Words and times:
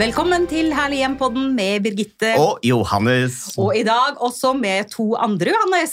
Velkommen 0.00 0.46
til 0.48 0.70
Herlig 0.72 1.02
hjem-podden 1.02 1.50
med 1.52 1.82
Birgitte. 1.84 2.30
Og 2.40 2.62
Johannes. 2.64 3.50
Og 3.60 3.74
i 3.76 3.82
dag 3.84 4.16
også 4.24 4.54
med 4.56 4.88
to 4.94 5.10
andre 5.20 5.52
Johannes. 5.52 5.92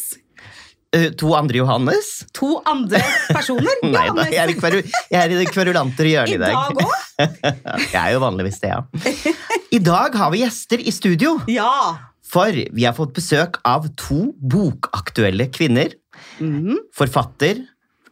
Uh, 0.95 1.09
to 1.19 1.33
andre 1.35 1.59
Johannes? 1.59 2.13
To 2.37 2.53
andre 2.71 3.01
personer. 3.27 3.81
Nei 3.97 4.05
da, 4.15 4.29
jeg 4.31 4.39
er, 4.45 4.53
i 4.53 4.55
kveru, 4.55 4.79
jeg 5.11 5.19
er 5.19 5.35
i 5.35 5.41
det 5.41 5.49
kverulante 5.51 6.07
hjørnet 6.07 6.37
I 6.37 6.39
dag. 6.39 6.55
i 6.55 6.79
dag 6.79 6.87
òg? 6.87 6.95
Jeg 7.97 7.99
er 8.05 8.15
jo 8.15 8.23
vanligvis 8.23 8.61
det, 8.63 8.71
ja. 8.71 9.35
I 9.75 9.83
dag 9.83 10.15
har 10.21 10.31
vi 10.31 10.43
gjester 10.45 10.87
i 10.87 10.95
studio. 10.95 11.35
Ja. 11.51 11.73
For 12.23 12.55
vi 12.55 12.87
har 12.87 12.95
fått 12.95 13.11
besøk 13.17 13.59
av 13.67 13.91
to 13.99 14.29
bokaktuelle 14.39 15.49
kvinner. 15.51 15.97
Mm. 16.39 16.77
Forfatter, 16.95 17.65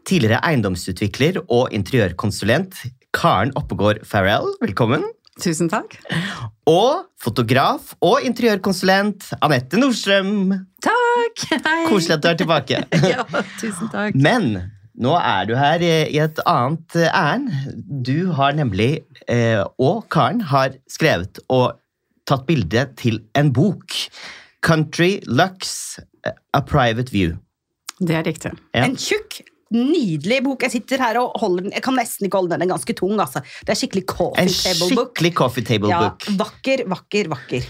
tidligere 0.04 0.44
eiendomsutvikler 0.44 1.46
og 1.46 1.70
interiørkonsulent 1.72 2.84
Karen 3.16 3.56
Oppegård 3.56 4.04
Farrell, 4.04 4.58
velkommen. 4.60 5.06
Tusen 5.44 5.68
takk. 5.68 5.98
Og 6.72 7.10
fotograf 7.20 7.92
og 8.06 8.24
interiørkonsulent 8.24 9.34
Anette 9.44 9.80
Nordstrøm. 9.80 10.54
Takk! 10.86 11.44
Hei. 11.52 11.82
Koselig 11.90 12.16
at 12.16 12.24
du 12.24 12.30
er 12.32 12.40
tilbake. 12.40 12.80
Ja, 13.12 13.26
tusen 13.60 13.92
takk. 13.92 14.16
Men 14.16 14.54
nå 14.96 15.16
er 15.20 15.50
du 15.50 15.56
her 15.60 15.84
i 15.84 16.20
et 16.24 16.40
annet 16.48 16.96
eh, 16.96 17.12
ærend. 17.12 17.52
Du 18.08 18.32
har 18.38 18.56
nemlig, 18.56 19.04
eh, 19.28 19.60
og 19.76 20.06
Karen, 20.14 20.40
har 20.54 20.78
skrevet 20.88 21.42
og 21.52 21.76
tatt 22.30 22.46
bilde 22.48 22.88
til 22.98 23.20
en 23.36 23.52
bok. 23.54 23.92
Country 24.66 25.20
Lux, 25.28 26.00
eh, 26.24 26.32
A 26.56 26.64
Private 26.64 27.12
View. 27.12 27.36
Det 28.00 28.16
er 28.16 28.24
riktig. 28.28 28.56
Ja. 28.72 28.88
En 28.88 28.96
tjukk, 28.96 29.42
nydelig 29.76 30.42
bok. 30.46 30.64
Jeg 30.66 30.76
sitter 30.78 31.04
her 31.04 31.20
og 31.22 31.36
holder 31.42 31.68
den. 31.68 31.76
Jeg 31.76 31.86
kan 31.86 31.98
nesten 32.00 32.28
ikke 32.28 32.42
holde 32.42 32.54
den, 32.54 32.64
den 32.64 32.70
er 32.70 32.76
ganske 32.76 32.96
tung. 32.98 33.20
altså. 33.20 33.44
Det 33.66 33.76
er 33.76 33.82
skikkelig 33.82 34.06
coffee 34.10 34.46
En 34.46 34.50
table 34.50 34.80
book. 34.80 34.90
En 34.90 35.04
skikkelig 35.04 35.34
coffee 35.42 35.68
table 35.68 35.92
book. 35.92 36.26
Ja, 36.30 36.40
vakker, 36.42 36.86
vakker, 36.96 37.30
vakker. 37.36 37.70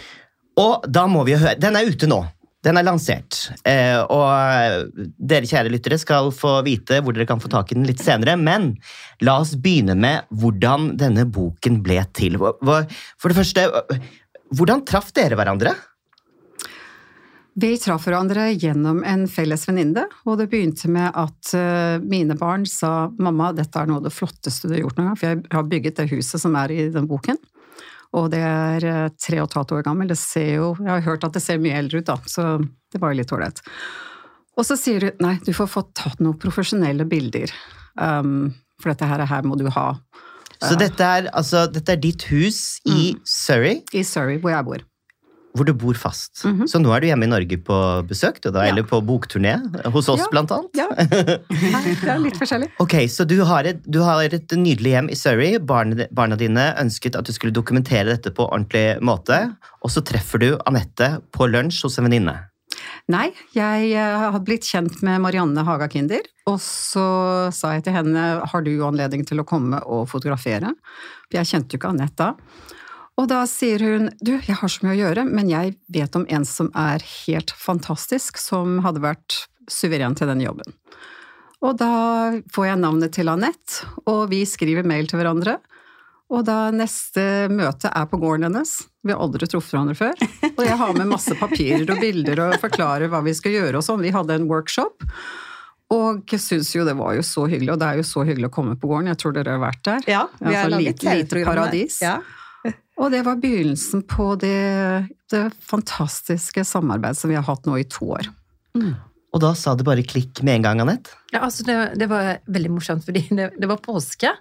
Og 0.61 0.87
da 0.87 1.03
må 1.11 1.25
vi 1.27 1.33
jo 1.35 1.41
høre 1.41 1.59
Den 1.59 1.75
er 1.75 1.89
ute 1.89 2.07
nå. 2.07 2.21
Den 2.65 2.79
er 2.79 2.85
lansert. 2.87 3.37
Eh, 3.67 3.99
og 4.01 4.25
eh, 4.25 5.05
dere 5.21 5.45
kjære 5.45 5.69
lyttere 5.69 5.99
skal 6.01 6.31
få 6.33 6.57
vite 6.65 6.97
hvor 7.03 7.13
dere 7.13 7.27
kan 7.29 7.41
få 7.41 7.51
tak 7.53 7.69
i 7.69 7.77
den 7.77 7.85
litt 7.85 8.01
senere. 8.01 8.33
Men 8.41 8.71
la 9.21 9.37
oss 9.43 9.53
begynne 9.53 9.93
med 9.99 10.25
hvordan 10.33 10.95
denne 10.97 11.27
boken 11.29 11.83
ble 11.85 11.99
til. 12.17 12.39
For 12.41 13.29
det 13.29 13.37
første, 13.37 13.67
hvordan 14.57 14.81
traff 14.87 15.13
dere 15.13 15.37
hverandre? 15.37 15.75
Vi 17.55 17.69
traff 17.79 18.03
hverandre 18.03 18.49
gjennom 18.51 18.97
en 19.07 19.21
felles 19.31 19.61
venninne, 19.63 20.03
og 20.27 20.41
det 20.41 20.49
begynte 20.51 20.89
med 20.91 21.15
at 21.15 21.53
eh, 21.55 22.01
mine 22.03 22.35
barn 22.35 22.65
sa 22.67 23.07
mamma, 23.15 23.53
dette 23.55 23.79
er 23.79 23.87
noe 23.87 24.01
av 24.01 24.07
det 24.09 24.11
flotteste 24.11 24.67
du 24.67 24.73
har 24.75 24.81
gjort 24.81 24.97
noen 24.97 25.07
gang, 25.07 25.19
for 25.21 25.29
jeg 25.29 25.43
har 25.53 25.69
bygget 25.71 26.01
det 26.01 26.09
huset 26.11 26.43
som 26.43 26.57
er 26.59 26.73
i 26.75 26.89
den 26.91 27.07
boken. 27.07 27.39
Og 28.19 28.27
det 28.33 28.41
er 28.43 28.87
eh, 28.89 29.05
tre 29.15 29.39
og 29.39 29.47
et 29.47 29.55
halvt 29.55 29.71
år 29.77 29.85
gammel. 29.87 30.09
Det 30.11 30.17
ser 30.19 30.49
jo, 30.57 30.73
jeg 30.81 30.91
har 30.91 31.05
hørt 31.05 31.23
at 31.23 31.37
det 31.37 31.43
ser 31.45 31.61
mye 31.63 31.77
eldre 31.79 32.01
ut, 32.01 32.09
da, 32.09 32.17
så 32.27 32.49
det 32.91 32.99
var 32.99 33.13
jo 33.13 33.19
litt 33.21 33.31
ålreit. 33.37 33.61
Og 34.59 34.67
så 34.67 34.75
sier 34.79 35.05
du 35.05 35.23
nei, 35.23 35.37
du 35.47 35.53
får 35.55 35.69
få 35.71 35.85
tatt 35.95 36.19
noen 36.23 36.35
profesjonelle 36.39 37.07
bilder, 37.07 37.53
um, 37.95 38.49
for 38.83 38.91
dette 38.91 39.07
her, 39.07 39.23
her 39.31 39.47
må 39.47 39.55
du 39.55 39.69
ha 39.71 39.85
Så 40.59 40.75
dette 40.79 41.07
er, 41.07 41.31
altså, 41.31 41.63
dette 41.71 41.95
er 41.95 42.03
ditt 42.03 42.27
hus 42.33 42.81
i 42.83 43.13
Surrey, 43.23 43.79
i 43.95 44.03
Surrey, 44.03 44.39
hvor 44.43 44.51
jeg 44.51 44.67
bor. 44.67 44.83
Hvor 45.55 45.65
du 45.67 45.73
bor 45.73 45.95
fast. 45.95 46.43
Mhm. 46.43 46.67
Så 46.67 46.81
nå 46.83 46.91
er 46.95 47.01
du 47.03 47.07
hjemme 47.07 47.27
i 47.27 47.31
Norge 47.31 47.57
på 47.63 47.77
besøk, 48.09 48.41
du 48.43 48.49
da, 48.51 48.65
Ja. 48.65 48.71
eller 48.73 48.83
på 48.83 48.99
bokturné 49.01 49.55
hos 49.91 50.09
oss, 50.09 50.19
Ja. 50.19 50.27
blant 50.31 50.51
annet? 50.51 50.75
Ja, 50.75 50.87
det 50.91 52.03
er 52.03 52.19
litt 52.19 52.35
forskjellig. 52.37 52.69
Ok, 52.83 52.95
så 53.07 53.25
du 53.25 53.37
har, 53.43 53.63
et, 53.63 53.79
du 53.89 54.01
har 54.03 54.21
et 54.23 54.47
nydelig 54.51 54.91
hjem 54.95 55.09
i 55.09 55.15
Surrey. 55.15 55.57
Barna, 55.59 56.07
barna 56.11 56.35
dine 56.35 56.73
ønsket 56.77 57.15
at 57.15 57.25
du 57.25 57.31
skulle 57.31 57.53
dokumentere 57.55 58.05
dette 58.11 58.31
på 58.35 58.49
ordentlig 58.49 58.99
måte. 59.01 59.55
Og 59.83 59.89
så 59.93 60.03
treffer 60.03 60.39
du 60.43 60.49
Anette 60.67 61.21
på 61.31 61.47
lunsj 61.49 61.83
hos 61.87 61.97
en 61.99 62.09
venninne. 62.09 62.35
Nei, 63.07 63.29
jeg 63.53 63.91
eh, 63.93 64.23
har 64.33 64.39
blitt 64.43 64.65
kjent 64.65 65.01
med 65.05 65.21
Marianne 65.21 65.63
Haga 65.63 65.87
Kinder, 65.87 66.25
og 66.49 66.57
så 66.59 67.51
sa 67.53 67.75
jeg 67.75 67.85
til 67.85 67.93
henne 67.93 68.23
har 68.49 68.63
du 68.65 68.71
anledning 68.83 69.23
til 69.25 69.39
å 69.41 69.45
komme 69.47 69.79
og 69.85 70.07
fotografere. 70.09 70.73
For 71.29 71.37
jeg 71.39 71.49
kjente 71.51 71.75
jo 71.75 71.79
ikke 71.79 71.93
Anette 71.93 72.17
da. 72.17 72.33
Og 73.15 73.29
da 73.31 73.45
sier 73.47 73.79
hun 73.79 74.09
du, 74.19 74.33
jeg 74.43 74.57
har 74.59 74.71
så 74.71 74.83
mye 74.83 74.95
å 74.95 74.99
gjøre, 74.99 75.23
men 75.29 75.47
jeg 75.51 75.75
vet 75.95 76.15
om 76.19 76.25
en 76.27 76.43
som 76.47 76.67
er 76.75 77.03
helt 77.25 77.53
fantastisk, 77.55 78.37
som 78.41 78.81
hadde 78.83 78.99
vært 79.05 79.45
suveren 79.71 80.17
til 80.19 80.27
den 80.27 80.43
jobben. 80.43 80.73
Og 81.63 81.77
da 81.79 81.87
får 82.53 82.67
jeg 82.67 82.81
navnet 82.81 83.13
til 83.15 83.31
Anette, 83.31 83.87
og 84.11 84.27
vi 84.33 84.43
skriver 84.45 84.85
mail 84.85 85.07
til 85.09 85.21
hverandre. 85.21 85.55
Og 86.35 86.43
da 86.45 86.71
neste 86.73 87.23
møte 87.53 87.87
er 87.93 88.05
på 88.09 88.17
gården 88.19 88.47
hennes, 88.49 88.75
vi 89.05 89.13
har 89.13 89.21
aldri 89.23 89.47
truffet 89.47 89.75
hverandre 89.77 89.95
før, 89.95 90.21
og 90.51 90.61
jeg 90.65 90.77
har 90.81 90.93
med 90.97 91.07
masse 91.13 91.35
papirer 91.39 91.87
og 91.93 91.99
bilder 92.01 92.41
og 92.49 92.55
forklarer 92.61 93.09
hva 93.13 93.21
vi 93.25 93.33
skal 93.37 93.53
gjøre 93.55 93.79
og 93.79 93.85
sånn. 93.85 94.01
Vi 94.03 94.11
hadde 94.13 94.35
en 94.41 94.47
workshop, 94.49 95.05
og 95.95 96.25
jeg 96.33 96.41
syns 96.41 96.71
jo 96.75 96.83
det 96.87 96.97
var 96.97 97.13
jo 97.15 97.23
så 97.25 97.45
hyggelig, 97.47 97.75
og 97.75 97.81
det 97.81 97.91
er 97.93 98.01
jo 98.01 98.07
så 98.09 98.25
hyggelig 98.27 98.49
å 98.49 98.55
komme 98.57 98.73
på 98.81 98.89
gården, 98.91 99.11
jeg 99.13 99.21
tror 99.21 99.35
dere 99.37 99.53
har 99.55 99.61
vært 99.67 99.83
der. 99.87 100.07
Ja, 100.09 100.23
vi 100.41 100.57
har 100.57 100.73
laget 100.73 101.05
lite- 101.05 101.15
lite 101.21 101.45
paradis. 101.45 102.01
Ja. 102.03 102.17
Og 102.95 103.11
det 103.11 103.25
var 103.25 103.41
begynnelsen 103.41 104.05
på 104.07 104.31
det, 104.39 105.09
det 105.31 105.43
fantastiske 105.59 106.63
samarbeidet 106.67 107.19
som 107.19 107.31
vi 107.31 107.35
har 107.37 107.45
hatt 107.47 107.67
nå 107.67 107.75
i 107.81 107.87
to 107.91 108.13
år. 108.15 108.29
Og 109.35 109.41
da 109.43 109.51
sa 109.57 109.73
det 109.75 109.87
bare 109.87 110.05
klikk 110.07 110.39
med 110.47 110.61
en 110.61 110.67
gang, 110.69 110.81
Anette. 110.85 111.11
Ja, 111.33 111.43
altså 111.43 111.65
det, 111.67 111.75
det 111.99 112.07
var 112.11 112.37
veldig 112.47 112.71
morsomt, 112.71 113.03
fordi 113.07 113.25
det, 113.39 113.51
det 113.59 113.69
var 113.71 113.83
påske. 113.83 114.31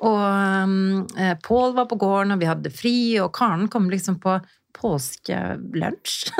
Og 0.00 0.16
um, 0.16 1.04
Pål 1.44 1.74
var 1.76 1.90
på 1.90 1.98
gården, 2.00 2.36
og 2.36 2.40
vi 2.40 2.48
hadde 2.48 2.72
fri, 2.72 2.96
og 3.20 3.34
Karen 3.36 3.66
kom 3.72 3.90
liksom 3.92 4.20
på 4.22 4.38
påskelunsj. 4.78 6.30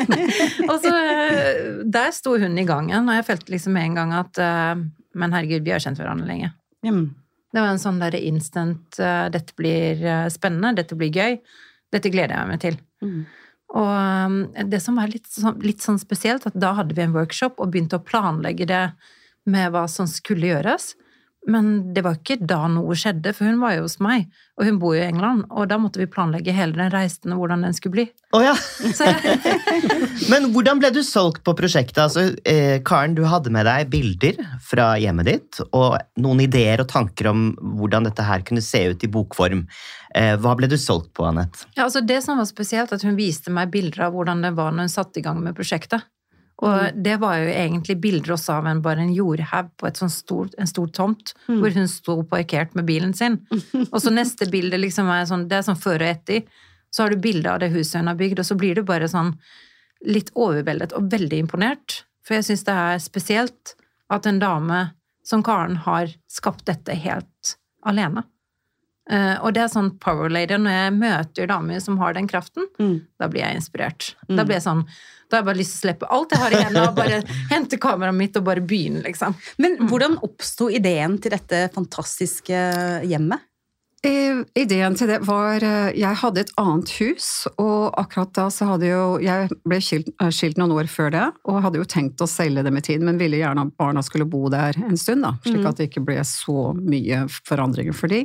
og 0.70 0.76
så 0.82 0.90
eh, 0.90 1.60
Der 1.86 2.10
sto 2.12 2.34
hun 2.42 2.58
i 2.58 2.66
gangen, 2.68 3.06
og 3.06 3.16
jeg 3.16 3.28
følte 3.30 3.54
liksom 3.54 3.78
med 3.78 3.86
en 3.86 3.98
gang 4.00 4.14
at 4.18 4.40
uh, 4.42 4.82
Men 5.14 5.36
herregud, 5.36 5.62
vi 5.64 5.72
har 5.72 5.82
kjent 5.82 6.00
hverandre 6.02 6.26
lenge. 6.28 6.50
Mm. 6.84 7.14
Det 7.58 7.64
var 7.64 7.72
en 7.74 7.80
sånn 7.82 7.98
der 7.98 8.14
instant 8.22 9.00
eh, 9.02 9.26
Dette 9.34 9.56
blir 9.58 9.98
eh, 9.98 10.28
spennende, 10.30 10.76
dette 10.78 10.94
blir 10.94 11.10
gøy. 11.10 11.40
Dette 11.90 12.12
gleder 12.14 12.36
jeg 12.36 12.50
meg 12.52 12.60
til. 12.62 12.76
Mm. 13.02 13.24
Og 13.74 13.88
um, 13.90 14.36
det 14.70 14.78
som 14.84 15.00
var 15.00 15.10
litt 15.10 15.26
sånn, 15.26 15.58
litt 15.66 15.82
sånn 15.82 15.98
spesielt, 15.98 16.46
at 16.46 16.54
da 16.54 16.70
hadde 16.78 16.94
vi 16.94 17.02
en 17.02 17.16
workshop 17.16 17.58
og 17.58 17.72
begynte 17.72 17.98
å 17.98 18.04
planlegge 18.04 18.68
det 18.70 18.84
med 19.50 19.72
hva 19.74 19.88
som 19.90 20.06
skulle 20.06 20.52
gjøres. 20.52 20.92
Men 21.46 21.94
det 21.94 22.02
var 22.04 22.18
ikke 22.18 22.36
da 22.42 22.64
noe 22.68 22.96
skjedde, 22.98 23.30
for 23.36 23.48
hun 23.48 23.60
var 23.62 23.76
jo 23.76 23.84
hos 23.86 23.96
meg, 24.04 24.26
og 24.58 24.66
hun 24.66 24.80
bor 24.82 24.96
jo 24.96 25.00
i 25.00 25.06
England, 25.06 25.46
og 25.48 25.68
da 25.70 25.78
måtte 25.80 26.00
vi 26.00 26.08
planlegge 26.10 26.52
hele 26.52 26.76
den 26.76 26.90
reisen 26.92 27.32
og 27.32 27.40
hvordan 27.40 27.62
den 27.64 27.76
skulle 27.76 27.94
bli. 27.94 28.04
Å 28.36 28.40
ja. 28.42 28.54
Men 30.32 30.50
hvordan 30.52 30.82
ble 30.82 30.90
du 30.92 31.00
solgt 31.06 31.44
på 31.46 31.54
prosjektet? 31.56 32.02
Altså, 32.04 32.26
eh, 32.42 32.82
Karen, 32.84 33.14
du 33.16 33.22
hadde 33.30 33.52
med 33.54 33.68
deg 33.70 33.88
bilder 33.92 34.42
fra 34.66 34.90
hjemmet 35.00 35.30
ditt, 35.30 35.62
og 35.70 35.96
noen 36.20 36.42
ideer 36.44 36.82
og 36.84 36.90
tanker 36.90 37.30
om 37.30 37.48
hvordan 37.78 38.10
dette 38.10 38.26
her 38.26 38.44
kunne 38.44 38.64
se 38.64 38.82
ut 38.90 39.06
i 39.06 39.12
bokform. 39.14 39.64
Eh, 40.18 40.34
hva 40.42 40.56
ble 40.58 40.68
du 40.68 40.76
solgt 40.80 41.14
på, 41.16 41.24
Anette? 41.30 41.68
Ja, 41.78 41.86
altså 41.86 42.02
Det 42.04 42.20
som 42.24 42.40
var 42.40 42.50
spesielt, 42.50 42.92
at 42.92 43.06
hun 43.06 43.16
viste 43.16 43.54
meg 43.54 43.72
bilder 43.72 44.08
av 44.08 44.18
hvordan 44.18 44.44
det 44.44 44.56
var 44.58 44.74
når 44.74 44.90
hun 44.90 44.96
satte 44.98 45.22
i 45.22 45.24
gang 45.24 45.40
med 45.44 45.56
prosjektet. 45.56 46.04
Og 46.58 47.02
det 47.04 47.20
var 47.22 47.38
jo 47.38 47.50
egentlig 47.52 47.94
bilder 48.02 48.34
også 48.34 48.56
av 48.58 48.66
en, 48.66 48.80
bare 48.82 49.04
en 49.04 49.12
jordhaug 49.14 49.70
på 49.78 49.86
et 49.86 50.00
stor, 50.10 50.48
en 50.58 50.70
stor 50.70 50.88
tomt, 50.90 51.34
hvor 51.46 51.70
hun 51.74 51.86
sto 51.90 52.16
parkert 52.26 52.74
med 52.74 52.88
bilen 52.88 53.14
sin. 53.14 53.38
Og 53.92 54.00
så 54.02 54.10
neste 54.10 54.48
bilde 54.50 54.80
liksom 54.80 55.10
er 55.14 55.28
sånn, 55.30 55.46
det 55.50 55.60
er 55.60 55.68
sånn 55.68 55.78
før 55.78 56.02
og 56.02 56.10
etter. 56.10 56.42
Så 56.90 57.04
har 57.04 57.14
du 57.14 57.22
bilde 57.22 57.52
av 57.52 57.60
det 57.62 57.70
huset 57.74 58.00
hun 58.00 58.10
har 58.10 58.18
bygd, 58.18 58.40
og 58.40 58.48
så 58.48 58.56
blir 58.58 58.78
du 58.78 58.82
bare 58.88 59.10
sånn 59.12 59.34
litt 60.08 60.32
overveldet 60.34 60.94
og 60.96 61.10
veldig 61.12 61.42
imponert. 61.44 62.02
For 62.26 62.38
jeg 62.38 62.48
syns 62.48 62.64
det 62.66 62.74
er 62.74 63.02
spesielt 63.02 63.74
at 64.12 64.26
en 64.26 64.40
dame 64.40 64.80
som 65.26 65.44
Karen 65.44 65.76
har 65.84 66.10
skapt 66.32 66.64
dette 66.66 66.96
helt 66.96 67.54
alene. 67.86 68.24
Eh, 69.10 69.36
og 69.40 69.54
det 69.56 69.62
er 69.64 69.70
sånn 69.72 69.92
power 70.00 70.28
lady. 70.28 70.54
Når 70.60 70.74
jeg 70.76 70.96
møter 70.98 71.46
damer 71.48 71.80
som 71.80 71.96
har 71.98 72.12
den 72.14 72.28
kraften, 72.28 72.66
Mm. 72.78 73.00
da 73.18 73.28
blir 73.28 73.40
jeg 73.46 73.56
inspirert. 73.56 74.14
Da 74.28 74.44
blir 74.44 74.58
jeg 74.60 74.62
sånn 74.68 74.84
da 75.28 75.36
har 75.36 75.42
jeg 75.42 75.46
bare 75.50 75.58
lyst 75.60 75.74
til 75.74 75.78
å 75.78 75.84
slippe 75.92 76.06
alt 76.10 76.30
jeg 76.32 76.40
har 76.40 76.50
i 76.56 76.62
hendene, 76.62 76.88
og 76.88 76.94
bare 76.96 77.22
hente 77.52 77.76
kameraet 77.76 78.16
mitt 78.16 78.36
og 78.40 78.44
bare 78.46 78.62
begynne, 78.64 79.02
liksom. 79.04 79.34
Men 79.58 79.76
hvordan 79.90 80.14
oppsto 80.24 80.70
ideen 80.72 81.18
til 81.20 81.34
dette 81.36 81.66
fantastiske 81.74 82.56
hjemmet? 83.04 83.40
Eh, 84.06 84.44
Ideen 84.54 84.94
til 84.94 85.08
det 85.10 85.16
var 85.26 85.58
eh, 85.66 85.90
Jeg 85.98 86.14
hadde 86.20 86.44
et 86.44 86.52
annet 86.56 86.88
hus, 87.00 87.48
og 87.58 87.92
akkurat 87.98 88.30
da 88.32 88.44
så 88.54 88.68
hadde 88.70 88.86
jo 88.86 89.18
Jeg 89.18 89.48
ble 89.66 89.80
skilt, 89.82 90.08
eh, 90.22 90.30
skilt 90.30 90.56
noen 90.56 90.70
år 90.76 90.86
før 90.86 91.10
det, 91.10 91.24
og 91.50 91.60
hadde 91.64 91.80
jo 91.82 91.84
tenkt 91.84 92.22
å 92.22 92.28
selge 92.30 92.62
det 92.62 92.72
med 92.72 92.86
tiden, 92.86 93.04
men 93.10 93.18
ville 93.18 93.40
gjerne 93.42 93.66
at 93.66 93.74
barna 93.76 94.00
skulle 94.06 94.24
bo 94.30 94.46
der 94.54 94.78
en 94.78 94.96
stund, 94.96 95.26
da, 95.26 95.34
slik 95.44 95.66
at 95.66 95.76
det 95.82 95.90
ikke 95.90 96.04
ble 96.06 96.20
så 96.22 96.70
mye 96.78 97.24
forandringer 97.42 97.92
for 97.92 98.06
de. 98.08 98.22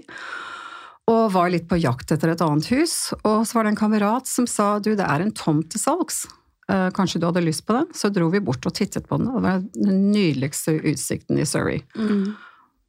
Og 1.11 1.33
var 1.33 1.51
litt 1.51 1.65
på 1.67 1.79
jakt 1.81 2.13
etter 2.15 2.31
et 2.31 2.41
annet 2.44 2.69
hus, 2.71 3.11
og 3.27 3.44
så 3.44 3.57
var 3.57 3.65
det 3.65 3.73
en 3.73 3.81
kamerat 3.81 4.29
som 4.29 4.47
sa 4.47 4.77
du, 4.79 4.94
det 4.95 5.03
er 5.03 5.25
en 5.25 5.33
tomt 5.35 5.67
til 5.73 5.81
salgs. 5.81 6.23
Eh, 6.71 6.88
Kanskje 6.95 7.19
du 7.19 7.27
hadde 7.27 7.44
lyst 7.44 7.65
på 7.67 7.75
den? 7.75 7.89
Så 7.91 8.07
dro 8.13 8.29
vi 8.31 8.39
bort 8.39 8.63
og 8.69 8.75
tittet 8.77 9.09
på 9.09 9.19
den, 9.19 9.27
og 9.27 9.41
det 9.41 9.50
var 9.50 9.65
den 9.75 10.05
nydeligste 10.13 10.77
utsikten 10.79 11.41
i 11.41 11.47
Surrey. 11.50 11.83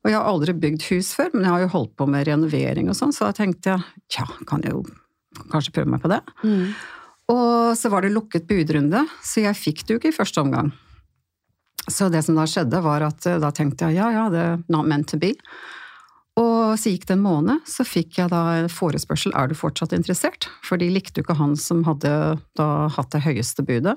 Og 0.05 0.13
jeg 0.13 0.19
har 0.21 0.29
aldri 0.31 0.53
bygd 0.53 0.87
hus 0.93 1.15
før, 1.17 1.33
men 1.35 1.47
jeg 1.47 1.55
har 1.57 1.65
jo 1.65 1.73
holdt 1.75 1.95
på 1.99 2.07
med 2.13 2.27
renovering 2.29 2.91
og 2.93 2.99
sånn, 2.99 3.15
så 3.17 3.31
da 3.31 3.35
tenkte 3.35 3.73
jeg 3.73 4.05
tja, 4.13 4.29
kan 4.47 4.63
jeg 4.63 4.77
jo 4.77 4.85
kanskje 5.51 5.75
prøve 5.75 5.91
meg 5.97 6.03
på 6.05 6.13
det. 6.13 6.21
Mm. 6.45 6.75
Og 7.35 7.75
så 7.81 7.91
var 7.91 8.05
det 8.05 8.13
lukket 8.13 8.47
budrunde, 8.47 9.07
så 9.25 9.47
jeg 9.47 9.59
fikk 9.59 9.87
det 9.87 9.97
jo 9.97 10.03
ikke 10.03 10.13
i 10.13 10.19
første 10.19 10.43
omgang. 10.45 10.71
Så 11.91 12.11
det 12.13 12.23
som 12.25 12.37
da 12.37 12.45
skjedde, 12.49 12.81
var 12.85 13.05
at 13.09 13.27
eh, 13.27 13.41
da 13.43 13.51
tenkte 13.53 13.89
jeg 13.89 13.99
ja, 13.99 14.11
ja, 14.13 14.29
det 14.33 14.45
er 14.45 14.61
not 14.73 14.87
meant 14.89 15.09
to 15.11 15.19
be. 15.21 15.35
Og 16.41 16.75
så 16.81 16.91
gikk 16.91 17.05
det 17.07 17.15
en 17.15 17.23
måned, 17.23 17.61
så 17.71 17.85
fikk 17.87 18.17
jeg 18.19 18.31
da 18.33 18.41
en 18.59 18.69
forespørsel 18.73 19.35
er 19.39 19.49
du 19.53 19.55
fortsatt 19.55 19.93
interessert? 19.95 20.49
For 20.67 20.81
de 20.81 20.89
likte 20.91 21.21
jo 21.21 21.27
ikke 21.29 21.37
han 21.39 21.55
som 21.61 21.85
hadde 21.87 22.11
da 22.59 22.69
hatt 22.91 23.13
det 23.15 23.21
høyeste 23.23 23.63
budet, 23.63 23.95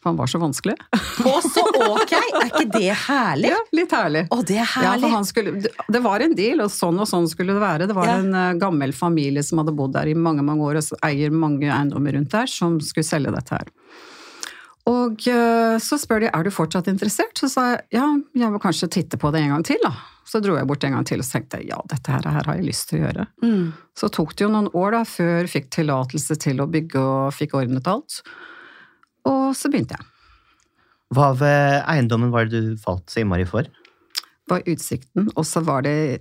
for 0.00 0.12
han 0.12 0.16
var 0.20 0.30
så 0.30 0.38
vanskelig. 0.40 0.76
Å, 1.28 1.32
så 1.44 1.64
ok! 1.90 2.14
Er 2.14 2.46
ikke 2.46 2.62
det 2.76 2.92
herlig? 3.08 3.50
Ja, 3.52 3.58
litt 3.76 3.90
herlig. 3.92 4.22
Å, 4.32 4.38
det 4.46 4.54
er 4.56 4.62
Ja, 4.62 4.68
herlig. 4.92 5.02
for 5.02 5.16
han 5.18 5.26
skulle, 5.28 5.56
det- 5.66 5.74
det 5.92 6.00
var 6.06 6.22
en 6.24 6.36
deal, 6.38 6.62
og 6.64 6.70
sånn 6.72 7.02
og 7.02 7.10
sånn 7.10 7.26
skulle 7.28 7.52
det 7.58 7.60
være. 7.64 7.88
Det 7.90 7.96
var 7.98 8.06
Ja. 8.08 8.14
en 8.22 8.32
eh, 8.38 8.54
gammel 8.62 8.94
familie 8.96 9.42
som 9.44 9.58
hadde 9.60 9.74
bodd 9.76 9.92
der 9.98 10.06
i 10.08 10.14
mange 10.14 10.46
mange 10.46 10.62
år 10.70 10.78
og 10.80 10.94
eier 11.10 11.34
mange 11.34 11.66
eiendommer 11.68 12.14
rundt 12.16 12.30
der, 12.30 12.46
som 12.46 12.78
skulle 12.80 13.04
selge 13.10 13.34
dette 13.34 13.50
her. 13.58 13.68
Og 14.90 15.26
eh, 15.30 15.76
så 15.82 15.98
spør 16.00 16.24
de 16.24 16.30
er 16.30 16.46
du 16.46 16.50
fortsatt 16.54 16.90
interessert, 16.90 17.36
så 17.38 17.50
sa 17.52 17.66
jeg 17.70 17.82
ja, 18.00 18.06
jeg 18.36 18.54
vil 18.54 18.62
kanskje 18.62 18.90
titte 18.90 19.20
på 19.20 19.30
det 19.34 19.44
en 19.44 19.54
gang 19.54 19.66
til. 19.66 19.80
da. 19.84 19.92
Så 20.26 20.42
dro 20.42 20.54
jeg 20.58 20.68
bort 20.68 20.84
en 20.86 20.94
gang 20.96 21.06
til 21.06 21.22
og 21.22 21.26
tenkte 21.26 21.62
ja, 21.66 21.80
dette 21.90 22.12
her, 22.12 22.26
her 22.26 22.46
har 22.46 22.58
jeg 22.58 22.68
lyst 22.68 22.90
til 22.90 23.00
å 23.00 23.06
gjøre. 23.06 23.26
Mm. 23.42 23.66
Så 23.98 24.10
tok 24.14 24.36
det 24.36 24.46
jo 24.46 24.52
noen 24.52 24.70
år 24.78 24.94
da, 24.98 25.02
før 25.08 25.34
jeg 25.42 25.52
fikk 25.54 25.72
tillatelse 25.80 26.38
til 26.42 26.62
å 26.62 26.68
bygge 26.70 27.02
og 27.02 27.34
fikk 27.34 27.56
ordnet 27.58 27.90
alt. 27.90 28.22
Og 29.30 29.50
så 29.58 29.72
begynte 29.72 29.98
jeg. 29.98 30.06
Hva 31.14 31.32
ved 31.34 31.80
eiendommen 31.90 32.30
var 32.30 32.46
det 32.46 32.62
du 32.62 32.74
falt 32.78 33.10
så 33.10 33.24
innmari 33.24 33.48
for? 33.48 33.66
var 34.50 34.66
utsikten, 34.68 35.30
og 35.36 35.46
så 35.46 35.62
var 35.64 35.84
det 35.86 36.20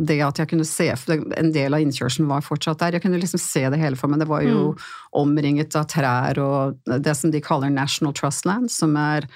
det 0.00 0.20
at 0.24 0.38
jeg 0.40 0.48
kunne 0.48 0.64
se 0.64 0.86
for 0.96 1.20
En 1.36 1.50
del 1.52 1.74
av 1.74 1.80
innkjørselen 1.84 2.28
var 2.30 2.40
fortsatt 2.40 2.78
der. 2.80 2.92
Jeg 2.96 3.02
kunne 3.04 3.20
liksom 3.20 3.40
se 3.42 3.68
det 3.68 3.78
hele 3.78 3.96
for 3.96 4.08
meg. 4.08 4.20
Det 4.22 4.28
var 4.30 4.40
jo 4.46 4.74
omringet 5.12 5.76
av 5.76 5.84
trær 5.92 6.38
og 6.40 6.78
det 7.04 7.12
som 7.18 7.30
de 7.30 7.40
kaller 7.44 7.68
National 7.70 8.14
Trust 8.16 8.46
Land, 8.48 8.70
som 8.72 8.96
er 8.96 9.26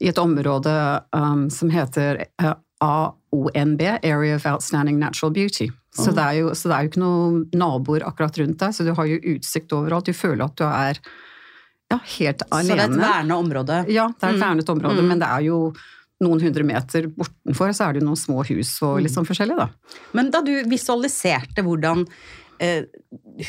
i 0.00 0.08
et 0.08 0.18
område 0.18 0.72
um, 1.12 1.48
som 1.50 1.68
heter 1.74 2.24
uh, 2.40 2.54
AONB, 2.80 3.82
Area 4.02 4.36
of 4.36 4.46
Outstanding 4.46 4.98
Natural 4.98 5.32
Beauty. 5.32 5.68
Så, 5.92 6.12
det 6.14 6.22
er 6.22 6.36
jo, 6.38 6.54
så 6.54 6.70
det 6.70 6.76
er 6.76 6.84
jo 6.86 6.90
ikke 6.92 7.02
noen 7.02 7.40
naboer 7.58 8.04
akkurat 8.06 8.38
rundt 8.38 8.60
deg, 8.62 8.72
så 8.76 8.86
du 8.86 8.92
har 8.94 9.08
jo 9.10 9.18
utsikt 9.34 9.72
overalt. 9.74 10.06
Du 10.06 10.14
føler 10.14 10.46
at 10.46 10.54
du 10.56 10.64
er 10.68 11.00
ja, 11.90 11.98
helt 11.98 12.44
Så 12.46 12.60
det 12.62 12.76
er 12.78 12.84
et 12.86 12.94
vernet 12.94 13.34
område. 13.34 13.80
Ja, 13.90 14.06
det 14.14 14.22
er 14.22 14.36
et 14.36 14.38
Mm. 14.38 14.44
vernet 14.46 14.68
område, 14.70 15.02
Mm. 15.02 15.08
men 15.08 15.18
det 15.18 15.26
er 15.28 15.40
jo 15.48 15.74
noen 16.20 16.42
hundre 16.44 16.66
meter 16.66 17.08
bortenfor, 17.14 17.72
så 17.72 17.86
er 17.86 17.96
det 17.96 18.02
jo 18.02 18.10
noen 18.10 18.20
små 18.20 18.44
hus 18.50 18.76
og 18.84 19.00
litt 19.04 19.14
sånn 19.14 19.28
forskjellig, 19.28 19.56
da. 19.56 19.70
Men 20.16 20.28
da 20.32 20.42
du 20.44 20.52
visualiserte 20.68 21.64
hvordan 21.64 22.04
eh, 22.60 22.84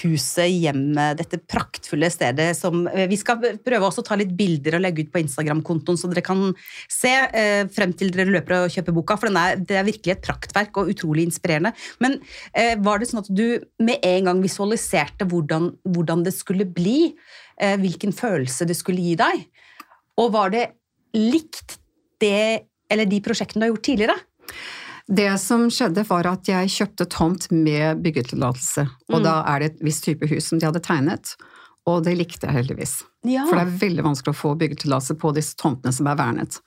huset, 0.02 0.48
hjemmet, 0.48 1.20
dette 1.20 1.42
praktfulle 1.52 2.08
stedet 2.14 2.48
som 2.56 2.86
eh, 2.88 3.10
Vi 3.12 3.18
skal 3.20 3.44
prøve 3.66 3.90
også 3.90 4.06
å 4.06 4.08
ta 4.08 4.16
litt 4.20 4.32
bilder 4.38 4.78
og 4.78 4.86
legge 4.86 5.04
ut 5.04 5.12
på 5.12 5.20
Instagram-kontoen, 5.26 6.00
så 6.00 6.12
dere 6.12 6.24
kan 6.24 6.46
se 6.88 7.12
eh, 7.12 7.66
frem 7.76 7.92
til 7.98 8.14
dere 8.16 8.32
løper 8.32 8.62
og 8.62 8.72
kjøper 8.78 8.98
boka, 9.02 9.20
for 9.20 9.42
er, 9.44 9.60
det 9.60 9.82
er 9.82 9.88
virkelig 9.90 10.16
et 10.16 10.24
praktverk 10.30 10.80
og 10.80 10.94
utrolig 10.96 11.28
inspirerende. 11.28 11.74
Men 12.04 12.22
var 12.86 13.00
det 13.00 13.10
sånn 13.10 13.24
at 13.24 13.30
du 13.32 13.62
med 13.84 14.04
en 14.08 14.30
gang 14.30 14.40
visualiserte 14.44 15.28
hvordan, 15.28 15.72
hvordan 15.92 16.24
det 16.24 16.34
skulle 16.36 16.68
bli? 16.68 17.12
Hvilken 17.60 18.14
følelse 18.16 18.66
det 18.70 18.78
skulle 18.80 19.04
gi 19.04 19.18
deg? 19.20 19.44
Og 20.22 20.32
var 20.34 20.54
det 20.54 20.66
likt 21.18 21.81
det, 22.22 22.68
eller 22.92 23.10
de 23.10 23.20
prosjektene 23.26 23.64
du 23.64 23.68
har 23.68 23.74
gjort 23.76 23.88
tidligere? 23.90 24.18
Det 25.12 25.32
som 25.42 25.66
skjedde, 25.74 26.06
var 26.08 26.30
at 26.30 26.48
jeg 26.48 26.70
kjøpte 26.72 27.08
tomt 27.12 27.50
med 27.52 28.00
byggetillatelse. 28.06 28.86
Og 29.12 29.18
Mm. 29.20 29.24
da 29.26 29.34
er 29.50 29.60
det 29.60 29.72
et 29.72 29.82
visst 29.84 30.06
type 30.06 30.28
hus 30.30 30.48
som 30.52 30.60
de 30.62 30.66
hadde 30.70 30.80
tegnet, 30.86 31.34
og 31.90 32.04
det 32.06 32.14
likte 32.18 32.46
jeg 32.48 32.56
heldigvis. 32.62 33.02
Ja. 33.26 33.48
For 33.50 33.58
det 33.58 33.66
er 33.66 33.80
veldig 33.90 34.04
vanskelig 34.06 34.36
å 34.36 34.42
få 34.42 34.54
byggetillatelse 34.62 35.18
på 35.20 35.34
disse 35.36 35.58
tomtene 35.58 35.92
som 35.92 36.08
er 36.08 36.16
vernet. 36.16 36.60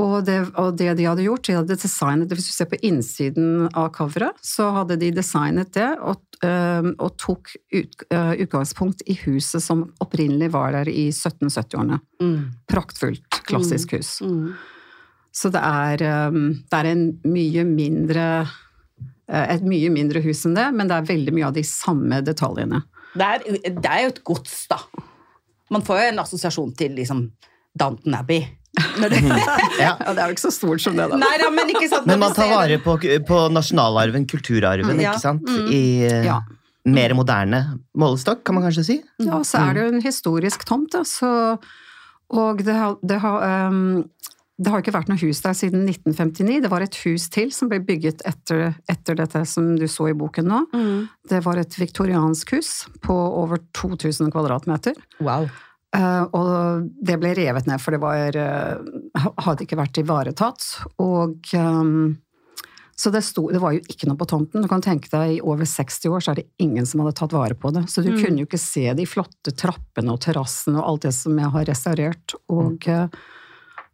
Og 0.00 0.24
det, 0.24 0.38
og 0.56 0.78
det 0.80 0.94
de 0.96 1.04
hadde 1.04 1.26
gjort, 1.26 1.44
de 1.44 1.52
hadde 1.58 1.76
designet 1.76 2.28
det, 2.30 2.38
Hvis 2.38 2.46
du 2.48 2.52
ser 2.56 2.64
på 2.70 2.78
innsiden 2.80 3.68
av 3.76 3.90
coveret, 3.92 4.32
så 4.40 4.70
hadde 4.72 4.96
de 4.98 5.10
designet 5.12 5.70
det 5.76 5.90
og, 6.00 6.16
og 6.42 7.10
tok 7.20 7.52
ut, 7.74 8.02
øh, 8.10 8.32
utgangspunkt 8.40 9.02
i 9.06 9.18
huset 9.26 9.60
som 9.62 9.92
opprinnelig 10.00 10.48
var 10.50 10.72
der 10.72 10.88
i 10.88 11.10
1770-årene. 11.12 12.00
Mm. 12.22 12.50
Praktfullt, 12.72 13.31
klassisk 13.48 13.92
hus. 13.96 14.14
Mm. 14.24 14.52
Så 15.32 15.48
det 15.54 15.62
er, 15.64 16.02
øhm, 16.04 16.42
det 16.70 16.78
er 16.82 16.88
en 16.90 17.04
mye 17.24 17.64
mindre 17.64 18.24
eh, 19.32 19.54
et 19.54 19.62
mye 19.64 19.88
mindre 19.94 20.20
hus 20.24 20.44
enn 20.48 20.54
det, 20.58 20.66
men 20.76 20.88
det 20.90 20.96
er 20.98 21.06
veldig 21.08 21.32
mye 21.32 21.46
av 21.48 21.54
de 21.56 21.62
samme 21.64 22.18
detaljene. 22.26 22.82
Det 23.16 23.28
er, 23.28 23.46
det 23.64 23.88
er 23.88 24.02
jo 24.06 24.10
et 24.14 24.22
gods, 24.24 24.66
da. 24.68 24.78
Man 25.72 25.84
får 25.84 26.02
jo 26.02 26.08
en 26.12 26.20
assosiasjon 26.20 26.74
til 26.76 26.94
liksom 26.98 27.26
Downton 27.78 28.14
Abbey. 28.18 28.42
Det, 28.72 29.08
Ja. 29.80 29.96
Ja, 30.00 30.12
Det 30.12 30.18
er 30.20 30.26
jo 30.30 30.34
ikke 30.36 30.44
så 30.46 30.52
stort 30.52 30.80
som 30.84 30.96
det, 30.96 31.04
da. 31.12 31.16
Nei 31.20 31.34
da, 31.40 31.48
men 31.52 31.68
ikke 31.72 31.88
sant 31.92 32.06
Men 32.08 32.20
man 32.22 32.32
tar 32.36 32.48
vare 32.52 32.78
på, 32.80 32.94
på 33.28 33.38
nasjonalarven, 33.52 34.24
kulturarven, 34.28 34.94
Mm, 34.96 35.00
ja. 35.04 35.12
ikke 35.12 35.24
sant? 35.24 35.48
Mm. 35.48 35.68
I 35.72 35.82
eh, 36.08 36.24
Ja. 36.28 36.38
mer 36.84 37.12
moderne 37.16 37.60
målestokk, 37.96 38.40
kan 38.44 38.56
man 38.56 38.64
kanskje 38.66 38.84
si? 38.84 38.96
Ja, 39.22 39.36
og 39.38 39.44
så 39.48 39.60
er 39.64 39.76
det 39.76 39.84
jo 39.84 39.90
en 39.94 40.02
historisk 40.04 40.64
tomt, 40.68 40.92
da. 40.96 41.04
Så, 41.08 41.28
og 42.32 42.62
det 42.64 42.76
har, 42.76 42.96
det, 43.04 43.18
har, 43.22 43.68
um, 43.68 44.04
det 44.56 44.72
har 44.72 44.82
ikke 44.82 44.94
vært 44.94 45.10
noe 45.12 45.20
hus 45.20 45.42
der 45.44 45.56
siden 45.56 45.84
1959. 45.84 46.62
Det 46.64 46.70
var 46.72 46.84
et 46.84 46.96
hus 47.04 47.28
til 47.32 47.52
som 47.54 47.70
ble 47.70 47.82
bygget 47.84 48.24
etter, 48.28 48.72
etter 48.90 49.18
dette 49.18 49.44
som 49.48 49.74
du 49.78 49.84
så 49.90 50.08
i 50.10 50.16
boken 50.16 50.48
nå. 50.48 50.62
Mm. 50.72 50.96
Det 51.32 51.42
var 51.44 51.60
et 51.60 51.76
viktoriansk 51.78 52.56
hus 52.56 52.72
på 53.04 53.14
over 53.14 53.62
2000 53.76 54.32
kvadratmeter. 54.32 54.98
Wow. 55.20 55.50
Uh, 55.92 56.24
og 56.32 56.88
det 57.04 57.18
ble 57.20 57.34
revet 57.36 57.68
ned, 57.68 57.80
for 57.82 57.92
det 57.92 58.00
var, 58.00 58.32
uh, 58.32 59.32
hadde 59.44 59.66
ikke 59.66 59.80
vært 59.80 60.00
ivaretatt. 60.00 60.68
Og 61.04 61.52
ehm, 61.58 62.14
så 63.02 63.10
det, 63.10 63.24
sto, 63.26 63.48
det 63.50 63.58
var 63.62 63.74
jo 63.74 63.80
ikke 63.90 64.06
noe 64.06 64.18
på 64.20 64.28
tomten. 64.30 64.62
Du 64.62 64.68
kan 64.70 64.82
tenke 64.84 65.10
deg, 65.10 65.36
I 65.36 65.42
over 65.42 65.66
60 65.66 66.06
år 66.14 66.22
så 66.22 66.32
er 66.32 66.40
det 66.42 66.46
ingen 66.62 66.86
som 66.86 67.02
hadde 67.02 67.16
tatt 67.18 67.34
vare 67.34 67.56
på 67.58 67.72
det. 67.74 67.82
Så 67.90 68.04
du 68.06 68.12
Mm. 68.12 68.20
kunne 68.22 68.38
jo 68.44 68.46
ikke 68.46 68.60
se 68.62 68.84
de 68.94 69.06
flotte 69.10 69.50
trappene 69.58 70.14
og 70.14 70.20
terrassen 70.22 70.76
og 70.78 70.86
alt 70.86 71.02
det 71.08 71.14
som 71.16 71.34
jeg 71.38 71.50
har 71.50 71.66
restaurert. 71.66 72.34
Og 72.48 72.86
eh, 72.86 73.08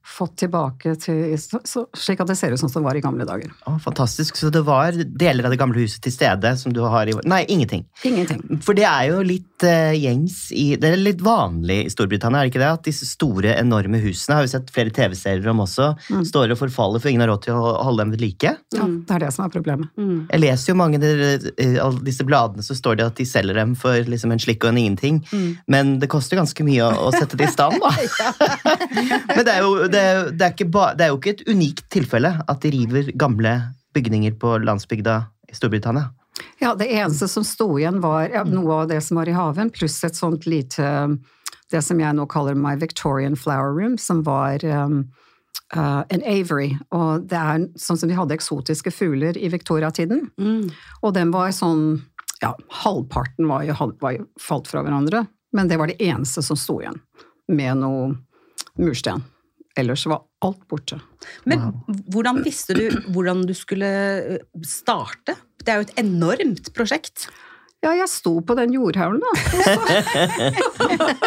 fått 0.08 0.36
tilbake 0.40 0.94
til 1.02 1.34
så, 1.38 1.84
Slik 1.96 2.22
at 2.22 2.30
det 2.30 2.36
ser 2.38 2.54
ut 2.54 2.60
sånn 2.60 2.70
som 2.72 2.82
det 2.82 2.88
var 2.88 2.98
i 2.98 3.02
gamle 3.04 3.26
dager. 3.28 3.50
Å, 3.68 3.76
fantastisk. 3.82 4.38
Så 4.40 4.50
det 4.54 4.62
var 4.66 4.96
deler 4.96 5.46
av 5.46 5.52
det 5.52 5.58
gamle 5.60 5.82
huset 5.84 6.00
til 6.04 6.14
stede 6.14 6.54
som 6.60 6.72
du 6.74 6.80
har 6.84 7.10
i 7.10 7.14
Nei, 7.28 7.42
ingenting. 7.52 7.84
Ingenting. 8.08 8.42
For 8.64 8.76
det 8.78 8.86
er 8.88 9.10
jo 9.10 9.20
litt 9.26 9.66
uh, 9.66 9.92
gjengs 9.96 10.38
i 10.56 10.64
Det 10.80 10.92
er 10.94 11.00
litt 11.00 11.22
vanlig 11.24 11.80
i 11.86 11.92
Storbritannia, 11.92 12.40
er 12.40 12.48
det 12.48 12.52
ikke 12.54 12.62
det? 12.62 12.72
At 12.78 12.88
disse 12.88 13.08
store, 13.08 13.54
enorme 13.60 14.00
husene, 14.02 14.38
har 14.38 14.46
vi 14.46 14.52
sett 14.52 14.72
flere 14.74 14.94
TV-serier 14.94 15.48
om 15.52 15.64
også, 15.66 15.90
Mm. 16.08 16.22
står 16.24 16.52
og 16.54 16.58
forfaller 16.60 17.02
for 17.02 17.10
ingen 17.10 17.20
har 17.24 17.28
råd 17.32 17.42
til 17.44 17.56
å 17.58 17.72
holde 17.84 18.02
dem 18.04 18.12
ved 18.14 18.20
like. 18.22 18.50
Ja, 18.74 18.84
det 18.86 19.14
er 19.14 19.24
det 19.26 19.32
som 19.34 19.44
er 19.44 19.50
problemet. 19.52 19.90
Mm. 19.98 20.28
Jeg 20.30 20.40
leser 20.40 20.70
jo 20.72 20.76
mange 20.78 20.98
av 21.00 21.84
alle 21.84 22.04
disse 22.06 22.24
bladene, 22.24 22.64
så 22.64 22.76
står 22.76 22.98
det 23.00 23.06
at 23.06 23.18
de 23.18 23.26
selger 23.28 23.58
dem 23.58 23.74
for 23.78 23.98
liksom 24.08 24.32
en 24.32 24.40
slikk 24.42 24.64
og 24.64 24.72
en 24.72 24.80
ingenting. 24.80 25.20
Mm. 25.32 25.48
Men 25.68 25.92
det 26.00 26.08
koster 26.12 26.38
ganske 26.40 26.64
mye 26.64 26.86
å, 26.86 27.08
å 27.08 27.12
sette 27.12 27.36
det 27.40 27.48
i 27.48 27.52
stand, 27.52 27.76
da. 27.82 27.92
Men 29.36 29.44
det 29.44 29.52
er, 29.54 29.60
jo, 29.64 29.88
det, 29.92 29.97
er, 30.02 30.30
det, 30.32 30.44
er 30.44 30.54
ikke 30.54 30.70
ba, 30.74 30.92
det 30.96 31.06
er 31.06 31.12
jo 31.12 31.18
ikke 31.20 31.34
et 31.36 31.44
unikt 31.48 31.88
tilfelle 31.94 32.32
at 32.44 32.62
de 32.64 32.72
river 32.74 33.10
gamle 33.18 33.54
bygninger 33.96 34.36
på 34.40 34.58
landsbygda 34.62 35.20
i 35.48 35.56
Storbritannia. 35.56 36.10
Ja, 36.58 36.74
det 36.74 36.90
eneste 36.92 37.28
som 37.28 37.44
sto 37.46 37.70
igjen 37.78 38.00
var 38.02 38.28
ja, 38.30 38.44
noe 38.46 38.82
av 38.82 38.90
det 38.90 39.00
som 39.04 39.18
var 39.18 39.28
i 39.30 39.34
haven, 39.34 39.70
pluss 39.74 39.98
et 40.06 40.18
sånt 40.18 40.46
lite 40.46 41.18
Det 41.68 41.82
som 41.84 41.98
jeg 42.00 42.16
nå 42.16 42.24
kaller 42.32 42.56
My 42.56 42.76
Victorian 42.80 43.36
Flower 43.36 43.74
Room, 43.76 43.98
som 44.00 44.22
var 44.24 44.62
um, 44.64 45.02
uh, 45.76 46.00
en 46.08 46.22
aviary. 46.24 46.78
Og 46.96 47.26
det 47.28 47.36
er 47.36 47.66
sånn 47.76 47.98
som 48.00 48.08
de 48.08 48.16
hadde 48.16 48.38
eksotiske 48.38 48.92
fugler 48.94 49.36
i 49.36 49.50
Victoria-tiden. 49.52 50.30
Mm. 50.40 50.70
Og 51.02 51.12
den 51.14 51.34
var 51.34 51.52
sånn 51.52 52.00
Ja, 52.40 52.54
halvparten 52.84 53.48
var 53.50 53.66
jo, 53.66 53.74
var 54.00 54.14
jo 54.14 54.24
falt 54.40 54.70
fra 54.70 54.80
hverandre. 54.86 55.26
Men 55.52 55.68
det 55.68 55.76
var 55.76 55.90
det 55.90 56.00
eneste 56.00 56.40
som 56.46 56.56
sto 56.56 56.78
igjen, 56.80 57.00
med 57.50 57.82
noe 57.82 58.14
mursten. 58.78 59.24
Ellers 59.78 60.06
var 60.10 60.24
alt 60.44 60.64
borte. 60.70 60.98
Men 61.48 61.68
hvordan 62.10 62.42
visste 62.44 62.74
du 62.74 62.88
hvordan 63.14 63.44
du 63.46 63.54
skulle 63.56 63.88
eh, 63.88 64.64
starte? 64.66 65.36
Det 65.62 65.70
er 65.70 65.80
jo 65.80 65.86
et 65.88 66.00
enormt 66.02 66.72
prosjekt. 66.74 67.28
Ja, 67.84 67.92
jeg 67.94 68.10
sto 68.10 68.40
på 68.42 68.56
den 68.58 68.72
jordhaugen, 68.74 69.22
da. 69.22 69.32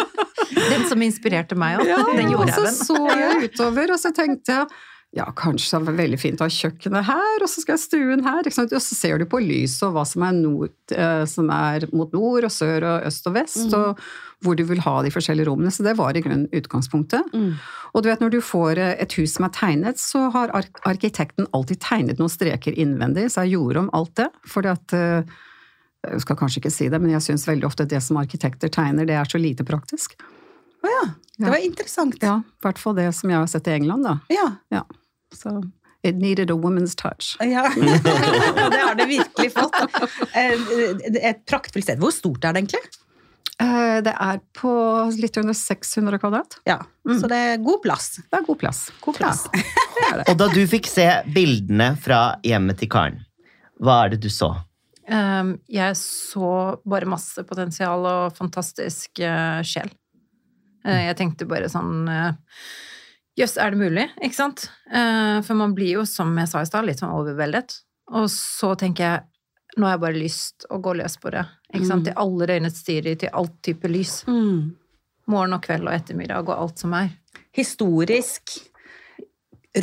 Den 0.52 0.84
som 0.90 1.00
inspirerte 1.00 1.56
meg 1.56 1.80
òg. 1.80 1.88
Ja, 1.88 2.02
Den 2.12 2.34
og 2.36 2.50
så 2.52 2.66
så 2.76 2.98
jeg 3.08 3.48
utover, 3.48 3.94
og 3.94 4.00
så 4.02 4.12
tenkte 4.12 4.58
jeg 4.58 4.66
ja, 5.12 5.26
kanskje 5.36 5.82
det 5.84 5.92
er 5.92 5.96
veldig 5.98 6.18
fint 6.20 6.40
å 6.40 6.46
ha 6.48 6.52
kjøkkenet 6.52 7.04
her, 7.04 7.42
og 7.44 7.48
så 7.50 7.60
skal 7.60 7.76
jeg 7.76 7.82
stuen 7.82 8.22
her. 8.24 8.40
Ikke 8.40 8.56
sant? 8.56 8.72
Og 8.72 8.80
så 8.80 8.96
ser 8.96 9.20
du 9.20 9.26
på 9.28 9.42
lyset 9.44 9.84
og 9.88 9.96
hva 9.96 10.04
som 10.08 10.24
er, 10.24 10.38
nord, 10.38 10.72
eh, 10.88 11.24
som 11.28 11.50
er 11.52 11.84
mot 11.92 12.14
nord 12.16 12.48
og 12.48 12.52
sør 12.52 12.86
og 12.88 13.08
øst 13.10 13.28
og 13.28 13.36
vest, 13.36 13.76
og 13.76 14.00
hvor 14.42 14.56
du 14.58 14.64
vil 14.68 14.80
ha 14.84 14.94
de 15.04 15.10
forskjellige 15.14 15.46
rommene. 15.48 15.70
Så 15.74 15.84
det 15.86 15.94
var 15.98 16.16
i 16.18 16.22
grunnen 16.24 16.48
utgangspunktet. 16.52 17.32
Og 17.92 18.02
du 18.02 18.08
vet, 18.10 18.20
når 18.24 18.30
du 18.34 18.40
får 18.44 18.78
eh, 18.82 18.94
et 19.04 19.12
hus 19.18 19.34
som 19.36 19.46
er 19.46 19.52
tegnet, 19.56 19.98
så 20.02 20.26
har 20.34 20.52
arkitekten 20.88 21.46
alltid 21.52 21.80
tegnet 21.84 22.18
noen 22.22 22.32
streker 22.32 22.74
innvendig, 22.78 23.28
så 23.32 23.44
jeg 23.46 23.54
gjorde 23.56 23.84
om 23.86 23.90
alt 23.96 24.14
det. 24.20 24.28
fordi 24.48 24.72
at 24.72 24.96
eh, 24.98 25.22
Jeg 26.12 26.20
skal 26.24 26.36
kanskje 26.40 26.58
ikke 26.62 26.70
si 26.74 26.88
det, 26.90 26.98
men 27.00 27.12
jeg 27.14 27.22
syns 27.22 27.44
veldig 27.46 27.66
ofte 27.68 27.84
det 27.86 28.00
som 28.02 28.16
arkitekter 28.18 28.68
tegner, 28.74 29.06
det 29.06 29.14
er 29.14 29.28
så 29.30 29.38
lite 29.38 29.62
praktisk. 29.64 30.16
Å 30.82 30.90
ja. 30.90 31.02
Det 31.38 31.46
var 31.50 31.62
interessant. 31.62 32.16
Ja, 32.22 32.40
I 32.42 32.64
hvert 32.66 32.78
fall 32.82 32.96
det 32.98 33.06
som 33.14 33.30
jeg 33.30 33.38
har 33.38 33.46
sett 33.50 33.68
i 33.70 33.76
England, 33.76 34.02
da. 34.08 34.16
Ja. 34.30 34.48
Ja. 34.74 34.82
Så 35.34 35.62
it 36.02 36.16
needed 36.18 36.50
a 36.50 36.56
woman's 36.58 36.96
touch. 36.98 37.36
Ja, 37.46 37.62
det 37.76 38.80
har 38.82 38.96
det 38.98 39.06
virkelig 39.06 39.52
fått. 39.54 39.76
Eh, 40.34 40.58
Et 41.30 41.44
praktfullt 41.46 41.86
sted. 41.86 42.02
Hvor 42.02 42.10
stort 42.10 42.42
er 42.44 42.52
det 42.56 42.64
egentlig? 42.64 42.82
Eh, 43.62 44.00
Det 44.02 44.12
er 44.12 44.40
på 44.58 44.72
litt 45.22 45.36
under 45.38 45.54
600 45.56 46.18
kvadrat. 46.18 46.58
Ja, 46.68 46.80
Så 47.06 47.28
det 47.30 47.38
er 47.38 47.62
god 47.62 47.82
plass. 47.84 48.16
Det 48.30 48.40
er 48.40 48.44
god 48.46 48.58
plass. 48.58 48.82
God 49.00 49.16
plass. 49.20 49.46
Og 50.28 50.36
da 50.38 50.48
du 50.52 50.60
fikk 50.66 50.90
se 50.90 51.06
bildene 51.32 51.92
fra 52.00 52.22
hjemmet 52.46 52.80
til 52.82 52.90
Karen, 52.92 53.20
hva 53.82 54.04
er 54.04 54.14
det 54.14 54.22
du 54.24 54.30
så? 54.32 54.52
Um, 55.08 55.56
jeg 55.70 55.96
så 55.98 56.78
bare 56.86 57.10
masse 57.10 57.42
potensial 57.46 58.06
og 58.06 58.36
fantastisk 58.36 59.18
uh, 59.22 59.58
sjel. 59.66 59.90
Uh, 60.86 61.08
jeg 61.08 61.18
tenkte 61.18 61.48
bare 61.50 61.70
sånn 61.70 62.06
uh, 62.06 62.32
Jøss, 63.38 63.56
er 63.56 63.72
det 63.72 63.80
mulig? 63.80 64.04
Ikke 64.20 64.36
sant? 64.36 64.66
Eh, 64.92 65.38
for 65.40 65.56
man 65.56 65.72
blir 65.72 65.94
jo, 65.96 66.02
som 66.04 66.34
jeg 66.36 66.50
sa 66.50 66.60
i 66.60 66.66
stad, 66.68 66.84
litt 66.84 67.00
sånn 67.00 67.14
overveldet. 67.16 67.78
Og 68.12 68.26
så 68.28 68.74
tenker 68.76 69.06
jeg 69.06 69.22
nå 69.80 69.86
har 69.88 69.94
jeg 69.94 70.02
bare 70.02 70.20
lyst 70.20 70.66
å 70.68 70.76
gå 70.84 70.92
løs 70.98 71.14
på 71.16 71.30
det. 71.32 71.46
Ikke 71.72 71.88
sant? 71.88 72.06
Til 72.08 72.18
alle 72.20 72.48
døgnets 72.50 72.84
tider, 72.86 73.16
til 73.18 73.32
alt 73.32 73.56
type 73.64 73.88
lys. 73.90 74.20
Mm. 74.28 74.74
Morgen 75.32 75.56
og 75.56 75.64
kveld 75.64 75.88
og 75.88 75.94
ettermiddag 75.94 76.50
og 76.50 76.58
alt 76.58 76.82
som 76.82 76.94
er. 76.98 77.10
Historisk, 77.56 78.58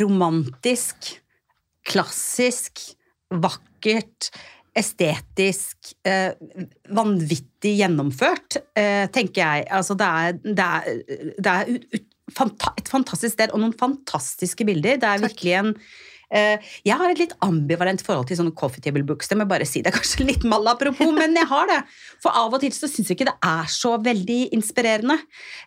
romantisk, 0.00 1.14
klassisk, 1.90 2.82
vakkert, 3.30 4.30
estetisk, 4.76 5.94
eh, 6.06 6.32
vanvittig 6.94 7.74
gjennomført, 7.80 8.60
eh, 8.76 9.08
tenker 9.10 9.42
jeg. 9.42 9.66
Altså, 9.70 9.96
det 9.98 10.06
er, 10.06 10.38
det 10.44 10.66
er, 10.66 11.34
det 11.38 11.54
er 11.54 11.72
ut, 11.74 11.86
ut, 11.94 12.06
fanta, 12.30 12.72
et 12.78 12.88
fantastisk 12.88 13.34
sted, 13.34 13.50
og 13.50 13.60
noen 13.64 13.74
fantastiske 13.74 14.64
bilder. 14.64 15.00
Det 15.02 15.08
er 15.08 15.24
virkelig 15.26 15.56
en 15.58 15.74
jeg 16.30 16.94
har 16.94 17.10
et 17.10 17.18
litt 17.18 17.32
ambivalent 17.42 18.02
forhold 18.06 18.28
til 18.28 18.38
sånne 18.38 18.54
coffee 18.54 18.82
table 18.84 19.02
books. 19.06 19.26
Det 19.26 19.34
må 19.34 19.42
jeg 19.42 19.50
bare 19.50 19.66
si. 19.66 19.82
Det 19.82 19.90
er 19.90 19.96
kanskje 19.98 20.26
litt 20.28 20.44
malapropos, 20.46 21.10
men 21.16 21.34
jeg 21.34 21.48
har 21.50 21.70
det. 21.70 21.78
For 22.22 22.36
av 22.36 22.54
og 22.54 22.62
til 22.62 22.74
så 22.74 22.88
syns 22.90 23.10
jeg 23.10 23.18
ikke 23.18 23.30
det 23.30 23.38
er 23.50 23.70
så 23.72 23.96
veldig 24.02 24.40
inspirerende. 24.56 25.16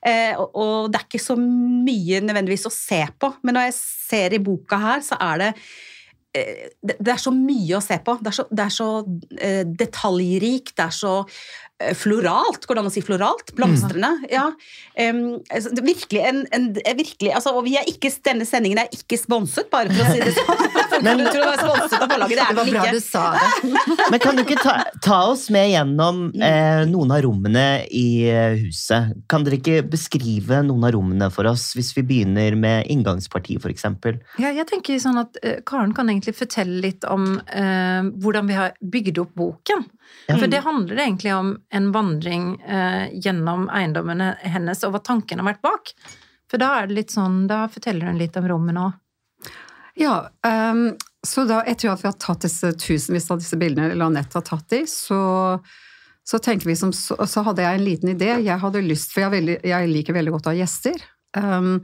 Eh, 0.06 0.38
og, 0.40 0.92
det 0.92 1.00
er 1.00 1.08
ikke 1.08 1.24
så 1.24 1.36
mye 1.40 2.22
nødvendigvis 2.24 2.68
å 2.70 2.74
se 2.74 3.02
på. 3.20 3.34
Men 3.44 3.58
når 3.58 3.68
jeg 3.70 3.80
ser 3.80 4.38
i 4.38 4.44
boka 4.44 4.80
her, 4.80 5.04
så 5.06 5.20
er 5.24 5.44
det 5.44 5.52
eh, 6.38 6.72
det 6.82 7.12
er 7.12 7.22
så 7.22 7.34
mye 7.36 7.78
å 7.78 7.84
se 7.84 8.00
på. 8.06 8.18
Det 8.22 8.32
er 8.32 8.40
så, 8.40 8.48
det 8.50 8.66
er 8.66 8.74
så 8.78 8.90
eh, 9.40 9.62
detaljrikt, 9.84 10.76
det 10.80 10.88
er 10.88 10.96
så 10.96 11.16
eh, 11.22 11.73
floralt. 11.98 12.66
Går 12.68 12.78
det 12.80 12.82
an 12.84 12.90
å 12.90 12.94
si 12.94 13.04
floralt? 13.04 13.52
Blomstrende. 13.58 14.10
Ja. 14.32 14.46
Um, 14.98 15.20
altså, 15.50 15.72
det 15.74 15.82
er 15.84 15.88
virkelig 15.88 16.22
en, 16.30 16.42
en 16.54 16.68
er 16.84 16.96
virkelig, 17.00 17.32
altså, 17.34 17.54
Og 17.58 17.66
vi 17.66 17.76
er 17.80 17.88
ikke, 17.90 18.12
denne 18.26 18.46
sendingen 18.46 18.82
er 18.84 18.92
ikke 18.94 19.18
sponset, 19.20 19.68
bare 19.74 19.90
for 19.92 20.06
å 20.06 20.14
si 20.14 20.22
det 20.24 20.34
sånn. 20.38 20.64
Men- 21.06 21.24
du 21.24 21.26
tror 21.28 21.44
det 21.44 21.66
var 21.66 21.90
forlaget, 21.90 22.38
det 22.38 22.48
Det 22.48 22.58
var 22.60 22.70
bra 22.72 22.84
ikke. 22.86 22.94
du 22.94 23.04
sa 23.04 23.24
det. 23.34 24.08
Men 24.14 24.20
kan 24.24 24.38
du 24.38 24.44
ikke 24.46 24.60
ta, 24.62 24.76
ta 25.04 25.20
oss 25.32 25.48
med 25.54 25.72
gjennom 25.74 26.24
eh, 26.38 26.84
noen 26.90 27.12
av 27.16 27.24
rommene 27.26 27.66
i 27.90 28.06
eh, 28.30 28.56
huset? 28.68 29.14
Kan 29.32 29.44
dere 29.48 29.60
ikke 29.60 29.82
beskrive 29.94 30.62
noen 30.68 30.86
av 30.88 30.94
rommene 30.96 31.30
for 31.34 31.50
oss, 31.50 31.72
hvis 31.78 31.92
vi 31.98 32.06
begynner 32.14 32.56
med 32.60 32.88
inngangspartiet, 32.94 33.66
eksempel? 33.74 34.20
Ja, 34.42 34.52
jeg 34.54 34.68
tenker 34.70 35.00
sånn 35.02 35.18
at 35.22 35.38
eh, 35.42 35.60
Karen 35.66 35.94
kan 35.98 36.10
egentlig 36.12 36.36
fortelle 36.38 36.80
litt 36.84 37.06
om 37.10 37.38
eh, 37.48 38.02
hvordan 38.22 38.50
vi 38.50 38.58
har 38.58 38.76
bygd 38.84 39.22
opp 39.24 39.34
boken. 39.40 39.86
Ja. 40.28 40.38
For 40.38 40.48
det 40.48 40.64
handler 40.64 40.98
egentlig 41.04 41.34
om 41.36 41.54
en 41.70 41.92
vandring 41.92 42.62
eh, 42.62 43.12
gjennom 43.14 43.68
eiendommene 43.70 44.34
hennes, 44.40 44.84
og 44.88 44.96
hva 44.96 45.02
tanken 45.04 45.42
har 45.42 45.52
vært 45.52 45.64
bak. 45.66 45.94
For 46.52 46.62
da 46.62 46.70
er 46.80 46.88
det 46.88 47.00
litt 47.00 47.16
sånn, 47.16 47.44
da 47.50 47.66
forteller 47.72 48.12
hun 48.12 48.20
litt 48.22 48.38
om 48.40 48.48
rommet 48.48 48.78
nå. 48.78 48.92
Ja, 50.00 50.30
um, 50.48 50.94
så 51.26 51.44
da 51.50 51.62
etter 51.70 51.92
at 51.92 52.04
vi 52.04 52.10
har 52.10 52.20
tatt 52.22 52.46
disse 52.48 52.72
tusenvis 52.80 53.30
av 53.32 53.42
disse 53.42 53.60
bildene, 53.60 53.92
eller 53.94 54.10
Anette 54.10 54.40
har 54.40 54.46
tatt 54.48 54.70
de, 54.74 54.84
så, 54.90 55.20
så 56.26 56.40
tenker 56.42 56.72
vi 56.72 56.78
som 56.78 56.94
så, 56.96 57.18
så 57.30 57.44
hadde 57.46 57.66
jeg 57.66 57.80
en 57.80 57.86
liten 57.86 58.14
idé. 58.16 58.32
Jeg 58.46 58.62
hadde 58.64 58.86
lyst, 58.86 59.14
for 59.14 59.26
jeg, 59.26 59.34
veldig, 59.36 59.60
jeg 59.70 59.92
liker 59.92 60.18
veldig 60.18 60.38
godt 60.38 60.50
å 60.50 60.54
ha 60.54 60.62
gjester. 60.62 61.04
Um, 61.38 61.76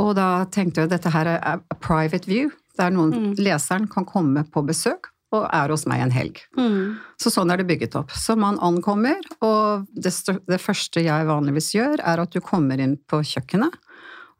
og 0.00 0.14
da 0.18 0.28
tenkte 0.52 0.82
jeg 0.82 0.90
at 0.90 0.96
dette 0.96 1.14
her 1.14 1.30
er 1.36 1.60
a 1.60 1.78
private 1.80 2.28
view, 2.28 2.50
der 2.80 2.92
noen 2.94 3.34
leseren 3.36 3.88
kan 3.90 4.06
komme 4.08 4.46
på 4.48 4.64
besøk 4.64 5.10
og 5.30 5.46
er 5.46 5.70
hos 5.70 5.86
meg 5.90 6.02
en 6.02 6.14
helg. 6.14 6.40
Mm. 6.58 6.98
Så 7.20 7.30
sånn 7.30 7.52
er 7.52 7.60
det 7.60 7.68
bygget 7.68 7.94
opp. 8.00 8.10
Så 8.16 8.34
man 8.38 8.58
ankommer, 8.64 9.20
og 9.46 9.86
det, 9.94 10.12
det 10.50 10.58
første 10.62 11.04
jeg 11.04 11.28
vanligvis 11.28 11.70
gjør, 11.76 12.02
er 12.02 12.22
at 12.22 12.34
du 12.34 12.40
kommer 12.44 12.82
inn 12.82 12.96
på 13.10 13.22
kjøkkenet. 13.32 13.78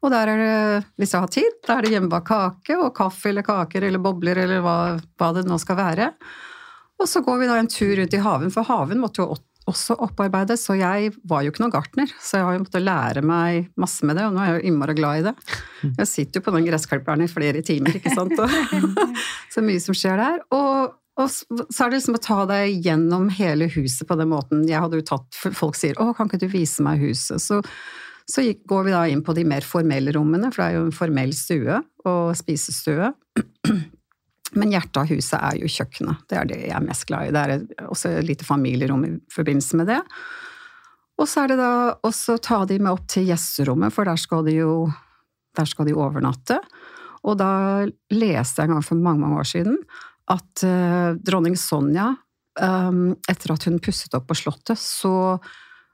Og 0.01 0.09
der 0.09 0.31
er 0.31 0.39
det, 0.41 0.85
hvis 0.97 1.13
jeg 1.13 1.23
har 1.23 1.31
tid, 1.31 1.57
da 1.67 1.77
er 1.77 1.85
det 1.85 1.93
hjemmebakt 1.93 2.27
kake 2.27 2.77
og 2.79 2.95
kaffe 2.97 3.29
eller 3.29 3.45
kaker 3.45 3.85
eller 3.85 4.01
bobler 4.01 4.39
eller 4.43 4.63
hva, 4.65 4.77
hva 5.21 5.29
det 5.37 5.45
nå 5.45 5.59
skal 5.61 5.77
være. 5.77 6.09
Og 7.01 7.09
så 7.09 7.21
går 7.25 7.41
vi 7.41 7.49
da 7.49 7.59
en 7.61 7.69
tur 7.69 7.93
rundt 7.97 8.17
i 8.17 8.21
haven, 8.21 8.53
for 8.53 8.67
haven 8.67 9.01
måtte 9.01 9.23
jo 9.23 9.31
også 9.71 9.97
opparbeidet, 10.03 10.57
så 10.59 10.75
jeg 10.79 11.11
var 11.27 11.43
jo 11.43 11.51
ikke 11.53 11.63
noen 11.63 11.73
gartner, 11.73 12.11
så 12.21 12.39
jeg 12.39 12.47
har 12.47 12.55
jo 12.55 12.63
måttet 12.63 12.83
lære 12.85 13.23
meg 13.25 13.69
masse 13.79 14.07
med 14.07 14.19
det, 14.19 14.27
og 14.27 14.35
nå 14.35 14.41
er 14.43 14.49
jeg 14.49 14.57
jo 14.59 14.71
innmari 14.71 14.95
glad 14.97 15.21
i 15.21 15.27
det. 15.29 15.35
Jeg 15.99 16.09
sitter 16.11 16.39
jo 16.39 16.45
på 16.47 16.55
den 16.55 16.67
gressklipperen 16.67 17.23
i 17.25 17.29
flere 17.31 17.63
timer, 17.65 17.95
ikke 17.99 18.15
sant, 18.15 18.35
og 18.43 19.05
så 19.53 19.63
mye 19.65 19.83
som 19.83 19.97
skjer 19.97 20.21
der. 20.21 20.41
Og, 20.57 20.97
og 21.21 21.31
så 21.31 21.47
er 21.55 21.91
det 21.91 22.01
liksom 22.01 22.19
å 22.19 22.23
ta 22.23 22.41
deg 22.49 22.85
gjennom 22.87 23.29
hele 23.37 23.69
huset 23.73 24.07
på 24.09 24.19
den 24.19 24.31
måten. 24.33 24.67
Jeg 24.69 24.83
hadde 24.83 25.01
jo 25.01 25.07
tatt, 25.13 25.29
Folk 25.57 25.79
sier 25.79 25.97
'Å, 25.97 26.11
kan 26.17 26.29
ikke 26.29 26.43
du 26.43 26.49
vise 26.51 26.83
meg 26.85 27.01
huset?' 27.03 27.41
Så, 27.43 27.61
så 28.29 28.45
går 28.69 28.85
vi 28.87 28.93
da 28.95 29.05
inn 29.09 29.23
på 29.25 29.35
de 29.35 29.47
mer 29.47 29.65
formelle 29.65 30.13
rommene, 30.15 30.51
for 30.53 30.63
det 30.63 30.69
er 30.69 30.77
jo 30.79 30.85
en 30.87 30.95
formell 30.95 31.33
stue 31.35 31.81
og 32.07 32.37
spisestue. 32.39 33.11
Men 34.59 34.73
hjertet 34.73 34.99
av 34.99 35.11
huset 35.11 35.37
er 35.39 35.59
jo 35.61 35.69
kjøkkenet. 35.71 36.23
Det 36.29 36.37
er 36.37 36.47
det 36.49 36.59
jeg 36.65 36.75
er 36.75 36.85
mest 36.85 37.05
glad 37.07 37.29
i. 37.29 37.33
Det 37.35 37.41
er 37.41 37.87
også 37.87 38.11
et 38.17 38.27
lite 38.27 38.47
familierom 38.47 39.05
i 39.07 39.11
forbindelse 39.31 39.79
med 39.79 39.91
det. 39.93 40.01
Og 41.21 41.29
så 41.29 41.43
er 41.43 41.53
det 41.53 41.59
da 41.61 41.71
også 42.07 42.39
ta 42.43 42.63
de 42.67 42.79
med 42.81 42.91
opp 42.91 43.05
til 43.11 43.29
gjesterommet, 43.29 43.93
for 43.93 44.09
der 44.09 44.19
skal 44.19 44.43
de 44.47 44.57
jo 44.57 44.73
der 45.57 45.67
skal 45.67 45.87
de 45.87 45.95
overnatte. 45.97 46.57
Og 47.27 47.37
da 47.39 47.51
leste 48.13 48.61
jeg 48.61 48.69
en 48.69 48.77
gang 48.77 48.85
for 48.85 48.99
mange, 48.99 49.21
mange 49.23 49.41
år 49.41 49.49
siden 49.49 49.77
at 50.31 50.63
uh, 50.63 51.17
dronning 51.19 51.57
Sonja, 51.59 52.11
um, 52.61 53.11
etter 53.29 53.53
at 53.53 53.67
hun 53.67 53.81
pusset 53.83 54.15
opp 54.17 54.29
på 54.29 54.37
Slottet, 54.39 54.79
så, 54.79 55.35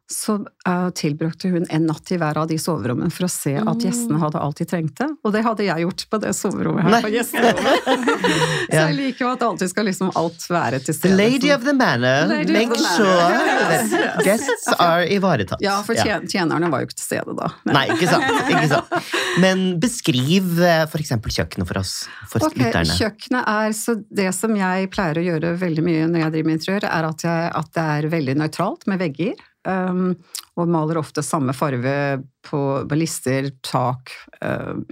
så 0.10 0.38
uh, 0.68 0.90
tilbrukte 0.96 1.50
hun 1.52 1.66
en 1.70 1.84
natt 1.90 2.12
i 2.12 2.18
hver 2.18 2.38
av 2.40 2.48
de 2.48 2.56
soverommene 2.60 3.12
for 3.12 3.28
å 3.28 3.32
se 3.32 3.58
at 3.60 3.84
gjestene 3.84 4.20
hadde 4.22 4.40
alt 4.40 4.62
de 4.62 4.68
trengte. 4.70 5.08
Og 5.28 5.34
det 5.36 5.42
hadde 5.44 5.66
jeg 5.68 5.84
gjort 5.84 6.04
på 6.08 6.20
det 6.24 6.32
soverommet 6.38 6.86
her 6.86 6.94
Nei. 6.94 7.02
på 7.04 7.12
gjesterommet. 7.12 7.90
så 8.72 8.78
jeg 8.78 8.96
liker 8.96 9.26
jo 9.26 9.32
at 9.34 9.44
alltid 9.50 9.72
skal 9.74 9.90
liksom 9.90 10.14
alt 10.16 10.46
være 10.48 10.80
til 10.86 10.96
stede. 10.96 11.18
lady 11.20 11.52
of 11.52 11.66
the 11.68 11.74
manor 11.76 12.32
Lady 12.32 12.56
make 12.56 12.72
the 12.72 12.94
sure 12.96 13.28
Yes, 13.68 13.92
that 13.92 14.24
guests 14.24 14.70
are 14.78 15.04
ivaretatt. 15.12 15.60
Ja, 15.66 15.82
for 15.84 16.00
tjen 16.00 16.30
tjenerne 16.32 16.72
var 16.72 16.86
jo 16.86 16.88
ikke 16.88 17.00
til 17.02 17.08
stede 17.10 17.36
da. 17.36 17.52
Nei, 17.68 17.84
ikke 17.98 18.08
sant, 18.08 18.40
ikke 18.48 18.72
sant. 18.72 19.12
Men 19.44 19.66
beskriv 19.84 20.56
f.eks. 20.56 20.92
for 20.94 21.04
eksempel 21.04 21.36
kjøkkenet 21.36 21.68
for 21.68 21.82
oss, 21.82 21.94
for 22.32 22.48
okay, 22.48 22.64
lytterne. 22.64 22.96
Kjøkkenet 22.96 23.52
er 23.58 23.76
så 23.76 23.98
Det 24.08 24.32
som 24.36 24.56
jeg 24.56 24.88
pleier 24.94 25.20
å 25.20 25.28
gjøre 25.28 25.54
veldig 25.60 25.84
mye 25.84 26.08
når 26.08 26.24
jeg 26.24 26.36
driver 26.38 26.50
med 26.54 26.60
interiør, 26.62 26.90
er 26.94 27.12
at, 27.12 27.28
jeg, 27.28 27.54
at 27.60 27.72
det 27.76 27.88
er 27.98 28.12
veldig 28.16 28.40
nøytralt 28.46 28.88
med 28.88 29.04
vegger. 29.04 29.46
Um, 29.68 30.16
og 30.58 30.70
maler 30.72 31.02
ofte 31.02 31.24
samme 31.26 31.54
farve 31.56 32.24
på, 32.48 32.62
lister, 32.96 33.50
tak, 33.66 34.14
um, 34.42 34.86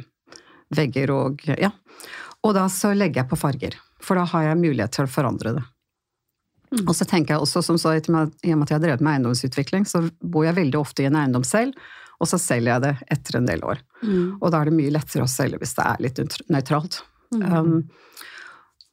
vegger 0.75 1.13
og 1.15 1.45
Ja. 1.47 1.71
Og 2.45 2.53
da 2.53 2.67
så 2.69 2.91
legger 2.93 3.23
jeg 3.23 3.29
på 3.31 3.39
farger, 3.41 3.77
for 4.03 4.19
da 4.19 4.25
har 4.29 4.43
jeg 4.51 4.59
mulighet 4.59 4.91
til 4.93 5.07
å 5.07 5.09
forandre 5.09 5.55
det. 5.55 5.63
Og 6.83 6.93
så 6.97 7.07
tenker 7.07 7.33
jeg 7.33 7.41
også, 7.41 7.63
som 7.65 7.77
så, 7.81 7.95
i 7.95 8.01
og 8.03 8.11
med 8.11 8.65
at 8.67 8.71
jeg 8.71 8.77
har 8.77 8.83
drevet 8.83 9.01
med 9.01 9.15
eiendomsutvikling, 9.15 9.85
så 9.89 10.03
bor 10.21 10.45
jeg 10.45 10.57
veldig 10.57 10.77
ofte 10.77 11.01
i 11.01 11.07
en 11.09 11.17
eiendom 11.17 11.45
selv, 11.47 11.73
og 12.21 12.29
så 12.29 12.37
selger 12.41 12.73
jeg 12.73 12.83
det 12.83 12.93
etter 13.15 13.39
en 13.39 13.47
del 13.49 13.63
år. 13.65 13.81
Og 14.41 14.51
da 14.51 14.61
er 14.61 14.69
det 14.69 14.77
mye 14.77 14.93
lettere 14.93 15.25
å 15.25 15.31
selge 15.31 15.59
hvis 15.61 15.75
det 15.77 15.87
er 15.87 16.03
litt 16.05 16.21
nøytralt. 16.53 16.99
Um, 17.33 17.87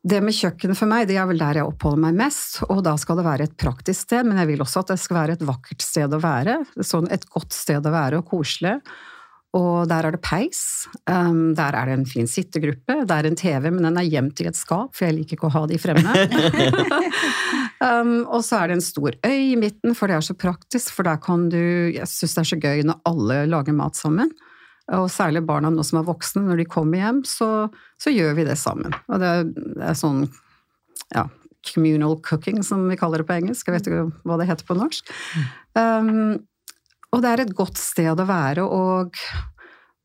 det 0.03 0.19
med 0.25 0.35
kjøkkenet 0.35 0.79
for 0.79 0.91
meg, 0.91 1.07
det 1.07 1.17
er 1.21 1.29
vel 1.31 1.39
der 1.39 1.61
jeg 1.61 1.69
oppholder 1.69 2.03
meg 2.03 2.19
mest, 2.19 2.59
og 2.67 2.83
da 2.87 2.97
skal 2.99 3.21
det 3.21 3.27
være 3.27 3.47
et 3.47 3.57
praktisk 3.61 4.09
sted, 4.09 4.27
men 4.27 4.41
jeg 4.41 4.51
vil 4.51 4.65
også 4.65 4.83
at 4.83 4.93
det 4.95 4.99
skal 4.99 5.19
være 5.21 5.37
et 5.39 5.47
vakkert 5.47 5.85
sted 5.85 6.17
å 6.17 6.21
være, 6.23 6.59
sånn 6.83 7.07
et 7.15 7.27
godt 7.31 7.55
sted 7.55 7.87
å 7.87 7.95
være 7.95 8.19
og 8.19 8.31
koselig. 8.33 8.81
Og 9.53 9.85
der 9.85 10.07
er 10.09 10.15
det 10.15 10.23
peis, 10.25 10.63
um, 11.05 11.53
der 11.55 11.77
er 11.77 11.91
det 11.91 11.97
en 11.99 12.07
fin 12.09 12.29
sittegruppe, 12.31 13.03
det 13.05 13.19
er 13.19 13.29
en 13.29 13.37
TV, 13.37 13.69
men 13.69 13.85
den 13.85 13.99
er 14.01 14.09
gjemt 14.09 14.41
i 14.41 14.47
et 14.49 14.57
skap, 14.57 14.95
for 14.97 15.07
jeg 15.07 15.19
liker 15.19 15.37
ikke 15.37 15.51
å 15.51 15.55
ha 15.59 15.65
de 15.69 15.79
fremme. 15.79 16.15
um, 17.85 18.15
og 18.35 18.41
så 18.47 18.63
er 18.63 18.73
det 18.73 18.79
en 18.79 18.87
stor 18.87 19.19
øy 19.29 19.53
i 19.53 19.59
midten, 19.61 19.95
for 19.95 20.09
det 20.09 20.17
er 20.17 20.25
så 20.25 20.35
praktisk, 20.35 20.95
for 20.97 21.07
der 21.07 21.21
kan 21.23 21.51
du 21.53 21.61
Jeg 21.93 22.09
syns 22.09 22.35
det 22.35 22.43
er 22.43 22.51
så 22.55 22.61
gøy 22.65 22.83
når 22.89 23.05
alle 23.13 23.39
lager 23.53 23.77
mat 23.77 24.01
sammen. 24.01 24.33
Og 24.93 25.07
særlig 25.13 25.41
barna 25.49 25.71
nå 25.73 25.85
som 25.87 26.01
er 26.03 26.09
voksne, 26.09 26.43
når 26.47 26.63
de 26.63 26.67
kommer 26.69 27.01
hjem, 27.01 27.23
så, 27.29 27.49
så 28.01 28.13
gjør 28.13 28.35
vi 28.37 28.45
det 28.49 28.59
sammen. 28.61 28.93
Og 29.09 29.23
det 29.23 29.31
er, 29.31 29.47
det 29.53 29.87
er 29.93 29.99
sånn 29.99 30.27
Ja. 31.15 31.27
communal 31.65 32.17
cooking, 32.27 32.63
som 32.67 32.89
vi 32.91 32.97
kaller 32.99 33.23
det 33.23 33.29
på 33.29 33.37
engelsk. 33.39 33.69
Jeg 33.69 33.77
vet 33.77 33.87
ikke 33.89 34.07
hva 34.27 34.37
det 34.41 34.49
heter 34.49 34.67
på 34.67 34.75
norsk. 34.77 35.13
Um, 35.79 36.41
og 37.13 37.23
det 37.23 37.31
er 37.31 37.43
et 37.45 37.55
godt 37.55 37.79
sted 37.79 38.19
å 38.19 38.27
være, 38.27 38.65
og 38.67 39.15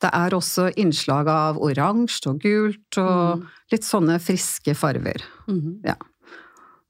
det 0.03 0.12
er 0.13 0.36
også 0.38 0.67
innslag 0.77 1.27
av 1.32 1.58
oransje 1.58 2.29
og 2.29 2.44
gult 2.44 3.00
og 3.01 3.48
litt 3.74 3.88
sånne 3.88 4.20
friske 4.22 4.75
farver. 4.77 5.24
Mhm. 5.50 5.79
Ja. 5.88 5.96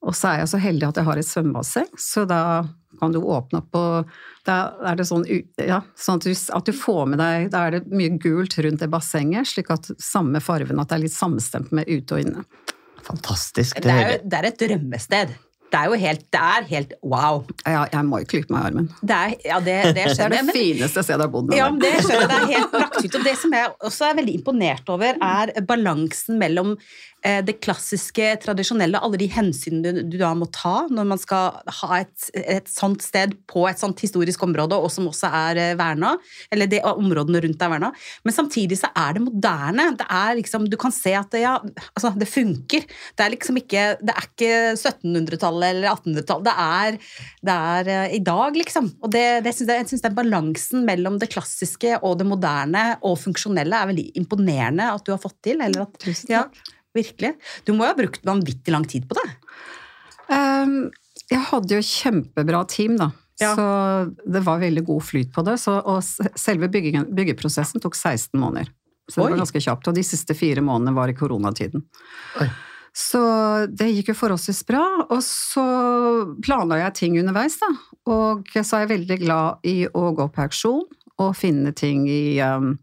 Og 0.06 0.16
så 0.16 0.30
er 0.30 0.44
jeg 0.44 0.52
så 0.52 0.60
heldig 0.62 0.88
at 0.88 1.00
jeg 1.00 1.08
har 1.08 1.20
et 1.20 1.28
svømmebasseng, 1.28 1.88
så 2.00 2.24
da 2.30 2.42
kan 3.00 3.14
du 3.14 3.20
åpne 3.22 3.62
opp 3.62 3.78
og 3.78 4.14
Da 4.48 4.72
er 4.90 4.96
det 4.98 5.06
sånn, 5.10 5.26
ja, 5.60 5.82
sånn 6.00 6.22
at, 6.22 6.26
du, 6.26 6.34
at 6.56 6.70
du 6.70 6.74
får 6.74 7.04
med 7.12 7.20
deg 7.22 7.50
Da 7.54 7.66
er 7.68 7.76
det 7.76 7.92
mye 7.92 8.16
gult 8.22 8.56
rundt 8.64 8.82
det 8.82 8.90
bassenget, 8.94 9.50
slik 9.52 9.70
at 9.74 9.90
samme 10.02 10.42
fargen, 10.42 10.80
at 10.80 10.90
det 10.90 10.98
er 10.98 11.04
litt 11.06 11.18
samstemt 11.18 11.74
med 11.76 11.90
ute 11.90 12.16
og 12.16 12.24
inne. 12.24 12.46
Fantastisk. 13.08 13.82
Det 13.84 13.92
er, 13.92 14.14
jo, 14.14 14.24
det 14.24 14.40
er 14.40 14.50
et 14.50 14.64
drømmested. 14.64 15.36
Det 15.68 15.80
er 15.82 15.90
jo 15.92 15.98
helt, 16.00 16.22
det 16.32 16.42
er 16.42 16.68
helt 16.70 16.94
wow. 17.04 17.42
Ja, 17.68 17.82
jeg 17.92 18.06
må 18.08 18.22
jo 18.24 18.30
klype 18.32 18.54
meg 18.56 18.62
i 18.62 18.70
armen. 18.72 18.88
Det 19.02 19.18
er, 19.18 19.34
ja, 19.50 19.58
det, 19.60 19.76
det 19.98 20.06
Det 20.18 20.24
er 20.24 20.32
det 20.32 20.44
men- 20.48 20.56
fineste 20.56 21.04
stedet 21.04 21.18
jeg 21.18 21.26
har 21.26 21.34
bodd. 21.34 21.50
med 21.52 21.60
Ja, 21.60 21.68
det 21.84 21.92
skjønner 22.06 22.24
jeg. 22.24 22.30
Det 22.32 22.40
er 22.40 22.56
helt 22.56 22.72
praktfullt. 22.78 23.20
Og 23.20 23.28
det 23.28 23.36
som 23.44 23.58
jeg 23.60 23.76
også 23.92 24.08
er 24.12 24.18
veldig 24.22 24.38
imponert 24.40 24.90
over, 24.96 25.20
er 25.28 25.52
balansen 25.68 26.40
mellom 26.40 26.76
eh, 27.26 27.42
det 27.46 27.58
klassiske, 27.66 28.30
tradisjonelle, 28.46 29.02
alle 29.04 29.20
de 29.20 29.28
hensynene 29.34 29.92
du, 29.98 30.02
du 30.14 30.18
da 30.22 30.32
må 30.38 30.48
ta 30.56 30.86
når 30.88 31.10
man 31.12 31.20
skal 31.22 31.60
ha 31.82 32.00
et, 32.00 32.30
et 32.38 32.72
sånt 32.72 33.04
sted 33.04 33.36
på 33.52 33.66
et 33.70 33.82
sånt 33.82 34.00
historisk 34.04 34.46
område, 34.48 34.78
og 34.80 34.88
som 34.94 35.10
også 35.12 35.28
er 35.44 35.62
eh, 35.66 35.74
verna, 35.80 36.14
eller 36.54 36.72
det, 36.72 36.80
områdene 36.88 37.44
rundt 37.44 37.68
er 37.68 37.74
verna. 37.76 37.92
Men 38.24 38.36
samtidig 38.36 38.80
så 38.80 38.90
er 38.96 39.18
det 39.18 39.26
moderne. 39.28 39.90
Det 40.00 40.08
er 40.08 40.38
liksom, 40.40 40.70
du 40.72 40.78
kan 40.80 40.96
se 40.96 41.12
at 41.20 41.32
det, 41.36 41.44
ja, 41.44 41.58
altså, 41.92 42.14
det 42.16 42.30
funker. 42.32 42.88
Det 43.18 43.26
er 43.28 43.36
liksom 43.36 43.60
ikke, 43.60 43.86
det 44.00 44.16
er 44.16 44.30
ikke 44.32 44.54
1700-tallet 44.78 45.67
eller 45.70 45.90
1800-tallet. 45.92 46.48
Det 46.48 46.54
er, 46.64 46.98
det 47.50 47.58
er 47.72 47.92
eh, 47.94 48.16
i 48.18 48.22
dag, 48.26 48.58
liksom. 48.58 48.90
Og 49.04 49.12
det, 49.14 49.26
det 49.46 49.54
synes 49.56 49.72
jeg, 49.72 49.84
jeg 49.84 49.92
synes 49.92 50.06
det 50.06 50.12
er 50.12 50.18
balansen 50.18 50.88
mellom 50.88 51.20
det 51.22 51.32
klassiske 51.34 51.98
og 52.02 52.18
det 52.22 52.28
moderne 52.30 52.86
og 53.08 53.20
funksjonelle 53.22 53.82
er 53.82 53.92
veldig 53.92 54.08
imponerende 54.22 54.90
at 54.94 55.06
du 55.06 55.14
har 55.16 55.22
fått 55.24 55.40
til. 55.46 55.62
Eller 55.64 55.86
at, 55.86 56.00
Tusen 56.04 56.34
ja, 56.34 56.46
takk. 56.48 56.76
virkelig. 56.98 57.36
Du 57.68 57.74
må 57.76 57.86
jo 57.86 57.94
ha 57.94 58.00
brukt 58.00 58.26
vanvittig 58.28 58.76
lang 58.76 58.88
tid 58.90 59.08
på 59.10 59.20
det. 59.20 59.30
Um, 60.28 60.90
jeg 61.32 61.44
hadde 61.52 61.80
jo 61.80 61.86
kjempebra 61.86 62.64
team, 62.72 62.98
da. 63.00 63.12
Ja. 63.38 63.54
Så 63.54 63.66
det 64.26 64.42
var 64.46 64.62
veldig 64.64 64.84
god 64.88 65.04
flyt 65.06 65.34
på 65.36 65.44
det. 65.46 65.60
Så, 65.62 65.78
og 65.78 66.02
selve 66.40 66.70
byggingen, 66.74 67.10
byggeprosessen 67.16 67.84
tok 67.84 67.98
16 67.98 68.40
måneder. 68.40 68.72
Så 69.08 69.22
det 69.22 69.28
Oi. 69.28 69.32
var 69.36 69.44
ganske 69.44 69.62
kjapt. 69.64 69.88
Og 69.88 69.96
de 69.96 70.04
siste 70.04 70.36
fire 70.36 70.64
månedene 70.66 70.96
var 70.98 71.12
i 71.12 71.16
koronatiden. 71.18 71.86
Oi. 72.42 72.48
Så 72.98 73.22
det 73.70 73.92
gikk 73.94 74.10
jo 74.12 74.18
forholdsvis 74.18 74.64
bra. 74.66 74.84
Og 75.14 75.22
så 75.26 75.66
planla 76.42 76.80
jeg 76.82 76.96
ting 76.98 77.20
underveis, 77.22 77.60
da. 77.62 77.70
Og 78.10 78.50
så 78.58 78.80
er 78.80 78.86
jeg 78.86 78.94
veldig 78.96 79.20
glad 79.22 79.70
i 79.70 79.78
å 79.92 80.10
gå 80.18 80.26
på 80.34 80.46
auksjon 80.48 80.86
og 81.18 81.34
finne 81.38 81.74
ting 81.78 82.06
i 82.10 82.38
um, 82.46 82.76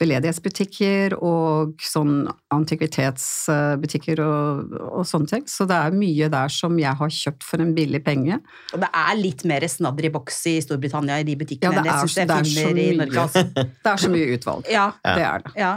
beledighetsbutikker 0.00 1.14
og 1.16 1.80
sånn 1.84 2.26
antikvitetsbutikker 2.54 4.20
og, 4.24 4.76
og 4.90 5.08
sånne 5.08 5.30
ting. 5.30 5.48
Så 5.50 5.66
det 5.70 5.78
er 5.78 5.96
mye 5.96 6.28
der 6.32 6.52
som 6.52 6.76
jeg 6.80 7.00
har 7.00 7.16
kjøpt 7.18 7.46
for 7.46 7.64
en 7.64 7.74
billig 7.76 8.02
penge. 8.04 8.40
Og 8.74 8.84
det 8.84 8.90
er 9.00 9.18
litt 9.20 9.44
mer 9.48 9.64
snadder 9.70 10.08
i 10.08 10.12
boks 10.14 10.40
i 10.52 10.56
Storbritannia 10.64 11.20
i 11.22 11.28
de 11.28 11.36
butikkene 11.40 11.72
Ja, 11.72 11.80
det 11.80 11.84
enn 11.84 11.92
jeg 11.92 12.14
syns 12.14 12.20
jeg 12.20 12.28
er 12.28 12.48
finner 12.52 12.84
i. 12.84 12.88
Norge. 13.00 13.26
Altså. 13.26 13.44
Det 13.84 13.92
er 13.94 14.04
så 14.06 14.12
mye 14.12 14.32
utvalg. 14.36 14.72
Ja, 14.72 14.88
Det 15.04 15.28
er 15.28 15.46
det. 15.46 15.54
ja. 15.60 15.74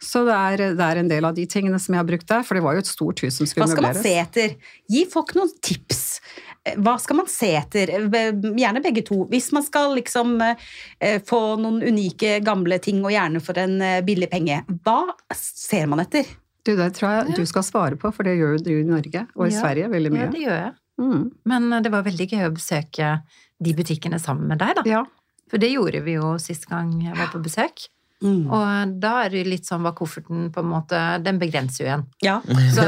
Så 0.00 0.22
det 0.24 0.32
er, 0.32 0.62
det 0.78 0.84
er 0.86 0.96
en 1.02 1.08
del 1.10 1.26
av 1.28 1.34
de 1.36 1.44
tingene 1.50 1.76
som 1.82 1.92
jeg 1.92 2.00
har 2.00 2.06
brukt 2.08 2.26
der, 2.30 2.44
for 2.46 2.56
det 2.56 2.62
var 2.64 2.76
jo 2.78 2.80
et 2.80 2.88
stort 2.88 3.20
hus 3.20 3.36
som 3.36 3.48
skulle 3.48 3.66
møbleres. 3.68 3.98
Hva 4.00 4.00
skal 4.00 4.00
man 4.00 4.04
se 4.06 4.14
etter? 4.22 4.54
Gi 4.88 5.02
folk 5.12 5.34
noen 5.36 5.50
tips. 5.60 6.00
Eh, 6.64 6.78
Hva 6.80 6.94
skal 7.00 7.18
man 7.18 7.28
se 7.28 7.50
etter? 7.58 7.92
Eh, 7.98 8.30
Gjerne 8.56 8.80
begge 8.84 9.02
to. 9.04 9.18
Hvis 9.28 9.50
man 9.52 9.66
skal 9.66 9.92
liksom 9.98 10.38
eh, 10.40 11.18
få 11.28 11.40
noen 11.60 11.82
unike, 11.84 12.38
gamle 12.46 12.80
ting, 12.80 13.02
og 13.04 13.12
gjerne 13.12 13.44
for 13.44 13.60
en 13.60 13.76
billig 14.08 14.30
penge, 14.32 14.62
hva 14.86 15.02
ser 15.36 15.84
man 15.92 16.00
etter? 16.06 16.24
Du, 16.64 16.72
det 16.76 16.90
tror 16.96 17.18
jeg 17.18 17.36
du 17.36 17.44
skal 17.48 17.64
svare 17.64 17.96
på, 18.00 18.08
for 18.12 18.24
det 18.28 18.38
gjør 18.40 18.58
du 18.64 18.72
i 18.78 18.88
Norge 18.88 19.26
og 19.36 19.46
i 19.46 19.52
Ja. 19.52 19.60
Sverige 19.60 19.92
veldig 19.92 20.10
mye. 20.16 20.24
Ja, 20.26 20.32
det 20.32 20.42
gjør 20.46 20.58
jeg. 20.64 20.74
Mm. 21.00 21.22
Men 21.48 21.70
det 21.84 21.92
var 21.92 22.08
veldig 22.08 22.26
gøy 22.32 22.48
å 22.48 22.52
besøke 22.56 23.14
de 23.60 23.72
butikkene 23.76 24.18
sammen 24.20 24.48
med 24.48 24.60
deg, 24.60 24.76
da. 24.80 24.88
Ja. 24.88 25.04
For 25.50 25.60
det 25.60 25.72
gjorde 25.72 26.00
vi 26.04 26.16
jo 26.18 26.34
sist 26.40 26.68
gang 26.72 26.92
jeg 27.04 27.16
var 27.16 27.32
på 27.32 27.40
besøk. 27.44 27.88
Mm. 28.20 28.50
Og 28.52 28.94
da 29.00 29.14
er 29.24 29.32
det 29.32 29.46
litt 29.48 29.68
sånn 29.68 29.84
var 29.86 29.94
kofferten 29.96 30.50
på 30.52 30.60
en 30.60 30.68
måte 30.68 30.98
Den 31.24 31.38
begrenser 31.40 31.84
jo 31.86 31.90
en. 31.94 32.06
Ja. 32.20 32.36
Så, 32.44 32.84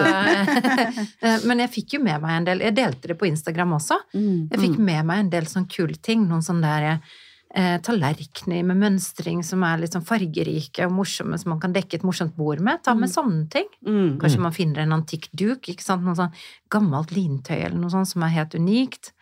men 1.48 1.64
jeg 1.64 1.72
fikk 1.72 1.96
jo 1.96 2.02
med 2.04 2.20
meg 2.20 2.36
en 2.36 2.48
del 2.50 2.64
Jeg 2.66 2.76
delte 2.76 3.12
det 3.12 3.16
på 3.20 3.30
Instagram 3.30 3.78
også. 3.78 3.96
Mm. 4.12 4.48
Jeg 4.52 4.64
fikk 4.66 4.80
med 4.80 5.08
meg 5.08 5.24
en 5.24 5.32
del 5.32 5.48
sånn 5.48 5.68
kule 5.72 5.96
ting. 6.04 6.26
Noen 6.28 6.44
sånne 6.44 6.74
der 6.74 6.88
eh, 6.92 7.78
tallerkener 7.84 8.66
med 8.68 8.80
mønstring 8.82 9.40
som 9.46 9.64
er 9.66 9.80
litt 9.80 9.96
sånn 9.96 10.06
fargerike 10.08 10.84
og 10.88 10.94
morsomme, 11.00 11.40
som 11.40 11.54
man 11.54 11.62
kan 11.64 11.74
dekke 11.76 12.00
et 12.00 12.06
morsomt 12.06 12.36
bord 12.36 12.60
med. 12.64 12.82
Ta 12.84 12.96
med 12.98 13.12
sånne 13.12 13.46
ting. 13.52 13.68
Mm. 13.86 14.20
Kanskje 14.20 14.44
man 14.44 14.56
finner 14.56 14.84
en 14.84 14.98
antikk 15.00 15.30
duk, 15.32 15.64
ikke 15.72 15.84
sant? 15.84 16.04
Noe 16.04 16.18
sånn 16.18 16.36
gammelt 16.72 17.16
lintøy 17.16 17.58
eller 17.58 17.80
noe 17.80 17.92
sånt 17.92 18.12
som 18.12 18.24
er 18.26 18.36
helt 18.36 18.56
unikt. 18.58 19.14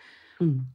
Mm. 0.43 0.67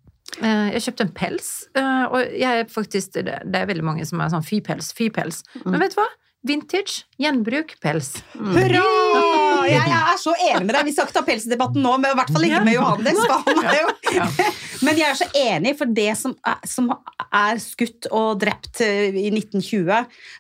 Eh, 0.42 0.72
Jeg 0.74 0.82
kjøpte 0.88 1.06
en 1.06 1.14
pels, 1.16 1.50
eh, 1.78 2.04
og 2.10 2.20
jeg 2.34 2.60
er 2.66 2.70
faktisk, 2.72 3.14
det 3.22 3.56
er 3.56 3.68
veldig 3.70 3.84
mange 3.86 4.06
som 4.10 4.20
er 4.22 4.30
sånn 4.34 4.44
fy-pels, 4.46 4.92
fy-pels. 4.98 5.44
Men 5.66 5.80
vet 5.80 5.94
du 5.96 6.02
hva? 6.02 6.08
Vintage, 6.46 7.06
gjenbruk, 7.22 7.76
pels. 7.82 8.16
Hurra! 8.36 8.84
Jeg, 9.70 9.82
jeg 9.90 10.14
er 10.14 10.20
så 10.22 10.34
enig 10.50 10.66
med 10.66 10.76
deg. 10.76 10.86
Vi 10.86 10.92
skal 10.96 11.08
ikke 11.08 11.18
ta 11.20 11.24
pelsdebatten 11.28 11.82
nå, 11.86 11.94
men 12.02 12.12
i 12.12 12.18
hvert 12.20 12.32
fall 12.36 12.46
ikke 12.48 12.64
med 12.66 12.76
Johannes. 12.78 13.20
Men 14.86 14.98
jeg 15.00 15.08
er 15.08 15.18
så 15.18 15.26
enig, 15.40 15.72
for 15.80 15.90
det 15.98 16.12
som 16.20 16.34
er, 16.46 16.60
som 16.68 16.90
er 17.26 17.60
skutt 17.64 18.08
og 18.14 18.36
drept 18.44 18.82
eh, 18.84 19.16
i 19.18 19.30
1920, 19.32 19.88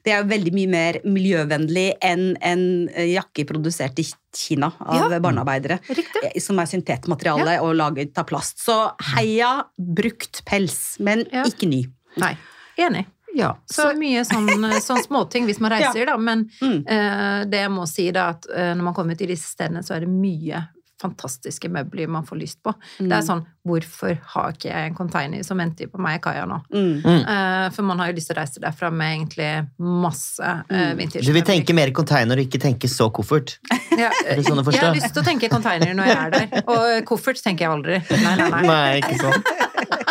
det 0.05 0.11
er 0.13 0.19
jo 0.21 0.27
veldig 0.29 0.51
mye 0.57 0.71
mer 0.73 0.99
miljøvennlig 1.07 1.85
enn 2.05 2.25
en 2.45 2.65
jakke 3.09 3.45
produsert 3.49 3.97
i 4.03 4.05
Kina 4.35 4.69
av 4.83 5.07
Ja. 5.15 5.19
barnearbeidere. 5.23 5.79
Riktig. 5.87 6.23
eh, 6.27 6.39
Som 6.43 6.59
er 6.59 6.67
syntetmateriale 6.69 7.57
og 7.63 7.73
laget 7.79 8.17
av 8.21 8.27
plast. 8.29 8.59
Så 8.61 8.75
heia 9.15 9.63
brukt 9.79 10.43
pels, 10.45 10.97
men 10.99 11.25
Ja. 11.31 11.43
ikke 11.47 11.67
ny. 11.71 11.85
Nei, 12.21 12.35
enig. 12.77 13.05
Ja. 13.35 13.51
Så 13.69 13.89
mye 13.99 14.23
sånn, 14.27 14.47
sånn 14.89 15.03
småting 15.05 15.45
hvis 15.49 15.59
man 15.63 15.75
reiser, 15.75 16.05
da. 16.09 16.17
Men 16.17 16.47
Mm. 16.61 16.79
eh, 16.87 17.41
det 17.51 17.65
jeg 17.65 17.71
må 17.75 17.85
si, 17.89 18.09
da, 18.15 18.29
at 18.35 18.47
eh, 18.53 18.71
når 18.75 18.83
man 18.91 18.95
kommer 18.97 19.17
til 19.19 19.27
disse 19.33 19.51
stedene, 19.53 19.83
så 19.85 19.97
er 19.97 20.05
det 20.07 20.09
mye 20.13 20.63
fantastiske 21.01 21.67
møbler 21.69 22.07
man 22.07 22.23
får 22.25 22.37
lyst 22.39 22.61
på. 22.63 22.71
Det 22.97 23.11
er 23.11 23.21
sånn 23.25 23.41
Hvorfor 23.65 24.13
har 24.31 24.53
ikke 24.53 24.69
jeg 24.69 24.89
en 24.91 24.95
container 24.95 25.41
som 25.43 25.57
venter 25.59 25.89
på 25.91 25.99
meg 26.01 26.19
i 26.19 26.21
kaia 26.23 26.45
nå? 26.47 26.59
Mm. 26.71 27.01
Eh, 27.03 27.65
for 27.75 27.83
man 27.83 27.99
har 27.99 28.11
jo 28.11 28.15
lyst 28.19 28.29
til 28.29 28.37
å 28.37 28.39
reise 28.39 28.61
derfra 28.63 28.91
med 28.93 29.15
egentlig 29.17 29.49
masse 29.81 30.39
uh, 30.69 30.93
vintage. 30.95 31.25
Du 31.25 31.33
vil 31.35 31.43
tenke 31.45 31.73
mer 31.75 31.89
container 31.97 32.37
og 32.39 32.45
ikke 32.45 32.61
tenke 32.63 32.87
så 32.87 33.09
koffert? 33.13 33.57
ja, 34.01 34.11
Er 34.23 34.37
det 34.39 34.45
sånn 34.47 34.61
å 34.61 34.65
Jeg 34.71 34.85
har 34.85 34.95
lyst 34.95 35.11
til 35.17 35.23
å 35.23 35.25
tenke 35.25 35.49
container 35.51 35.97
når 35.97 36.11
jeg 36.11 36.19
er 36.21 36.35
der. 36.37 36.65
Og 36.69 37.09
koffert 37.09 37.41
tenker 37.43 37.65
jeg 37.67 37.73
aldri. 37.75 37.99
Nei, 38.21 38.35
nei, 38.39 38.49
nei. 38.53 38.63
Nei, 38.69 38.91
ikke 39.01 39.17
sant. 39.19 39.51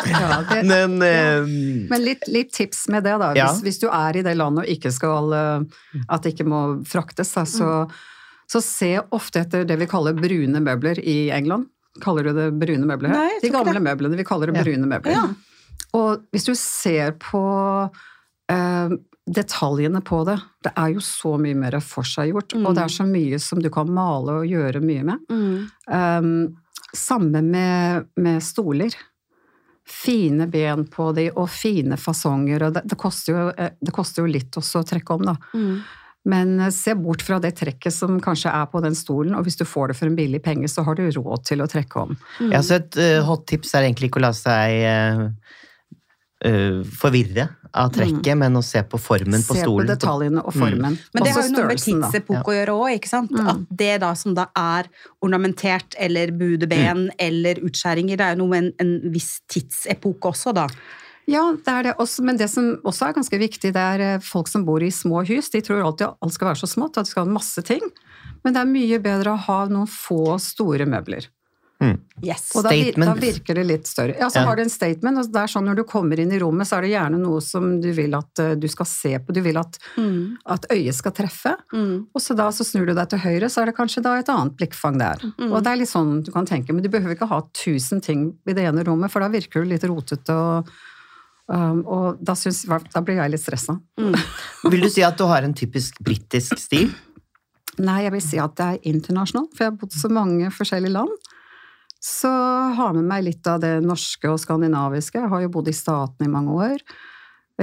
ja 0.12 0.40
det, 0.50 0.60
Men 0.68 0.96
eh, 1.02 1.46
Men 1.90 2.04
litt, 2.04 2.26
litt 2.28 2.52
tips 2.56 2.86
med 2.92 3.04
det, 3.06 3.14
da. 3.22 3.32
Ja. 3.36 3.48
Hvis, 3.52 3.62
hvis 3.66 3.80
du 3.82 3.88
er 3.90 4.16
i 4.20 4.24
det 4.26 4.34
landet 4.38 4.64
og 4.64 4.70
ikke 4.74 4.92
skal 4.94 5.32
eh, 5.32 5.78
At 6.08 6.22
det 6.26 6.34
ikke 6.34 6.46
må 6.50 6.60
fraktes, 6.88 7.32
da, 7.36 7.44
så, 7.48 7.70
så 8.50 8.60
se 8.64 8.92
ofte 9.14 9.44
etter 9.44 9.64
det 9.68 9.78
vi 9.80 9.88
kaller 9.90 10.16
brune 10.18 10.60
møbler 10.64 11.00
i 11.00 11.30
England. 11.34 11.70
Kaller 12.02 12.26
du 12.26 12.32
det 12.36 12.50
brune 12.58 12.86
møbler? 12.90 13.12
Nei, 13.14 13.38
De 13.42 13.50
gamle 13.54 13.76
det. 13.78 13.82
møblene. 13.86 14.16
Vi 14.18 14.26
kaller 14.26 14.50
det 14.50 14.58
Ja. 14.58 14.64
brune 14.66 14.88
møbler. 14.90 15.34
Og 15.94 16.24
hvis 16.34 16.46
du 16.48 16.54
ser 16.58 17.12
på 17.22 17.40
eh, 18.50 18.94
detaljene 19.24 20.02
på 20.04 20.18
det 20.28 20.34
Det 20.66 20.72
er 20.76 20.90
jo 20.96 21.00
så 21.00 21.36
mye 21.40 21.56
mer 21.56 21.78
forseggjort, 21.80 22.56
og 22.60 22.74
det 22.76 22.82
er 22.84 22.92
så 22.92 23.06
mye 23.08 23.38
som 23.40 23.62
du 23.62 23.70
kan 23.72 23.88
male 23.94 24.40
og 24.42 24.50
gjøre 24.50 24.82
mye 24.84 25.04
med. 25.06 25.22
Mm. 25.30 25.54
Um, 25.88 26.34
samme 26.94 27.40
med, 27.42 28.04
med 28.20 28.42
stoler. 28.44 28.92
Fine 29.84 30.46
ben 30.48 30.86
på 30.88 31.10
de, 31.12 31.28
og 31.36 31.50
fine 31.52 31.98
fasonger. 32.00 32.68
Og 32.68 32.78
det, 32.78 32.84
det, 32.88 32.96
koster 33.00 33.34
jo, 33.34 33.44
eh, 33.52 33.76
det 33.80 33.92
koster 33.94 34.24
jo 34.24 34.32
litt 34.32 34.56
også 34.56 34.80
å 34.80 34.88
trekke 34.88 35.18
om, 35.18 35.28
da. 35.28 35.36
Mm. 35.52 35.76
Men 36.24 36.60
eh, 36.60 36.70
se 36.72 36.94
bort 36.94 37.22
fra 37.22 37.38
det 37.42 37.52
trekket 37.58 37.94
som 37.94 38.16
kanskje 38.22 38.52
er 38.52 38.68
på 38.72 38.80
den 38.84 38.96
stolen, 38.96 39.34
og 39.36 39.44
hvis 39.44 39.60
du 39.60 39.66
får 39.68 39.92
det 39.92 39.98
for 39.98 40.08
en 40.08 40.16
billig 40.16 40.40
penge, 40.44 40.70
så 40.72 40.86
har 40.86 40.96
du 40.96 41.04
råd 41.04 41.44
til 41.50 41.64
å 41.64 41.68
trekke 41.70 42.06
om. 42.06 42.16
ja, 42.48 42.62
så 42.64 42.80
et 42.80 42.96
uh, 43.00 43.20
hot 43.28 43.46
tips 43.50 43.74
er 43.74 43.88
egentlig 43.88 44.10
ikke 44.10 44.22
å 44.22 44.26
la 44.26 44.32
seg 44.36 44.78
eh, 44.88 45.26
forvirre 46.44 47.46
av 47.74 47.88
trekket, 47.94 48.36
men 48.38 48.54
å 48.58 48.62
se 48.62 48.82
på 48.86 48.98
formen 49.00 49.42
på 49.42 49.56
Se 49.56 49.64
på 49.66 49.86
detaljene 49.88 50.42
og 50.44 50.54
formen. 50.54 50.98
Men 51.14 51.24
det 51.24 51.32
har 51.34 51.46
jo 51.46 51.54
noe 51.54 51.70
med 51.70 51.80
tidsepok 51.82 52.50
å 52.50 52.54
gjøre 52.54 52.74
òg? 52.84 53.08
Mm. 53.10 53.40
At 53.50 53.64
det 53.82 53.94
da 54.04 54.10
som 54.18 54.36
da 54.36 54.44
er 54.58 54.90
ornamentert 55.24 55.96
eller 55.98 56.34
budeben 56.36 57.08
eller 57.18 57.62
utskjæringer, 57.66 58.20
det 58.20 58.28
er 58.28 58.36
jo 58.36 58.44
noe 58.44 58.52
med 58.52 58.68
en, 58.68 58.70
en 58.84 59.14
viss 59.14 59.38
tidsepoke 59.50 60.30
også, 60.30 60.54
da. 60.54 60.68
Ja, 61.30 61.42
det 61.56 61.72
er 61.72 61.86
det 61.86 61.94
også, 62.02 62.22
men 62.26 62.36
det 62.36 62.50
som 62.52 62.74
også 62.84 63.08
er 63.08 63.14
ganske 63.16 63.38
viktig, 63.40 63.72
det 63.72 63.84
er 63.96 64.02
eh, 64.04 64.22
folk 64.22 64.50
som 64.50 64.66
bor 64.66 64.82
i 64.84 64.92
små 64.92 65.22
hus. 65.24 65.48
De 65.54 65.62
tror 65.64 65.80
alltid 65.80 66.10
at 66.10 66.18
alt 66.20 66.36
skal 66.36 66.50
være 66.50 66.60
så 66.60 66.68
smått, 66.68 66.98
at 66.98 67.08
de 67.08 67.14
skal 67.14 67.24
ha 67.24 67.36
masse 67.38 67.64
ting. 67.64 67.84
Men 68.44 68.52
det 68.52 68.60
er 68.60 68.68
mye 68.68 69.00
bedre 69.02 69.32
å 69.32 69.44
ha 69.46 69.62
noen 69.70 69.88
få 69.88 70.36
store 70.42 70.86
møbler. 70.88 71.30
Yes. 72.24 72.52
Og 72.56 72.62
da, 72.64 72.70
da 72.72 73.12
virker 73.18 73.58
det 73.58 73.64
litt 73.66 73.88
større. 73.90 74.14
Ja, 74.16 74.28
så 74.32 74.38
Ja. 74.40 74.44
har 74.46 74.56
du 74.56 74.62
en 74.62 74.70
statement, 74.72 75.18
og 75.18 75.26
det 75.34 75.40
er 75.42 75.50
sånn 75.52 75.66
når 75.68 75.76
du 75.76 75.82
kommer 75.84 76.18
inn 76.22 76.30
i 76.32 76.38
rommet, 76.40 76.64
så 76.70 76.78
er 76.78 76.82
det 76.86 76.92
gjerne 76.94 77.18
noe 77.20 77.40
som 77.44 77.80
du 77.82 77.90
vil 77.92 78.14
at 78.16 78.38
eh, 78.40 78.54
du 78.54 78.64
skal 78.68 78.86
se 78.88 79.12
på, 79.18 79.34
du 79.34 79.40
vil 79.44 79.58
at, 79.60 79.76
Mm. 79.98 80.38
at 80.46 80.64
øyet 80.72 80.94
skal 80.94 81.12
treffe. 81.12 81.52
Mm. 81.74 82.06
Og 82.14 82.22
så 82.22 82.34
da 82.38 82.48
så 82.54 82.64
snur 82.64 82.86
du 82.86 82.94
deg 82.94 83.08
til 83.10 83.18
høyre, 83.18 83.50
så 83.52 83.60
er 83.62 83.66
det 83.66 83.76
kanskje 83.76 84.02
da 84.02 84.14
et 84.16 84.30
annet 84.32 84.56
blikkfang 84.56 84.96
der. 84.98 85.18
Mm. 85.36 85.52
Og 85.52 85.62
det 85.62 85.72
er 85.74 85.76
litt 85.82 85.90
sånn 85.92 86.22
du 86.24 86.30
kan 86.32 86.46
tenke, 86.46 86.72
men 86.72 86.82
du 86.82 86.88
behøver 86.88 87.16
ikke 87.18 87.28
ha 87.28 87.42
tusen 87.52 88.00
ting 88.00 88.38
i 88.48 88.52
det 88.54 88.64
ene 88.64 88.84
rommet, 88.86 89.10
for 89.10 89.20
da 89.20 89.28
virker 89.28 89.60
du 89.64 89.68
litt 89.74 89.84
rotete, 89.84 90.30
og, 90.32 90.70
um, 91.48 91.84
og 91.86 92.24
da, 92.24 92.32
synes, 92.38 92.64
da 92.94 93.00
blir 93.04 93.16
jeg 93.20 93.30
litt 93.34 93.42
stressa. 93.44 93.76
Vil 94.70 94.80
du 94.80 94.88
si 94.88 95.02
at 95.02 95.18
du 95.18 95.26
har 95.28 95.42
en 95.44 95.52
typisk 95.52 95.98
britisk 96.00 96.56
stil? 96.56 96.94
Nei, 97.78 98.04
jeg 98.06 98.12
vil 98.14 98.22
si 98.22 98.38
at 98.38 98.54
det 98.54 98.64
er 98.64 98.90
internasjonalt, 98.94 99.50
for 99.56 99.64
jeg 99.66 99.72
har 99.72 99.78
bodd 99.80 99.92
så 99.92 100.08
mange 100.08 100.48
forskjellige 100.54 100.92
land. 100.94 101.10
Så 102.04 102.28
har 102.76 102.92
med 102.92 103.06
meg 103.08 103.24
litt 103.30 103.46
av 103.48 103.62
det 103.62 103.78
norske 103.80 104.28
og 104.28 104.40
skandinaviske. 104.42 105.22
Jeg 105.22 105.30
har 105.32 105.44
jo 105.44 105.52
bodd 105.54 105.70
i 105.70 105.76
Statene 105.76 106.28
i 106.28 106.32
mange 106.32 106.52
år. 106.52 106.82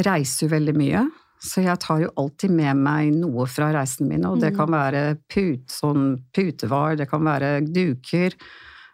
Reiser 0.01 0.47
jo 0.47 0.53
veldig 0.55 0.73
mye. 0.79 1.03
Så 1.41 1.61
jeg 1.65 1.77
tar 1.81 2.01
jo 2.03 2.09
alltid 2.21 2.53
med 2.53 2.77
meg 2.77 3.13
noe 3.17 3.47
fra 3.49 3.71
reisene 3.73 4.11
mine, 4.11 4.29
og 4.29 4.41
det 4.41 4.51
kan 4.53 4.69
være 4.69 5.15
put, 5.29 5.63
sånn 5.73 6.11
putevar, 6.33 6.97
det 6.99 7.07
kan 7.09 7.23
være 7.25 7.63
duker. 7.65 8.35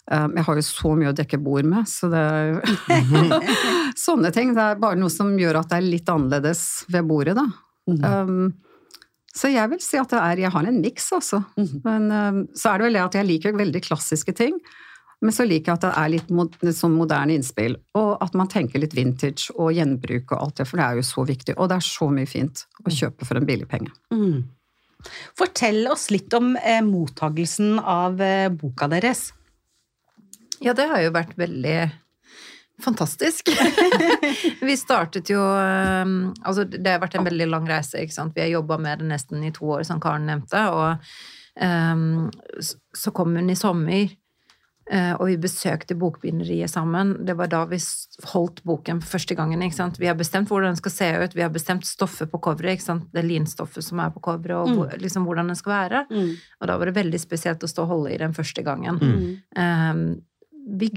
Um, 0.07 0.31
Jeg 0.37 0.45
har 0.47 0.59
jo 0.59 0.63
så 0.63 0.93
mye 0.95 1.11
å 1.11 1.15
dekke 1.15 1.39
bord 1.43 1.67
med, 1.67 1.87
så 1.91 2.07
det 2.11 2.21
er 2.23 2.61
Sånne 4.07 4.31
ting. 4.31 4.53
Det 4.55 4.63
er 4.63 4.79
bare 4.79 4.99
noe 4.99 5.11
som 5.11 5.33
gjør 5.35 5.59
at 5.59 5.71
det 5.73 5.79
er 5.81 5.89
litt 5.91 6.11
annerledes 6.11 6.63
ved 6.91 7.07
bordet, 7.09 7.35
da. 7.35 7.47
Um, 8.23 8.53
så 9.35 9.51
jeg 9.51 9.69
vil 9.71 9.83
si 9.83 9.99
at 9.99 10.11
det 10.11 10.19
er, 10.23 10.43
jeg 10.47 10.51
har 10.55 10.67
en 10.71 10.79
miks, 10.83 11.07
altså. 11.19 11.41
Men 11.83 12.07
um, 12.11 12.39
så 12.55 12.71
er 12.71 12.79
det 12.79 12.87
vel 12.87 12.99
det 12.99 13.03
at 13.05 13.19
jeg 13.19 13.27
liker 13.31 13.59
veldig 13.59 13.83
klassiske 13.89 14.35
ting. 14.39 14.55
Men 15.25 15.33
så 15.33 15.47
liker 15.47 15.71
jeg 15.71 15.79
at 15.79 15.85
det 15.87 15.93
er 15.97 16.11
litt 16.13 16.27
mod, 16.29 16.57
sånn 16.77 16.93
moderne 16.93 17.33
innspill, 17.33 17.79
og 17.97 18.11
at 18.21 18.35
man 18.37 18.49
tenker 18.51 18.81
litt 18.83 18.93
vintage 18.93 19.49
og 19.55 19.71
gjenbruk 19.73 20.35
og 20.35 20.43
alt 20.43 20.59
det, 20.59 20.67
for 20.69 20.77
det 20.77 20.85
er 20.85 20.99
jo 20.99 21.07
så 21.07 21.25
viktig. 21.25 21.55
Og 21.57 21.71
det 21.71 21.79
er 21.79 21.87
så 21.87 22.09
mye 22.13 22.29
fint 22.29 22.61
å 22.83 22.93
kjøpe 22.93 23.25
for 23.25 23.39
en 23.39 23.47
billig 23.49 23.65
penge. 23.71 23.89
Mm. 24.13 24.45
Fortell 25.37 25.87
oss 25.89 26.09
litt 26.13 26.33
om 26.37 26.53
eh, 26.57 26.83
mottagelsen 26.85 27.79
av 27.79 28.21
eh, 28.21 28.49
boka 28.53 28.89
deres. 28.91 29.31
Ja, 30.61 30.73
det 30.77 30.87
har 30.89 31.01
jo 31.01 31.15
vært 31.15 31.33
veldig 31.37 31.79
fantastisk. 32.83 33.49
vi 34.67 34.77
startet 34.77 35.31
jo 35.33 35.41
um, 35.41 36.33
Altså, 36.45 36.65
det 36.69 36.93
har 36.93 37.01
vært 37.01 37.17
en 37.17 37.25
veldig 37.25 37.49
lang 37.49 37.65
reise, 37.69 38.01
ikke 38.01 38.17
sant. 38.19 38.37
Vi 38.37 38.43
har 38.45 38.53
jobba 38.53 38.77
med 38.81 39.01
det 39.01 39.09
nesten 39.09 39.41
i 39.45 39.53
to 39.53 39.69
år, 39.77 39.85
som 39.87 40.01
Karen 40.01 40.29
nevnte, 40.29 40.61
og 40.69 41.09
um, 41.57 42.29
så 42.93 43.13
kom 43.17 43.37
hun 43.37 43.53
i 43.53 43.57
sommer. 43.57 44.13
Eh, 44.91 45.13
Og 45.17 45.27
vi 45.27 45.37
besøkte 45.37 45.95
bokbinderiet 45.95 46.71
sammen. 46.71 47.15
Det 47.25 47.37
var 47.37 47.51
da 47.51 47.63
vi 47.69 47.79
holdt 48.33 48.63
boken 48.63 49.01
for 49.01 49.17
første 49.17 49.35
gangen. 49.35 49.61
ikke 49.61 49.75
sant? 49.75 49.99
Vi 49.99 50.07
har 50.07 50.15
bestemt 50.15 50.49
hvordan 50.49 50.73
den 50.75 50.81
skal 50.81 50.91
se 50.91 51.11
ut, 51.23 51.35
vi 51.35 51.45
har 51.45 51.53
bestemt 51.53 51.85
stoffet 51.85 52.31
på 52.31 52.39
coveret. 52.39 52.87
Det 53.13 53.25
linstoffet 53.25 53.83
som 53.83 53.99
er 53.99 54.13
på 54.15 54.23
coveret, 54.23 54.57
og 54.57 54.87
mm. 54.87 54.97
liksom 55.01 55.25
hvordan 55.25 55.47
den 55.47 55.59
skal 55.59 55.73
være. 55.73 56.05
Og 56.61 56.67
da 56.67 56.77
var 56.77 56.85
det 56.89 56.95
veldig 56.95 57.19
spesielt 57.19 57.63
å 57.63 57.69
stå 57.71 57.83
og 57.85 57.93
holde 57.93 58.15
i 58.15 58.21
den 58.21 58.33
første 58.33 58.63
gangen. 58.63 58.99
Um, 59.57 60.21
vi 60.67 60.89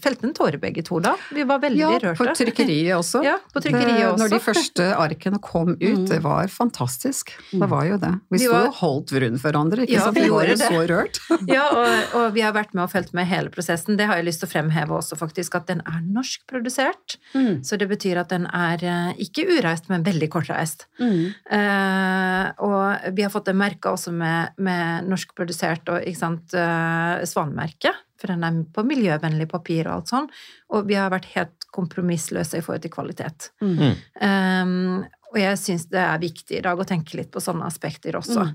felte 0.00 0.28
en 0.28 0.34
tåre 0.36 0.58
begge 0.62 0.84
to 0.86 1.00
da. 1.02 1.16
Vi 1.34 1.42
var 1.48 1.58
veldig 1.58 1.80
Ja, 1.80 1.88
rørte. 1.98 2.14
på 2.20 2.26
trykkeriet 2.38 2.94
også. 3.02 3.22
Ja, 3.26 3.36
på 3.52 3.60
trykkeriet 3.64 3.98
det, 3.98 4.06
også. 4.12 4.22
Når 4.22 4.30
de 4.34 4.38
første 4.48 4.86
arkene 4.96 5.40
kom 5.42 5.72
ut, 5.74 6.04
det 6.08 6.20
var 6.22 6.46
fantastisk. 6.52 7.32
Det 7.50 7.66
var 7.68 7.84
jo 7.88 7.96
det. 7.98 8.12
Vi 8.30 8.38
Vi 8.38 8.44
sto 8.44 8.52
var- 8.52 8.68
og 8.68 8.74
holdt 8.78 9.12
rundt 9.24 9.42
hverandre, 9.42 9.82
ikke 9.88 9.96
Ja, 9.96 10.04
sant? 10.06 10.16
vi 10.16 10.22
Vi 10.28 10.30
var 10.30 10.44
jo 10.46 10.54
det. 10.54 10.68
så 10.70 10.82
rørt. 10.92 11.18
Ja, 11.48 11.64
og, 11.74 12.14
og 12.20 12.32
vi 12.34 12.40
har 12.46 12.52
vært 12.54 12.74
med 12.74 12.84
og 12.84 12.90
fulgt 12.92 13.12
med 13.16 13.26
hele 13.26 13.50
prosessen. 13.50 13.96
Det 13.98 14.06
har 14.06 14.16
jeg 14.20 14.28
lyst 14.28 14.40
til 14.44 14.48
å 14.48 14.52
fremheve 14.52 14.94
også, 15.00 15.16
faktisk, 15.18 15.54
at 15.58 15.66
den 15.66 15.80
er 15.86 16.00
norskprodusert. 16.04 17.16
Mm. 17.34 17.64
Så 17.66 17.76
det 17.80 17.88
betyr 17.90 18.20
at 18.22 18.30
den 18.30 18.46
er 18.46 18.78
eh, 18.84 19.12
ikke 19.26 19.46
ureist, 19.50 19.88
men 19.90 20.04
veldig 20.06 20.28
kortreist. 20.30 20.86
Mm. 21.00 21.32
Uh, 21.50 22.50
og 22.64 23.14
vi 23.16 23.24
har 23.24 23.32
fått 23.32 23.48
det 23.50 23.56
merka 23.58 23.92
også 23.94 24.12
med, 24.14 24.54
med 24.62 25.08
norskprodusert 25.10 25.88
og 25.92 26.04
ikke 26.06 26.20
sant, 26.20 26.54
uh, 26.54 27.18
svanemerke, 27.28 27.92
for 28.18 28.32
den 28.32 28.46
er 28.46 28.62
på 28.74 28.84
miljøvennlig 28.86 29.48
papir 29.50 29.86
og 29.86 29.98
alt 29.98 30.12
sånn. 30.12 30.26
Og 30.74 30.88
vi 30.88 30.98
har 30.98 31.12
vært 31.12 31.30
helt 31.34 31.68
kompromissløse 31.74 32.58
i 32.58 32.64
forhold 32.64 32.84
til 32.86 32.94
kvalitet. 32.94 33.50
Mm. 33.62 33.94
Um, 34.22 35.06
og 35.28 35.36
jeg 35.36 35.58
syns 35.60 35.84
det 35.92 36.00
er 36.00 36.20
viktig 36.22 36.56
i 36.56 36.64
dag 36.64 36.80
å 36.80 36.86
tenke 36.88 37.18
litt 37.18 37.30
på 37.34 37.42
sånne 37.44 37.66
aspekter 37.68 38.16
også. 38.16 38.46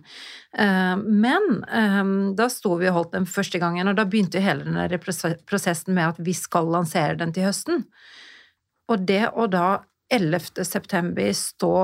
Um, 0.58 1.04
men 1.22 1.62
um, 1.70 2.14
da 2.38 2.50
sto 2.52 2.76
vi 2.82 2.90
og 2.90 2.98
holdt 2.98 3.18
den 3.18 3.30
første 3.30 3.62
gangen, 3.62 3.92
og 3.92 3.98
da 4.00 4.08
begynte 4.10 4.42
jo 4.42 4.48
hele 4.48 4.66
den 4.66 4.80
der 4.82 4.98
prosessen 5.00 5.94
med 5.94 6.16
at 6.16 6.22
vi 6.26 6.34
skal 6.38 6.72
lansere 6.74 7.20
den 7.22 7.34
til 7.36 7.48
høsten. 7.48 7.86
Og 8.90 9.06
det 9.08 9.28
å 9.30 9.46
da 9.52 9.84
11. 10.14 10.66
september 10.68 11.30
stå 11.38 11.76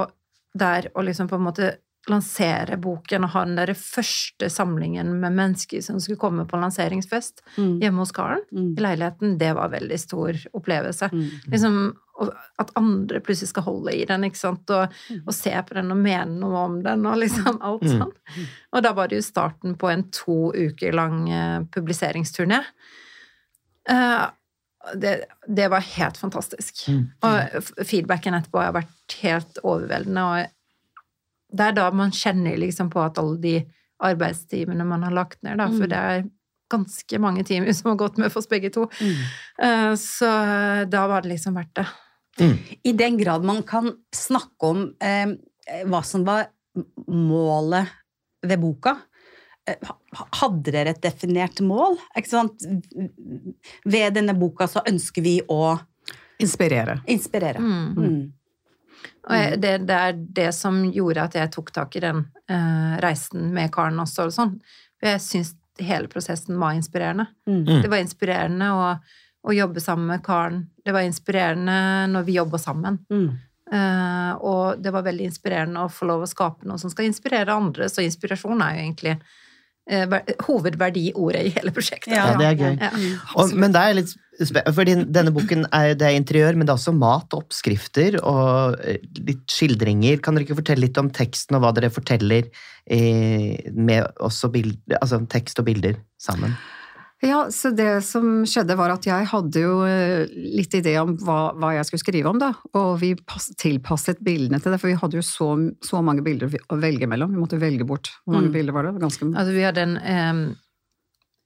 der 0.58 0.90
og 0.96 1.06
liksom 1.08 1.30
på 1.30 1.38
en 1.38 1.46
måte 1.46 1.70
lansere 2.10 2.78
boken 2.82 3.24
og 3.28 3.30
ha 3.36 3.44
den 3.46 3.56
der 3.60 3.72
første 3.78 4.50
samlingen 4.52 5.12
med 5.22 5.36
mennesker 5.38 5.82
som 5.86 6.00
skulle 6.02 6.20
komme 6.22 6.46
på 6.50 6.60
lanseringsfest 6.60 7.42
Mm. 7.58 7.80
hjemme 7.82 8.00
hos 8.04 8.12
Karen 8.16 8.42
Mm. 8.52 8.76
i 8.78 8.82
leiligheten, 8.82 9.38
det 9.38 9.54
var 9.56 9.70
veldig 9.70 10.00
stor 10.00 10.34
opplevelse. 10.54 11.10
Mm. 11.14 11.30
Liksom, 11.52 11.80
at 12.60 12.72
andre 12.76 13.20
plutselig 13.24 13.48
skal 13.54 13.64
holde 13.64 13.94
i 13.96 14.06
den, 14.06 14.24
ikke 14.28 14.38
sant, 14.42 14.70
og, 14.76 14.92
og 15.26 15.34
se 15.34 15.52
på 15.52 15.74
den 15.78 15.92
og 15.92 15.98
mene 15.98 16.40
noe 16.42 16.66
om 16.66 16.82
den, 16.84 17.06
og 17.06 17.18
liksom 17.22 17.62
alt 17.62 17.82
Mm. 17.84 18.00
sånn. 18.02 18.12
Og 18.74 18.84
da 18.84 18.92
var 18.94 19.08
det 19.08 19.16
jo 19.22 19.28
starten 19.30 19.76
på 19.80 19.90
en 19.92 20.04
to 20.12 20.52
uker 20.52 20.92
lang 20.94 21.30
eh, 21.32 21.60
publiseringsturné. 21.72 22.60
Uh, 23.90 24.28
det, 24.96 25.26
det 25.48 25.68
var 25.72 25.80
helt 25.82 26.18
fantastisk. 26.18 26.86
Mm. 26.88 27.02
Og 27.26 27.64
feedbacken 27.86 28.34
etterpå 28.38 28.62
har 28.62 28.74
vært 28.78 29.16
helt 29.22 29.60
overveldende, 29.64 30.24
og 30.24 30.56
det 31.52 31.66
er 31.68 31.72
da 31.74 31.92
man 31.92 32.12
kjenner 32.12 32.58
liksom 32.58 32.90
på 32.94 33.02
at 33.06 33.18
alle 33.18 33.38
de 33.42 33.56
arbeidstimene 34.02 34.86
man 34.88 35.04
har 35.04 35.12
lagt 35.12 35.42
ned, 35.44 35.58
da, 35.58 35.68
for 35.68 35.86
Mm. 35.88 35.90
det 35.90 35.98
er 35.98 36.24
ganske 36.70 37.20
mange 37.20 37.44
timer 37.44 37.74
som 37.74 37.90
har 37.90 37.98
gått 37.98 38.18
med 38.18 38.32
for 38.32 38.40
oss 38.40 38.48
begge 38.48 38.70
to. 38.72 38.86
Mm. 39.02 39.16
Eh, 39.60 39.96
Så 39.96 40.30
da 40.90 41.08
var 41.08 41.22
det 41.22 41.30
liksom 41.34 41.56
verdt 41.56 41.74
det. 41.76 41.88
I 42.86 42.92
den 42.94 43.18
grad 43.18 43.44
man 43.44 43.64
kan 43.64 43.92
snakke 44.16 44.64
om 44.70 44.94
eh, 45.02 45.34
hva 45.86 46.04
som 46.06 46.24
var 46.24 46.46
målet 47.08 47.88
ved 48.46 48.60
boka. 48.62 48.98
eh, 49.68 49.76
Hadde 50.40 50.72
dere 50.72 50.90
et 50.94 51.02
definert 51.02 51.60
mål? 51.62 51.98
Ikke 52.16 52.30
sant? 52.30 52.64
Ved 53.86 54.14
denne 54.16 54.34
boka 54.40 54.68
så 54.68 54.82
ønsker 54.88 55.22
vi 55.26 55.42
å 55.50 55.78
Inspirere. 56.40 57.02
inspirere. 57.08 57.60
Mm. 57.60 58.32
Mm. 59.00 59.30
Og 59.30 59.36
jeg, 59.38 59.62
det, 59.64 59.74
det 59.90 60.02
er 60.08 60.20
det 60.42 60.50
som 60.58 60.82
gjorde 60.94 61.26
at 61.30 61.38
jeg 61.38 61.52
tok 61.54 61.72
tak 61.76 61.96
i 62.00 62.04
den 62.04 62.24
uh, 62.52 62.94
reisen 63.04 63.50
med 63.56 63.72
Karen 63.74 64.00
også. 64.02 64.30
Og 64.30 64.36
sånn. 64.36 64.56
For 65.00 65.12
jeg 65.14 65.24
syns 65.26 65.56
hele 65.80 66.12
prosessen 66.12 66.60
var 66.60 66.76
inspirerende. 66.76 67.30
Mm. 67.48 67.62
Mm. 67.64 67.82
Det 67.84 67.92
var 67.92 68.04
inspirerende 68.04 68.72
å, 68.76 68.88
å 69.48 69.56
jobbe 69.56 69.84
sammen 69.84 70.10
med 70.12 70.24
Karen. 70.26 70.64
Det 70.86 70.96
var 70.96 71.08
inspirerende 71.08 71.78
når 72.12 72.28
vi 72.28 72.40
jobba 72.40 72.60
sammen. 72.62 73.00
Mm. 73.12 73.30
Uh, 73.70 74.34
og 74.42 74.82
det 74.82 74.92
var 74.96 75.06
veldig 75.06 75.28
inspirerende 75.30 75.84
å 75.86 75.92
få 75.94 76.08
lov 76.10 76.26
å 76.26 76.30
skape 76.30 76.66
noe 76.68 76.82
som 76.82 76.92
skal 76.92 77.10
inspirere 77.10 77.54
andre. 77.54 77.90
Så 77.92 78.04
inspirasjon 78.06 78.64
er 78.66 78.76
jo 78.76 78.88
egentlig 78.88 79.20
hovedverdiordet 80.46 81.46
i 81.50 81.54
hele 81.56 81.74
prosjektet. 81.76 82.14
Ja, 82.14 82.32
det 82.38 82.48
er 82.48 82.58
gøy. 82.60 82.76
Ja. 82.80 82.90
Og, 83.42 83.54
men 83.58 83.74
det 83.76 83.84
er 83.84 83.98
litt 83.98 84.18
fordi 84.48 84.94
denne 85.12 85.34
boken 85.36 85.66
er, 85.76 85.94
det 86.00 86.06
er 86.08 86.16
interiør, 86.16 86.56
men 86.56 86.68
det 86.68 86.72
er 86.72 86.80
også 86.80 86.94
mat 86.96 87.34
og 87.36 87.44
oppskrifter 87.44 88.16
og 88.22 88.78
eh, 88.80 89.02
litt 89.28 89.44
skildringer. 89.52 90.22
Kan 90.24 90.38
dere 90.38 90.48
ikke 90.48 90.62
fortelle 90.62 90.86
litt 90.86 91.00
om 91.02 91.10
teksten 91.12 91.58
og 91.58 91.66
hva 91.66 91.74
dere 91.76 91.92
forteller 91.92 92.48
eh, 92.88 93.60
med 93.76 94.08
også 94.24 94.52
bild, 94.54 94.78
altså 95.02 95.20
tekst 95.32 95.60
og 95.60 95.68
bilder 95.68 96.00
sammen? 96.22 96.56
Ja, 97.22 97.50
så 97.52 97.74
det 97.76 98.04
som 98.08 98.46
skjedde 98.48 98.78
var 98.80 98.94
at 98.94 99.04
jeg 99.04 99.26
hadde 99.28 99.60
jo 99.60 99.82
eh, 99.84 100.24
litt 100.56 100.72
idé 100.78 100.94
om 101.02 101.18
hva, 101.20 101.52
hva 101.60 101.74
jeg 101.76 101.90
skulle 101.90 102.04
skrive 102.06 102.30
om, 102.32 102.40
da. 102.40 102.54
Og 102.80 102.94
vi 103.02 103.10
pass, 103.28 103.50
tilpasset 103.60 104.22
bildene 104.24 104.62
til 104.64 104.72
det, 104.72 104.80
for 104.80 104.88
vi 104.88 104.96
hadde 105.02 105.20
jo 105.20 105.26
så, 105.28 105.50
så 105.84 106.00
mange 106.06 106.24
bilder 106.24 106.48
å 106.72 106.78
velge 106.80 107.10
mellom. 107.12 107.34
Vi 107.36 107.42
måtte 107.44 107.60
velge 107.60 107.84
bort. 107.90 108.14
Hvor 108.24 108.38
mange 108.38 108.48
Mm. 108.54 108.56
bilder 108.56 108.74
var 108.78 108.88
det? 108.88 108.96
Ganske 109.04 109.28
Altså, 109.36 109.52
vi 109.52 109.66
hadde 109.68 109.84
en, 109.84 109.98
um, 110.00 110.56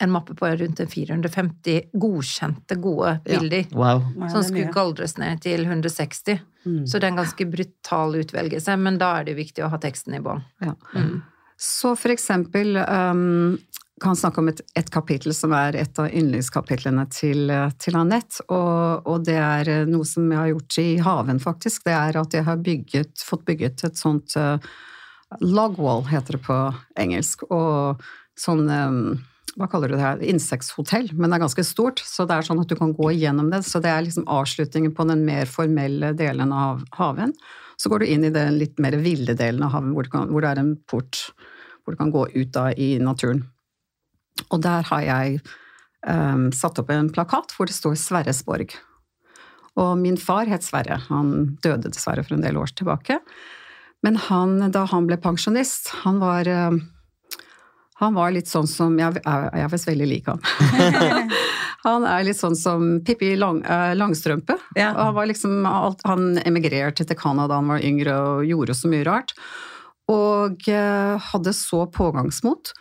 en 0.06 0.14
mappe 0.14 0.36
på 0.38 0.46
rundt 0.62 0.78
450 0.94 1.90
godkjente, 1.98 2.78
gode 2.82 3.16
Ja. 3.26 3.40
bilder. 3.40 3.66
Wow. 3.74 4.06
Som 4.30 4.44
skulle 4.46 4.70
galdres 4.74 5.18
ned 5.18 5.42
til 5.42 5.66
160. 5.66 6.38
Mm. 6.68 6.86
Så 6.86 7.00
det 7.00 7.04
er 7.10 7.12
en 7.16 7.22
ganske 7.26 7.50
brutal 7.50 8.14
utvelgelse, 8.22 8.78
men 8.80 8.98
da 9.02 9.16
er 9.18 9.24
det 9.26 9.34
jo 9.34 9.42
viktig 9.44 9.66
å 9.66 9.70
ha 9.74 9.78
teksten 9.82 10.14
i 10.16 10.22
bånn. 10.22 10.44
Ja. 10.62 10.76
Mm. 10.94 11.24
Så 11.58 11.94
for 11.98 12.10
eksempel 12.12 12.76
um, 12.84 13.58
kan 14.04 14.18
snakke 14.20 14.42
om 14.42 14.50
et, 14.52 14.62
et 14.78 14.90
kapittel 14.92 15.34
som 15.36 15.54
er 15.56 15.78
et 15.80 16.00
av 16.02 16.12
yndlingskapitlene 16.12 17.06
til, 17.14 17.48
eh, 17.54 17.70
til 17.82 17.98
Anette, 18.00 18.44
og, 18.52 19.08
og 19.10 19.26
det 19.28 19.38
er 19.40 19.72
eh, 19.72 19.84
noe 19.90 20.08
som 20.08 20.28
jeg 20.30 20.40
har 20.40 20.52
gjort 20.52 20.80
i 20.84 20.88
haven, 21.06 21.42
faktisk. 21.44 21.86
Det 21.88 21.96
er 21.96 22.20
at 22.20 22.36
jeg 22.36 22.48
har 22.48 22.64
bygget, 22.64 23.24
fått 23.24 23.46
bygget 23.48 23.86
et 23.88 24.00
sånt 24.00 24.36
uh, 24.40 24.58
log 25.42 25.80
wall, 25.82 26.04
heter 26.10 26.38
det 26.38 26.44
på 26.46 26.58
engelsk, 27.00 27.46
og 27.54 28.04
sånn 28.40 28.68
um, 28.68 29.00
hva 29.60 29.68
kaller 29.70 29.92
du 29.92 29.96
det 29.96 30.04
her, 30.04 30.22
insekthotell, 30.26 31.12
men 31.14 31.30
det 31.30 31.38
er 31.38 31.46
ganske 31.46 31.66
stort, 31.68 32.02
så 32.02 32.26
det 32.28 32.38
er 32.38 32.48
sånn 32.48 32.62
at 32.64 32.72
du 32.72 32.78
kan 32.80 32.94
gå 32.98 33.12
igjennom 33.14 33.52
det. 33.54 33.62
Så 33.68 33.82
det 33.84 33.92
er 33.94 34.02
liksom 34.02 34.26
avslutningen 34.32 34.96
på 34.98 35.06
den 35.06 35.22
mer 35.28 35.50
formelle 35.50 36.10
delen 36.18 36.54
av 36.56 36.82
haven. 36.98 37.36
Så 37.78 37.92
går 37.92 38.02
du 38.02 38.10
inn 38.10 38.26
i 38.26 38.34
den 38.34 38.58
litt 38.58 38.82
mer 38.82 38.98
ville 39.04 39.36
delen 39.38 39.62
av 39.66 39.76
haven, 39.76 39.94
hvor, 39.94 40.10
hvor 40.10 40.42
det 40.42 40.54
er 40.56 40.64
en 40.64 40.74
port 40.90 41.28
hvor 41.84 41.94
du 41.94 42.00
kan 42.00 42.14
gå 42.14 42.26
ut 42.34 42.54
da 42.56 42.72
i 42.74 42.96
naturen. 43.04 43.44
Og 44.50 44.62
der 44.64 44.88
har 44.90 45.04
jeg 45.06 45.42
um, 46.08 46.50
satt 46.56 46.80
opp 46.82 46.92
en 46.94 47.12
plakat 47.14 47.54
hvor 47.56 47.70
det 47.70 47.76
står 47.78 47.98
Sverresborg. 48.00 48.76
Og 49.80 49.98
min 49.98 50.18
far 50.22 50.50
het 50.50 50.66
Sverre. 50.66 51.00
Han 51.10 51.56
døde 51.64 51.90
dessverre 51.90 52.26
for 52.26 52.38
en 52.38 52.46
del 52.46 52.60
år 52.62 52.74
tilbake. 52.78 53.20
Men 54.06 54.20
han, 54.28 54.60
da 54.74 54.84
han 54.92 55.08
ble 55.08 55.18
pensjonist, 55.22 55.90
han 56.04 56.20
var 56.22 56.50
um, 56.50 56.82
han 58.02 58.16
var 58.18 58.34
litt 58.36 58.50
sånn 58.52 58.68
som 58.68 58.96
Jeg, 59.00 59.20
jeg, 59.22 59.50
jeg 59.54 59.64
er 59.64 59.72
visst 59.72 59.88
veldig 59.88 60.08
lik 60.10 60.30
han. 60.32 60.42
han 61.88 62.08
er 62.10 62.26
litt 62.28 62.40
sånn 62.40 62.58
som 62.58 62.88
Pippi 63.06 63.34
Lang, 63.40 63.62
uh, 63.64 63.94
Langstrømpe. 63.96 64.58
Ja. 64.78 64.92
Han, 64.98 65.14
var 65.16 65.30
liksom, 65.30 65.62
han 65.66 66.26
emigrerte 66.44 67.08
til 67.08 67.20
Canada 67.20 67.54
da 67.54 67.62
han 67.62 67.72
var 67.72 67.86
yngre 67.86 68.18
og 68.20 68.48
gjorde 68.50 68.76
så 68.78 68.92
mye 68.92 69.06
rart. 69.08 69.36
Og 70.12 70.68
uh, 70.68 71.22
hadde 71.32 71.56
så 71.56 71.86
pågangsmot. 71.94 72.74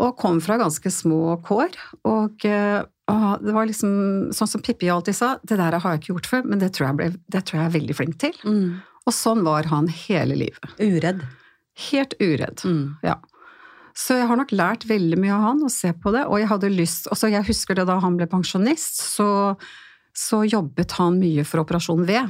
Og 0.00 0.16
kom 0.16 0.40
fra 0.40 0.56
ganske 0.60 0.92
små 0.92 1.36
kår. 1.44 1.76
Og 2.08 2.46
og 3.12 3.42
det 3.42 3.52
var 3.54 3.66
liksom 3.68 4.30
sånn 4.34 4.50
som 4.50 4.62
Pippi 4.64 4.88
alltid 4.92 5.16
sa, 5.18 5.34
det 5.42 5.58
der 5.58 5.74
har 5.74 5.94
jeg 5.94 6.00
ikke 6.00 6.12
gjort 6.12 6.30
før, 6.30 6.46
men 6.48 6.62
det 6.62 6.70
tror 6.76 6.88
jeg, 6.88 6.98
ble, 7.00 7.08
det 7.34 7.42
tror 7.48 7.58
jeg 7.58 7.66
er 7.66 7.74
veldig 7.74 7.96
flink 7.98 8.18
til. 8.22 8.36
Mm. 8.46 8.78
Og 9.02 9.16
sånn 9.16 9.42
var 9.44 9.66
han 9.72 9.90
hele 9.90 10.38
livet. 10.38 10.74
Uredd. 10.78 11.24
Helt 11.90 12.14
uredd. 12.22 12.62
Mm. 12.68 12.94
Ja. 13.04 13.18
Så 13.98 14.16
jeg 14.16 14.28
har 14.30 14.38
nok 14.38 14.54
lært 14.54 14.86
veldig 14.88 15.18
mye 15.20 15.34
av 15.34 15.46
han 15.50 15.64
å 15.66 15.72
se 15.72 15.90
på 15.92 16.14
det, 16.14 16.24
og 16.24 16.38
jeg 16.40 16.48
hadde 16.48 16.70
lyst 16.72 17.10
Og 17.12 17.18
så 17.20 17.28
Jeg 17.28 17.44
husker 17.44 17.76
det 17.76 17.84
da 17.90 17.98
han 18.00 18.14
ble 18.16 18.24
pensjonist, 18.30 19.02
så, 19.18 19.28
så 20.16 20.40
jobbet 20.48 20.96
han 20.96 21.18
mye 21.20 21.44
for 21.44 21.60
Operasjon 21.64 22.06
V. 22.08 22.22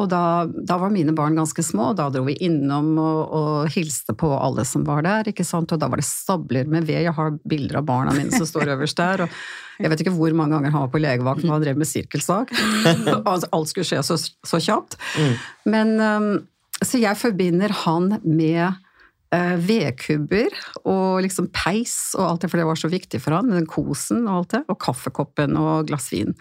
Og 0.00 0.06
da, 0.08 0.48
da, 0.48 0.78
var 0.80 0.92
mine 0.92 1.12
barn 1.12 1.34
ganske 1.36 1.60
små, 1.64 1.90
og 1.90 1.98
da 1.98 2.06
dro 2.12 2.22
vi 2.24 2.32
innom 2.46 2.94
og, 2.96 3.18
og, 3.36 3.72
hilste 3.74 4.14
på 4.16 4.30
alle 4.32 4.64
som 4.64 4.86
var 4.88 5.04
der. 5.04 5.28
ikke 5.28 5.44
sant? 5.44 5.74
Og 5.74 5.82
da 5.82 5.90
var 5.92 6.00
det 6.00 6.06
stabler 6.08 6.70
med 6.72 6.86
ved. 6.88 7.02
Jeg 7.04 7.12
har 7.12 7.34
bilder 7.48 7.82
av 7.82 7.88
barna 7.90 8.14
mine 8.16 8.32
som 8.32 8.48
står 8.48 8.72
øverst 8.72 8.96
der. 8.96 9.26
og 9.26 9.82
Jeg 9.82 9.92
vet 9.92 10.04
ikke 10.04 10.14
hvor 10.16 10.32
mange 10.38 10.56
ganger 10.56 10.72
han 10.72 10.86
var 10.86 10.94
på 10.94 11.02
legevakten 11.02 11.50
og 11.50 11.58
han 11.58 11.66
drev 11.66 11.82
med 11.82 11.90
sirkelsak. 11.90 12.54
Alt 13.28 13.68
skulle 13.68 13.88
skje 13.90 14.00
så, 14.08 14.16
så 14.16 14.62
kjapt. 14.64 14.96
Mm. 15.20 15.36
Men 15.74 15.94
um, 16.00 16.32
Så 16.80 16.96
jeg 17.02 17.20
forbinder 17.20 17.76
han 17.84 18.14
med 18.24 18.72
uh, 18.72 19.56
vedkubber 19.60 20.56
og 20.88 21.20
liksom 21.26 21.52
peis 21.52 22.14
og 22.16 22.30
alt 22.30 22.46
det, 22.46 22.48
for 22.50 22.62
det 22.62 22.70
var 22.70 22.80
så 22.80 22.88
viktig 22.88 23.20
for 23.20 23.36
han, 23.36 23.52
den 23.52 23.68
kosen 23.68 24.24
og 24.24 24.40
alt 24.40 24.56
det, 24.56 24.64
og 24.72 24.80
kaffekoppen 24.80 25.60
og 25.60 25.92
glass 25.92 26.08
vin. 26.16 26.32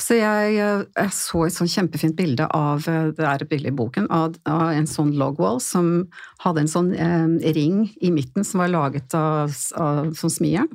Så 0.00 0.16
jeg, 0.16 0.54
jeg, 0.56 1.08
så 1.12 1.42
et 1.44 1.54
sånn 1.54 1.68
kjempefint 1.68 2.16
bilde 2.16 2.46
av 2.56 2.86
det 2.86 3.26
er 3.28 3.42
et 3.44 3.50
bilde 3.50 3.68
i 3.68 3.76
boken, 3.76 4.06
av, 4.10 4.38
av 4.48 4.70
en 4.72 4.88
sånn 4.88 5.12
logwall 5.20 5.60
som 5.60 6.06
hadde 6.42 6.64
en 6.64 6.70
sånn 6.72 6.88
eh, 6.96 7.52
ring 7.52 7.84
i 8.00 8.12
midten 8.14 8.46
som 8.46 8.62
var 8.64 8.72
laget 8.72 9.12
av, 9.18 9.52
av 9.76 10.14
sånn 10.16 10.32
smijern, 10.32 10.70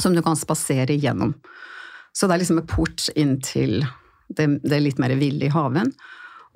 som 0.00 0.16
du 0.16 0.22
kan 0.24 0.38
spasere 0.38 0.96
gjennom. 0.96 1.36
Så 2.16 2.28
det 2.28 2.36
er 2.36 2.42
liksom 2.42 2.62
en 2.62 2.72
port 2.72 3.06
inn 3.20 3.36
til 3.44 3.82
det, 4.32 4.48
det 4.64 4.80
litt 4.80 5.00
mer 5.00 5.12
ville 5.20 5.46
i 5.46 5.52
haven. 5.52 5.92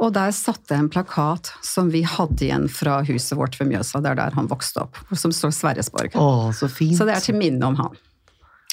Og 0.00 0.12
der 0.12 0.32
satte 0.36 0.74
jeg 0.74 0.84
en 0.84 0.92
plakat 0.92 1.54
som 1.64 1.88
vi 1.92 2.02
hadde 2.04 2.44
igjen 2.44 2.66
fra 2.72 2.98
huset 3.06 3.36
vårt 3.38 3.56
ved 3.60 3.70
Mjøsa, 3.70 4.02
det 4.04 4.12
er 4.12 4.18
der 4.18 4.36
han 4.36 4.48
vokste 4.50 4.84
opp, 4.84 4.98
som 5.16 5.32
står 5.32 5.54
Sverresborg. 5.56 6.16
Å, 6.20 6.52
så 6.56 6.68
fint. 6.72 6.98
Så 6.98 7.08
det 7.08 7.16
er 7.16 7.24
til 7.24 7.38
minne 7.38 7.68
om 7.68 7.78
han. 7.80 7.96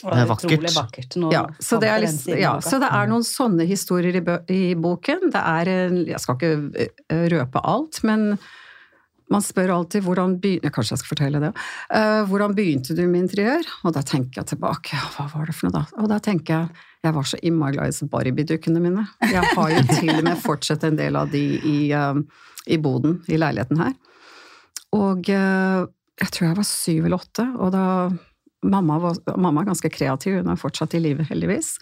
Det 0.03 0.19
er 0.19 0.27
vakkert. 0.29 0.67
Vakkert. 0.75 1.15
Ja 1.33 1.45
så, 1.59 1.79
det 1.81 1.91
er 1.91 2.03
liksom, 2.03 2.19
siden 2.25 2.41
ja, 2.43 2.57
så 2.63 2.79
det 2.81 2.89
er 2.91 3.07
noen 3.11 3.23
sånne 3.27 3.67
historier 3.69 4.19
i, 4.19 4.23
i 4.53 4.61
boken. 4.75 5.29
Det 5.33 5.45
er 5.53 5.71
Jeg 6.09 6.21
skal 6.21 6.37
ikke 6.37 6.87
eh, 6.87 7.25
røpe 7.33 7.63
alt, 7.63 8.01
men 8.07 8.33
man 9.31 9.41
spør 9.41 9.71
alltid 9.77 10.03
hvordan 10.05 10.37
begynte 10.41 10.71
Kanskje 10.73 10.93
jeg 10.93 11.01
skal 11.01 11.13
fortelle 11.15 11.41
det. 11.41 11.51
Uh, 11.89 12.21
hvordan 12.29 12.55
begynte 12.57 12.95
du 12.97 13.03
med 13.07 13.25
interiør? 13.25 13.69
Og 13.87 13.95
da 13.95 14.03
tenker 14.05 14.41
jeg 14.41 14.53
tilbake. 14.53 14.97
Ja, 14.97 15.07
hva 15.15 15.29
var 15.31 15.49
det 15.49 15.55
for 15.57 15.69
noe 15.69 15.77
da? 15.79 15.85
Og 16.03 16.11
da 16.11 16.19
tenker 16.23 16.59
jeg 16.59 16.89
jeg 17.03 17.15
var 17.17 17.25
så 17.27 17.37
innmari 17.43 17.75
glad 17.75 17.89
i 17.89 17.91
disse 17.91 18.05
Barbie-dukkene 18.07 18.79
mine. 18.79 19.01
Jeg 19.27 19.41
har 19.43 19.71
jo 19.73 19.81
til 19.89 20.13
og 20.13 20.21
med 20.23 20.37
fortsatt 20.39 20.85
en 20.87 20.95
del 20.95 21.17
av 21.19 21.33
de 21.33 21.41
i, 21.59 21.79
uh, 21.91 22.15
i 22.71 22.77
boden, 22.79 23.17
i 23.27 23.35
leiligheten 23.35 23.81
her. 23.81 23.91
Og 24.95 25.27
uh, 25.27 25.83
jeg 26.21 26.31
tror 26.31 26.47
jeg 26.47 26.59
var 26.61 26.69
syv 26.69 27.09
eller 27.09 27.19
åtte, 27.19 27.47
og 27.59 27.73
da 27.75 27.87
Mamma, 28.63 28.99
var, 29.03 29.19
mamma 29.37 29.63
er 29.63 29.71
ganske 29.71 29.91
kreativ, 29.93 30.39
hun 30.39 30.51
er 30.53 30.59
fortsatt 30.59 30.95
i 30.97 31.01
live, 31.03 31.25
heldigvis. 31.29 31.75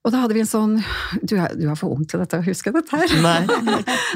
Og 0.00 0.14
da 0.14 0.22
hadde 0.22 0.32
vi 0.32 0.40
en 0.40 0.48
sånn 0.48 0.78
Du 1.28 1.34
er, 1.36 1.52
du 1.58 1.66
er 1.68 1.76
for 1.76 1.92
ung 1.92 2.06
til 2.08 2.22
dette 2.22 2.38
å 2.40 2.44
huske 2.46 2.72
dette 2.72 2.96
her. 2.96 3.12
Nei. 3.20 3.42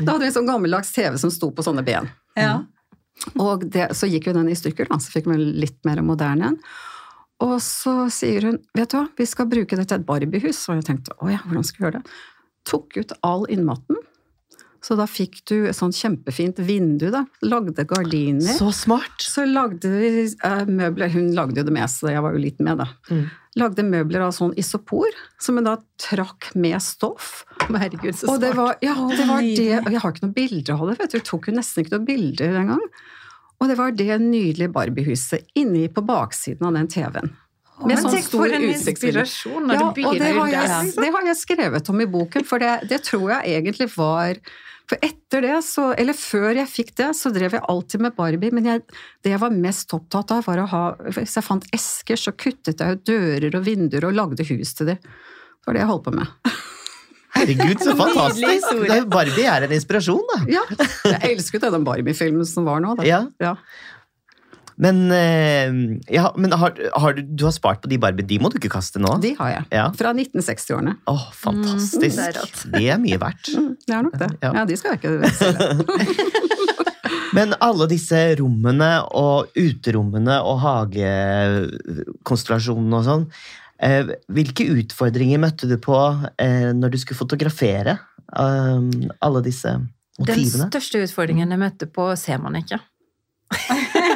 Da 0.01 0.15
hadde 0.15 0.23
vi 0.23 0.31
en 0.31 0.39
sånn 0.39 0.49
gammeldags 0.49 0.95
TV 0.95 1.19
som 1.21 1.33
sto 1.33 1.51
på 1.55 1.65
sånne 1.67 1.85
ben. 1.87 2.09
Ja. 2.39 2.63
Og 3.41 3.67
det, 3.73 3.91
så 3.97 4.09
gikk 4.11 4.31
jo 4.31 4.35
den 4.37 4.51
i 4.51 4.57
stykker, 4.59 4.89
da, 4.91 4.99
så 5.01 5.13
fikk 5.13 5.29
vi 5.31 5.39
litt 5.65 5.79
mer 5.87 6.03
moderne 6.05 6.53
en. 6.53 6.59
Og 7.45 7.57
så 7.63 8.07
sier 8.15 8.47
hun 8.49 8.59
vet 8.77 8.93
du 8.93 8.99
hva, 8.99 9.07
vi 9.19 9.27
skal 9.29 9.49
bruke 9.51 9.77
det 9.77 9.89
til 9.91 9.99
et 9.99 10.07
Barbie-hus. 10.07 10.63
Og 10.71 10.79
jeg 10.79 10.87
tenkte 10.89 11.17
å 11.19 11.31
ja, 11.33 11.41
hvordan 11.45 11.67
skal 11.67 11.81
vi 11.81 11.87
gjøre 11.87 12.01
det? 12.01 12.19
Tok 12.71 12.99
ut 13.01 13.15
all 13.27 13.45
innmaten. 13.53 13.99
Så 14.85 14.99
da 14.99 15.07
fikk 15.09 15.39
du 15.49 15.55
et 15.65 15.77
sånt 15.77 15.97
kjempefint 15.97 16.59
vindu, 16.61 17.07
da. 17.13 17.23
Lagde 17.47 17.87
gardiner. 17.89 18.53
Så 18.59 18.69
smart. 18.77 19.17
Så 19.25 19.47
lagde 19.49 19.89
vi 19.89 20.27
eh, 20.29 20.67
møbler 20.69 21.13
Hun 21.15 21.31
lagde 21.37 21.63
jo 21.63 21.65
det 21.71 21.73
meste, 21.73 22.11
jeg 22.13 22.25
var 22.25 22.37
jo 22.37 22.43
litt 22.43 22.61
med, 22.61 22.83
da. 22.83 22.91
Mm. 23.09 23.25
Lagde 23.63 23.87
møbler 23.87 24.27
av 24.27 24.35
sånn 24.37 24.53
isopor, 24.61 25.15
som 25.41 25.57
hun 25.57 25.71
da 25.71 25.79
trakk 26.03 26.51
med 26.59 26.77
stoff. 26.85 27.45
Herregud, 27.65 28.13
så 28.19 28.35
Og 28.35 28.43
det 28.43 28.51
smart. 28.53 28.59
var, 28.59 28.77
ja, 28.85 28.97
det 29.15 29.29
var 29.31 29.47
det 29.47 29.69
Jeg 29.71 30.03
har 30.03 30.13
ikke 30.13 30.27
noen 30.27 30.37
bilder 30.37 30.75
av 30.75 30.91
det, 30.91 30.99
vet 31.01 31.15
du. 31.15 31.17
Jeg 31.21 31.29
tok 31.31 31.49
jo 31.49 31.55
nesten 31.57 31.85
ikke 31.85 31.95
noen 31.95 32.11
bilder 32.11 32.59
engang. 32.65 32.85
Og 33.63 33.71
det 33.71 33.79
var 33.79 33.97
det 33.97 34.19
nydelige 34.21 34.75
Barbie-huset 34.75 35.49
inni 35.57 35.87
på 35.89 36.05
baksiden 36.05 36.69
av 36.69 36.77
den 36.77 36.91
TV-en. 36.93 37.33
Med 37.81 37.97
Men 37.97 38.05
sånn 38.05 38.21
stor 38.23 38.53
utsiktsvindu. 38.53 39.25
Ja, 39.25 39.89
og 39.89 40.21
det 40.21 40.29
har, 40.37 40.53
jeg, 40.53 40.93
det 40.95 41.09
har 41.17 41.27
jeg 41.27 41.39
skrevet 41.41 41.89
om 41.91 42.05
i 42.05 42.07
boken, 42.11 42.45
for 42.47 42.63
det, 42.63 42.77
det 42.91 43.01
tror 43.09 43.33
jeg 43.33 43.57
egentlig 43.57 43.89
var 43.97 44.39
For 44.91 45.01
etter 45.01 45.41
det, 45.47 45.55
så, 45.65 45.87
eller 45.97 46.17
før 46.17 46.51
jeg 46.59 46.69
fikk 46.69 46.91
det, 47.01 47.09
så 47.17 47.33
drev 47.33 47.57
jeg 47.57 47.65
alltid 47.73 48.03
med 48.05 48.17
Barbie, 48.19 48.53
men 48.53 48.67
jeg, 48.69 48.83
det 49.25 49.33
jeg 49.33 49.41
var 49.41 49.55
mest 49.57 49.95
opptatt 49.97 50.35
av, 50.37 50.45
var 50.45 50.61
å 50.61 50.67
ha 50.69 50.83
Hvis 51.09 51.39
jeg 51.39 51.47
fant 51.47 51.65
esker, 51.73 52.21
så 52.21 52.35
kuttet 52.37 52.83
jeg 52.85 52.99
ut 52.99 53.07
dører 53.09 53.57
og 53.57 53.65
vinduer 53.65 54.11
og 54.11 54.19
lagde 54.19 54.45
hus 54.51 54.75
til 54.77 54.93
dem. 54.93 55.01
Det 55.01 55.71
var 55.71 55.79
det 55.79 55.85
jeg 55.87 55.93
holdt 55.95 56.05
på 56.05 56.15
med. 56.19 56.53
Herregud, 57.35 57.81
så 57.81 57.97
fantastisk! 58.03 58.85
Barbie 59.11 59.49
er 59.49 59.67
en 59.67 59.75
inspirasjon, 59.75 60.23
da. 60.35 60.39
Ja, 60.53 60.63
Jeg 61.09 61.33
elsket 61.33 61.65
den 61.65 61.89
Barbie-filmen 61.89 62.45
som 62.49 62.69
var 62.69 62.85
nå. 62.85 62.93
Da. 63.01 63.09
Ja. 63.09 63.25
Ja. 63.43 63.57
Men, 64.77 65.11
eh, 65.15 65.71
ja, 66.11 66.33
men 66.37 66.53
har, 66.59 66.73
har 66.99 67.13
du, 67.15 67.23
du 67.23 67.45
har 67.47 67.53
spart 67.55 67.81
på 67.85 67.89
de 67.91 67.99
Barbie, 68.03 68.27
de 68.27 68.39
må 68.43 68.49
du 68.51 68.57
ikke 68.59 68.73
kaste 68.75 68.99
nå? 69.03 69.13
De 69.23 69.31
har 69.39 69.51
jeg. 69.53 69.65
Ja. 69.77 69.85
Fra 69.95 70.13
1960-årene. 70.17 70.93
Åh, 71.11 71.25
fantastisk. 71.39 72.03
Mm, 72.03 72.11
det 72.11 72.19
er 72.27 72.33
det, 72.75 72.85
er 72.97 73.01
mye 73.03 73.19
verdt. 73.23 73.47
Mm, 73.55 73.71
Det 73.87 73.95
er 73.95 74.03
nok 74.09 74.17
det. 74.19 74.31
Ja. 74.43 74.51
Ja, 74.59 74.63
de 74.69 74.75
skal 74.81 74.91
jeg 74.95 74.99
ikke 75.03 75.15
selge. 75.39 75.65
Men 77.35 77.51
alle 77.63 77.87
disse 77.91 78.19
rommene 78.39 78.91
og 79.19 79.51
uterommene 79.59 80.37
og 80.47 80.59
hagekonstellasjonene 80.63 82.97
og 83.01 83.05
sånn, 83.07 83.25
eh, 83.83 84.05
hvilke 84.31 84.65
utfordringer 84.75 85.39
møtte 85.43 85.67
du 85.71 85.77
på 85.83 85.99
eh, 86.39 86.71
når 86.75 86.89
du 86.95 86.99
skulle 87.03 87.19
fotografere 87.19 87.99
alle 88.35 89.41
disse 89.45 89.71
motivene? 90.19 90.65
Den 90.65 90.71
største 90.73 90.99
utfordringen 91.05 91.51
jeg 91.55 91.61
møtte 91.61 91.87
på, 91.91 92.17
ser 92.19 92.39
man 92.43 92.57
ikke. 92.59 92.79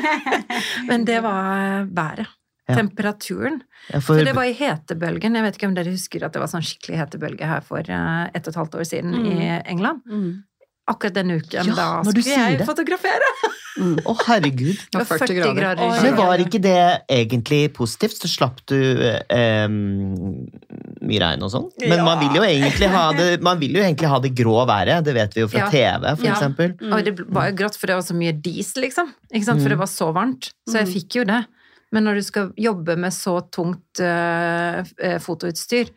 Men 0.89 1.05
det 1.09 1.21
var 1.25 1.87
været. 1.91 2.27
Ja. 2.69 2.75
Temperaturen. 2.77 3.63
Ja, 3.89 3.99
For 4.05 4.21
det 4.21 4.35
var 4.37 4.45
i 4.45 4.53
hetebølgen. 4.53 5.35
Jeg 5.39 5.45
vet 5.47 5.57
ikke 5.57 5.69
om 5.71 5.75
dere 5.79 5.95
husker 5.95 6.27
at 6.27 6.35
det 6.37 6.43
var 6.43 6.51
sånn 6.53 6.65
skikkelig 6.69 6.99
hetebølge 7.01 7.47
her 7.49 7.63
for 7.65 7.81
eh, 7.81 8.25
ett 8.35 8.45
og 8.45 8.53
et 8.53 8.59
halvt 8.61 8.75
år 8.83 8.85
siden 8.91 9.15
Mm. 9.17 9.29
i 9.31 9.47
England. 9.73 10.03
Mm. 10.05 10.43
Akkurat 10.89 11.15
den 11.19 11.31
uken, 11.37 11.67
Ja, 11.69 11.75
da 11.77 12.03
skulle 12.03 12.25
jeg 12.25 12.59
det. 12.63 12.67
fotografere! 12.67 13.33
Mm. 13.79 13.95
Å, 14.11 14.13
herregud. 14.27 14.75
Det 14.91 14.99
var 14.99 15.05
40 15.07 15.37
grader. 15.55 15.79
Oh, 15.87 15.93
Men 16.03 16.17
var 16.19 16.41
ikke 16.43 16.59
det 16.59 17.05
egentlig 17.15 17.61
positivt? 17.77 18.17
Så 18.19 18.27
slapp 18.27 18.57
du 18.67 18.75
eh, 18.75 19.69
mye 19.71 21.21
regn 21.23 21.45
og 21.47 21.53
sånn. 21.53 21.69
Men 21.85 22.03
man 22.03 22.19
vil 22.25 22.41
jo 22.41 22.43
egentlig 22.43 22.89
ha 22.91 23.05
det, 23.15 23.29
man 23.45 23.61
vil 23.63 23.77
jo 23.79 23.85
egentlig 23.85 24.11
ha 24.11 24.19
det 24.25 24.33
grå 24.35 24.57
været. 24.69 25.05
Det 25.07 25.15
vet 25.15 25.37
vi 25.39 25.45
jo 25.45 25.51
fra 25.53 25.61
Ja. 25.67 25.71
TV, 25.71 26.11
for 26.17 26.27
Ja. 26.27 26.33
eksempel. 26.35 26.75
Og 26.91 27.05
det 27.07 27.15
var 27.29 27.51
jo 27.53 27.57
grått, 27.63 27.77
for 27.79 27.87
det 27.87 27.95
var 28.01 28.03
så 28.03 28.17
mye 28.19 28.33
dis, 28.43 28.75
liksom. 28.75 29.15
Ikke 29.33 29.45
sant? 29.47 29.61
For 29.63 29.69
Mm. 29.71 29.75
det 29.77 29.79
var 29.79 29.87
så 29.95 30.13
varmt. 30.13 30.51
Så 30.69 30.75
jeg 30.83 30.87
Mm. 30.89 30.93
fikk 30.95 31.15
jo 31.15 31.25
det. 31.25 31.47
Men 31.93 32.05
når 32.05 32.15
du 32.17 32.23
skal 32.23 32.53
jobbe 32.59 32.99
med 32.99 33.13
så 33.13 33.41
tungt 33.51 34.01
eh, 34.01 35.19
fotoutstyr 35.21 35.89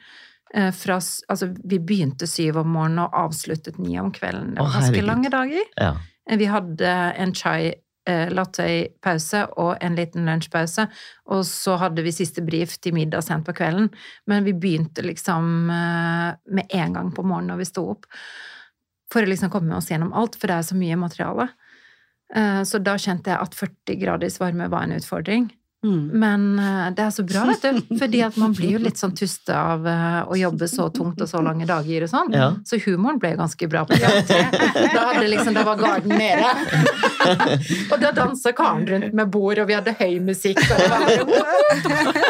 fra, 0.54 0.98
altså, 1.30 1.48
Vi 1.64 1.80
begynte 1.80 2.28
syv 2.28 2.58
om 2.58 2.68
morgenen 2.74 3.00
og 3.06 3.14
avsluttet 3.14 3.78
ni 3.80 3.98
om 4.00 4.12
kvelden. 4.12 4.56
Det 4.56 4.60
var 4.64 4.74
ganske 4.74 4.90
herregud. 4.92 5.08
lange 5.08 5.30
dager. 5.30 5.70
Ja. 5.78 5.94
Eh, 6.30 6.38
Vi 6.38 6.46
hadde 6.46 6.92
en 7.18 7.34
chai 7.34 7.74
latte-pause 8.08 9.44
og 9.62 9.78
en 9.82 9.96
liten 9.96 10.26
lunsjpause. 10.26 10.88
Og 11.32 11.44
så 11.46 11.76
hadde 11.80 12.04
vi 12.04 12.12
siste 12.12 12.42
brief 12.44 12.78
til 12.82 12.96
middag 12.98 13.24
sent 13.24 13.46
på 13.46 13.54
kvelden. 13.54 13.90
Men 14.28 14.44
vi 14.44 14.54
begynte 14.54 15.04
liksom 15.06 15.70
eh, 15.70 16.34
med 16.52 16.66
en 16.70 16.94
gang 16.98 17.12
på 17.16 17.24
morgenen 17.24 17.54
når 17.54 17.62
vi 17.62 17.70
sto 17.70 17.86
opp. 17.94 18.06
For 19.12 19.22
å 19.22 19.30
liksom 19.30 19.52
komme 19.52 19.76
oss 19.76 19.90
gjennom 19.92 20.14
alt, 20.16 20.36
for 20.40 20.48
det 20.48 20.58
er 20.58 20.68
så 20.70 20.76
mye 20.80 20.98
materiale. 21.00 21.50
Eh, 22.34 22.62
Så 22.64 22.80
da 22.84 22.96
kjente 22.98 23.28
jeg 23.32 23.40
at 23.40 23.56
40 23.56 24.00
graders 24.02 24.40
varme 24.40 24.70
var 24.72 24.84
en 24.88 24.98
utfordring. 24.98 25.52
Mm. 25.84 26.02
Men 26.22 26.44
eh, 26.62 26.90
det 26.94 27.02
er 27.08 27.10
så 27.16 27.24
bra, 27.26 27.46
vet 27.50 27.62
du. 27.66 27.96
Fordi 28.02 28.20
at 28.22 28.36
man 28.38 28.54
blir 28.54 28.76
jo 28.76 28.82
litt 28.84 29.00
sånn 29.02 29.16
tuste 29.18 29.56
av 29.58 29.88
eh, 29.90 30.20
å 30.30 30.38
jobbe 30.38 30.68
så 30.70 30.90
tungt 30.94 31.22
og 31.22 31.30
så 31.32 31.42
lange 31.42 31.66
dager 31.66 32.06
og 32.06 32.12
sånn. 32.12 32.30
Ja. 32.38 32.52
Så 32.70 32.78
humoren 32.86 33.18
ble 33.22 33.34
ganske 33.40 33.68
bra 33.72 33.86
på 33.90 33.98
jobb. 33.98 34.30
Da, 34.92 35.06
hadde 35.14 35.28
liksom, 35.32 35.54
da 35.56 35.64
var 35.66 35.78
garden 35.80 36.12
nede. 36.18 36.48
Og 37.92 38.00
da 38.02 38.10
dansa 38.16 38.52
Karen 38.58 38.84
rundt 38.90 39.14
med 39.18 39.30
bord, 39.32 39.60
og 39.62 39.68
vi 39.70 39.76
hadde 39.78 39.94
høy 40.00 40.18
musikk. 40.24 40.60
Og 40.62 40.80
det 40.80 40.88
var 40.92 41.06
bare, 41.06 42.22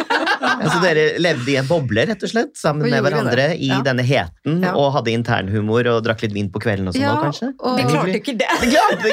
Altså, 0.61 0.77
dere 0.83 1.03
levde 1.21 1.51
i 1.53 1.55
en 1.59 1.67
boble, 1.69 2.03
rett 2.09 2.23
og 2.25 2.31
slett, 2.31 2.51
sammen 2.59 2.85
og 2.87 2.93
med 2.93 3.03
hverandre 3.05 3.47
det. 3.53 3.57
i 3.63 3.69
Ja. 3.71 3.79
denne 3.85 4.03
heten, 4.05 4.61
Ja. 4.63 4.73
og 4.77 4.91
hadde 4.97 5.11
internhumor 5.13 5.87
og 5.93 6.03
drakk 6.05 6.21
litt 6.25 6.33
vin 6.35 6.49
på 6.53 6.59
kvelden 6.61 6.87
og 6.89 6.93
sånn 6.95 7.01
Ja, 7.01 7.15
òg, 7.15 7.23
kanskje? 7.27 7.53
og- 7.59 7.77
Vi 7.77 7.83
klarte 7.83 8.17
ikke 8.21 8.37
det. 8.37 8.49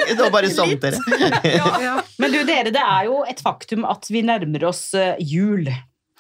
Det 0.09 0.19
var 0.19 0.31
bare 0.31 0.51
sånn 0.53 0.75
dere. 0.81 0.99
Ja. 1.45 2.01
Men 2.19 2.33
du, 2.33 2.45
dere, 2.45 2.71
det 2.75 2.83
er 2.85 3.05
jo 3.07 3.25
et 3.29 3.41
faktum 3.41 3.85
at 3.89 4.07
vi 4.11 4.23
nærmer 4.29 4.69
oss 4.71 4.93
eh, 4.99 5.19
jul. 5.21 5.69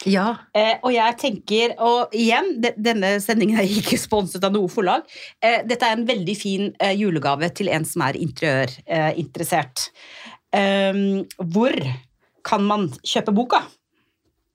ja. 0.06 0.26
Eh, 0.56 0.76
og 0.82 0.92
jeg 0.94 1.16
tenker, 1.20 1.74
og 1.82 2.14
igjen, 2.16 2.54
de, 2.62 2.72
denne 2.76 3.16
sendingen 3.24 3.60
er 3.60 3.70
ikke 3.80 3.98
sponset 4.00 4.44
av 4.46 4.54
noe 4.54 4.70
forlag. 4.72 5.06
Eh, 5.42 5.60
dette 5.68 5.86
er 5.86 5.96
en 5.98 6.06
veldig 6.08 6.36
fin 6.38 6.68
eh, 6.78 6.94
julegave 6.98 7.50
til 7.54 7.70
en 7.72 7.86
som 7.88 8.06
er 8.08 8.20
interiørinteressert. 8.20 9.88
Eh, 10.54 11.02
hvor 11.42 11.82
kan 12.48 12.64
man 12.64 12.88
kjøpe 13.04 13.34
boka? 13.36 13.64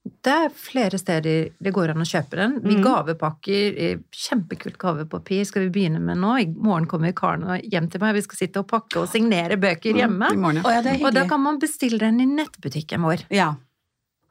Det 0.04 0.28
er 0.32 0.50
flere 0.52 0.98
steder 1.00 1.48
det 1.64 1.72
går 1.72 1.90
an 1.94 2.02
å 2.04 2.04
kjøpe 2.04 2.36
den. 2.36 2.58
Vi 2.60 2.74
Mhm. 2.76 2.84
gavepakker 2.84 3.74
eh, 3.78 3.96
kjempekult 4.12 4.76
gavepapir 4.78 5.44
skal 5.46 5.62
vi 5.64 5.70
begynne 5.80 6.00
med 6.00 6.18
nå. 6.18 6.36
I 6.42 6.46
morgen 6.46 6.86
kommer 6.86 7.12
Karen 7.16 7.42
hjem 7.64 7.88
til 7.90 8.00
meg. 8.00 8.14
Vi 8.14 8.20
skal 8.22 8.36
sitte 8.36 8.58
og 8.60 8.68
pakke 8.68 8.96
og 9.00 9.08
signere 9.08 9.56
bøker 9.56 9.94
hjemme. 9.96 10.28
Mm, 10.30 10.40
morgen, 10.40 10.56
ja. 10.62 11.06
Og 11.06 11.14
da 11.14 11.26
kan 11.26 11.40
man 11.40 11.58
bestille 11.58 11.98
den 11.98 12.20
i 12.20 12.26
nettbutikken 12.26 13.00
vår. 13.00 13.24
Ja. 13.30 13.54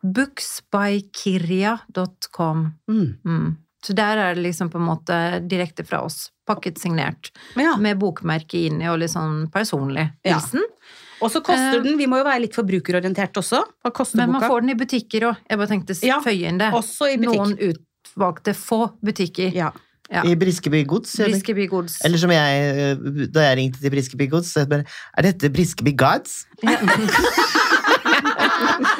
Booksbykirja.com. 0.03 2.71
Mm. 2.89 3.17
Mm. 3.25 3.55
Så 3.85 3.93
der 3.95 4.17
er 4.17 4.35
det 4.35 4.43
liksom 4.43 4.69
på 4.71 4.77
en 4.79 4.85
måte 4.87 5.39
direkte 5.47 5.83
fra 5.85 6.01
oss. 6.05 6.29
Pakket 6.47 6.77
signert. 6.79 7.31
ja. 7.55 7.75
Med 7.77 7.99
bokmerke 7.99 8.53
inni 8.69 8.87
og 8.91 8.99
litt 8.99 9.11
sånn 9.11 9.49
personlig 9.51 10.11
Ja. 10.23 10.39
Og 11.23 11.31
så 11.31 11.39
koster 11.45 11.77
Eh, 11.79 11.83
den, 11.85 11.95
vi 11.97 12.05
må 12.11 12.17
jo 12.19 12.25
være 12.27 12.41
litt 12.43 12.55
forbrukerorientert 12.57 13.33
også. 13.39 13.59
Hva 13.83 13.91
koster 13.95 14.17
Men 14.21 14.29
man 14.35 14.41
boka? 14.41 14.49
får 14.51 14.59
den 14.65 14.71
i 14.73 14.77
butikker 14.83 15.21
òg. 15.31 15.35
Jeg 15.49 15.57
bare 15.61 15.71
tenkte 15.71 15.91
å 15.95 15.97
Ja, 16.07 16.17
føye 16.23 16.45
inn 16.51 16.59
det. 16.61 16.69
Også 16.75 17.03
i 17.13 17.17
butikk. 17.17 17.39
Noen 17.39 17.53
utvalgte 17.71 18.51
få 18.57 18.81
butikker. 19.03 19.49
Ja. 19.55 19.71
Ja. 20.11 20.21
I 20.27 20.35
Briskeby 20.35 20.83
Gods. 20.85 21.15
eller? 21.19 21.31
Briskeby 21.31 21.65
Gods. 21.71 21.95
Eller 22.05 22.17
som 22.21 22.29
jeg, 22.29 22.75
eh, 22.75 22.95
da 23.33 23.39
jeg 23.47 23.57
ringte 23.57 23.79
til 23.81 23.89
Briskeby 23.95 24.27
Gods, 24.29 24.51
så 24.53 24.59
jeg 24.65 24.69
bare 24.69 24.85
Er 25.17 25.21
dette 25.31 25.49
Briskeby 25.49 25.95
Gods? 25.97 26.43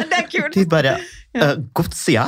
Det 0.09 0.17
er 0.17 0.27
kult! 0.31 0.53
De 0.55 0.65
bare 0.69 0.95
«Øh, 1.35 1.57
Gods, 1.73 2.03
ja. 2.13 2.27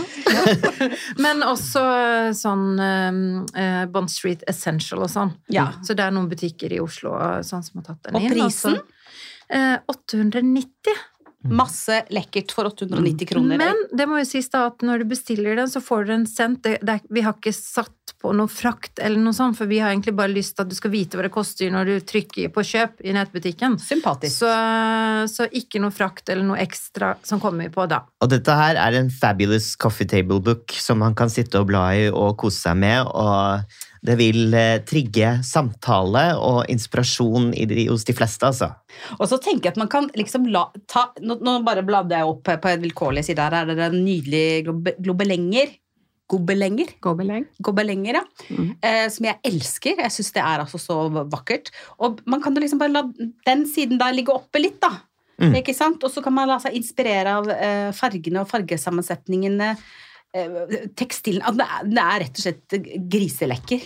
Men 1.22 1.44
også 1.46 1.82
eh, 1.94 2.30
sånn 2.34 2.64
eh, 2.82 3.84
Bond 3.94 4.10
Street 4.10 4.42
Essential 4.50 5.04
og 5.06 5.12
sånn. 5.14 5.34
Ja. 5.54 5.68
Så 5.86 5.94
det 5.98 6.08
er 6.08 6.14
noen 6.16 6.26
butikker 6.32 6.74
i 6.74 6.80
Oslo 6.82 7.14
eh, 7.22 7.42
sånn 7.46 7.62
som 7.66 7.82
har 7.82 7.86
tatt 7.92 8.08
den 8.10 8.18
Og 8.18 8.26
inn. 8.26 8.34
prisen? 8.34 8.80
Eh, 8.80 8.95
890. 9.52 10.96
Masse 11.46 12.00
lekkert 12.10 12.54
for 12.56 12.66
890 12.72 13.28
kroner. 13.30 13.60
Men 13.62 13.84
det 13.94 14.08
må 14.10 14.18
jo 14.22 14.26
sies 14.28 14.50
da 14.50 14.66
at 14.72 14.82
når 14.86 15.04
du 15.04 15.12
bestiller 15.12 15.58
den, 15.60 15.70
så 15.70 15.82
får 15.84 16.06
du 16.06 16.14
den 16.16 16.26
sendt. 16.30 16.64
Det, 16.66 16.80
det 16.82 16.98
vi 17.14 17.22
har 17.22 17.38
ikke 17.38 17.54
satt 17.54 18.16
på 18.22 18.32
noe 18.34 18.50
frakt 18.50 19.00
eller 19.04 19.22
noe 19.22 19.36
sånt, 19.36 19.58
for 19.60 19.70
vi 19.70 19.78
har 19.84 19.94
egentlig 19.94 20.16
bare 20.18 20.34
lyst 20.34 20.56
til 20.56 20.66
at 20.66 20.72
du 20.72 20.76
skal 20.78 20.94
vite 20.94 21.20
hva 21.20 21.28
det 21.28 21.34
koster 21.36 21.70
når 21.74 21.92
du 21.92 21.96
trykker 22.10 22.50
på 22.54 22.66
kjøp 22.66 23.06
i 23.06 23.14
nettbutikken. 23.14 23.78
Sympatisk. 23.82 24.40
Så, 24.42 24.52
så 25.30 25.50
ikke 25.54 25.82
noe 25.84 25.94
frakt 25.94 26.34
eller 26.34 26.48
noe 26.48 26.62
ekstra 26.64 27.14
som 27.26 27.42
kommer 27.44 27.70
på 27.74 27.86
da. 27.92 28.02
Og 28.26 28.32
dette 28.34 28.58
her 28.58 28.80
er 28.82 28.98
en 28.98 29.14
fabulous 29.14 29.76
coffee 29.78 30.10
table 30.10 30.42
book 30.42 30.74
som 30.82 31.04
man 31.04 31.18
kan 31.18 31.30
sitte 31.30 31.62
og 31.62 31.70
bla 31.70 31.92
i 31.94 32.08
og 32.10 32.34
kose 32.42 32.66
seg 32.66 32.82
med. 32.82 33.06
og 33.06 33.84
det 34.06 34.18
vil 34.20 34.54
eh, 34.58 34.82
trigge 34.88 35.38
samtale 35.46 36.26
og 36.42 36.66
inspirasjon 36.72 37.52
i 37.56 37.68
de, 37.70 37.88
hos 37.90 38.06
de 38.08 38.16
fleste, 38.18 38.48
altså. 38.48 38.72
Og 39.20 39.28
så 39.32 39.40
tenker 39.42 39.70
jeg 39.70 39.76
at 39.76 39.82
man 39.82 39.92
kan 39.92 40.10
liksom 40.16 40.50
la, 40.52 40.68
ta 40.92 41.08
Nå, 41.22 41.40
nå 41.44 41.58
bare 41.66 41.84
bladde 41.86 42.18
jeg 42.18 42.28
opp 42.30 42.46
på 42.48 42.72
en 42.72 42.84
vilkårlig 42.84 43.26
side 43.28 43.42
her. 43.42 43.62
Er 43.62 43.72
det 43.72 43.90
en 43.90 44.04
nydelig 44.06 44.66
globe, 44.68 44.96
globelenger? 45.00 45.74
Gobelenger? 46.26 46.96
Gobeleng. 47.06 47.44
Gobelenger, 47.62 48.18
ja. 48.18 48.24
Mm. 48.50 48.70
Eh, 48.82 49.08
som 49.14 49.28
jeg 49.28 49.38
elsker. 49.46 50.00
Jeg 50.02 50.14
syns 50.14 50.32
det 50.34 50.42
er 50.42 50.64
altså 50.64 50.80
så 50.82 50.98
vakkert. 51.30 51.70
Og 52.02 52.24
man 52.26 52.42
kan 52.42 52.56
jo 52.56 52.64
liksom 52.64 52.82
bare 52.82 52.96
la 52.96 53.04
den 53.46 53.66
siden 53.70 54.02
der 54.02 54.16
ligge 54.16 54.34
oppe 54.34 54.62
litt, 54.64 54.80
da. 54.82 54.96
Mm. 55.38 55.60
Ikke 55.60 55.76
sant? 55.76 56.02
Og 56.02 56.12
så 56.12 56.24
kan 56.26 56.34
man 56.34 56.50
la 56.50 56.58
seg 56.64 56.78
inspirere 56.80 57.38
av 57.38 57.52
eh, 57.54 57.92
fargene 57.96 58.42
og 58.42 58.50
fargesammensetningene. 58.50 59.76
Eh, 60.36 60.90
tekstilen 61.00 61.46
at 61.48 61.56
det 61.60 62.02
er 62.02 62.20
rett 62.26 62.40
og 62.40 62.44
slett 62.44 62.76
griselekker. 63.12 63.86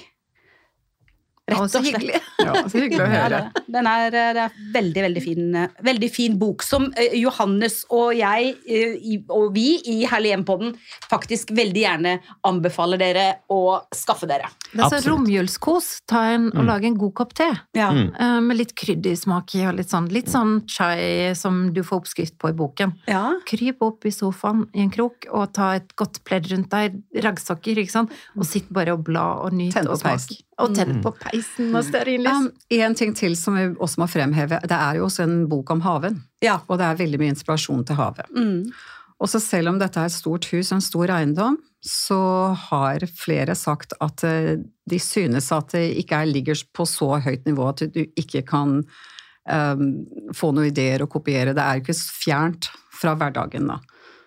Rett 1.53 1.59
og 1.62 1.69
så 1.71 1.81
slett. 1.81 1.95
hyggelig. 1.99 2.21
Ja, 2.39 2.53
så 2.69 2.81
hyggelig 2.83 3.01
å 3.03 3.09
Ja, 3.13 3.23
høre. 3.23 3.39
det, 3.55 3.63
den 3.75 3.88
er, 3.91 4.09
det 4.12 4.43
er 4.45 4.53
veldig, 4.73 5.03
veldig 5.07 5.23
fin, 5.25 5.55
eh, 5.55 5.67
veldig 5.89 6.09
fin 6.15 6.38
bok 6.41 6.63
som 6.65 6.88
eh, 6.95 7.15
Johannes 7.19 7.81
og 7.89 8.13
jeg 8.17 8.55
eh, 8.67 9.17
og 9.29 9.53
vi 9.55 9.67
i 9.89 9.97
Herlig 10.09 10.33
hjem-podden 10.35 10.75
faktisk 11.09 11.51
veldig 11.57 11.83
gjerne 11.83 12.15
anbefaler 12.47 12.99
dere 13.01 13.27
å 13.51 13.79
skaffe 13.95 14.27
dere. 14.29 14.49
Det 14.71 14.83
er 14.85 14.93
så 15.01 15.09
romjulskos. 15.09 15.91
Ta 16.09 16.25
en 16.35 16.49
og 16.51 16.59
Mm. 16.59 16.65
lage 16.67 16.85
en 16.89 16.97
god 16.99 17.13
kopp 17.15 17.33
te. 17.33 17.47
Ja. 17.73 17.89
Mm. 17.91 18.09
eh, 18.19 18.39
Med 18.41 18.57
litt 18.57 18.73
kryddersmak 18.75 19.55
i, 19.55 19.65
og 19.65 19.75
litt 19.79 19.89
sånn, 19.89 20.09
litt 20.13 20.27
sånn 20.29 20.63
chai 20.69 21.33
som 21.35 21.71
du 21.73 21.81
får 21.83 22.01
oppskrift 22.03 22.38
på 22.38 22.49
i 22.49 22.53
boken. 22.53 22.93
Ja. 23.07 23.33
Kryp 23.49 23.81
opp 23.81 24.05
i 24.05 24.12
sofaen 24.13 24.67
i 24.75 24.81
en 24.81 24.91
krok 24.93 25.25
og 25.31 25.53
ta 25.53 25.73
et 25.79 25.95
godt 25.95 26.21
pledd 26.25 26.49
rundt 26.51 26.69
deg, 26.69 26.99
raggsokker, 27.23 27.77
ikke 27.81 27.91
sant, 27.91 28.12
og 28.38 28.45
sitt 28.45 28.69
bare 28.69 28.93
og 28.93 29.03
bla 29.07 29.39
og 29.45 29.53
nyt 29.53 29.75
og 29.85 29.97
smak. 29.97 30.29
Og 30.59 30.73
tenn 30.75 30.99
på 31.01 31.09
på 31.15 31.38
peisen 31.39 31.73
og 31.75 31.86
stearinlys. 31.88 32.45
Um, 32.45 32.52
en 32.80 32.95
ting 32.99 33.15
til 33.17 33.36
som 33.39 33.58
vi 33.58 33.65
også 33.71 34.04
må 34.04 34.08
fremheve. 34.12 34.62
Det 34.67 34.78
er 34.78 34.99
jo 34.99 35.08
også 35.08 35.25
en 35.25 35.41
bok 35.52 35.71
om 35.75 35.82
haven. 35.86 36.21
ja. 36.43 36.60
Og 36.67 36.80
det 36.80 36.88
er 36.88 37.02
veldig 37.02 37.19
mye 37.19 37.34
inspirasjon 37.36 37.86
til 37.88 37.99
havet. 37.99 38.30
Mm. 38.36 38.71
Og 39.19 39.28
så 39.28 39.41
selv 39.43 39.73
om 39.73 39.80
dette 39.80 39.99
er 39.99 40.08
et 40.08 40.15
stort 40.15 40.47
hus 40.54 40.71
og 40.71 40.78
en 40.78 40.86
stor 40.86 41.12
eiendom, 41.12 41.58
så 41.84 42.19
har 42.69 43.04
flere 43.15 43.56
sagt 43.56 43.93
at 44.04 44.23
eh, 44.28 44.58
de 44.89 44.99
synes 44.99 45.52
at 45.56 45.71
det 45.75 45.86
ikke 46.02 46.21
er, 46.21 46.32
ligger 46.32 46.60
på 46.75 46.86
så 46.88 47.19
høyt 47.23 47.47
nivå 47.47 47.69
at 47.71 47.86
du 47.93 48.02
ikke 48.19 48.43
kan 48.47 48.82
um, 48.84 49.86
få 50.36 50.52
noen 50.52 50.71
ideer 50.71 51.04
og 51.04 51.12
kopiere. 51.15 51.56
Det 51.56 51.63
er 51.63 51.80
jo 51.80 51.86
ikke 51.86 51.99
fjernt 51.99 52.71
fra 52.99 53.15
hverdagen, 53.19 53.71
da. 53.71 53.80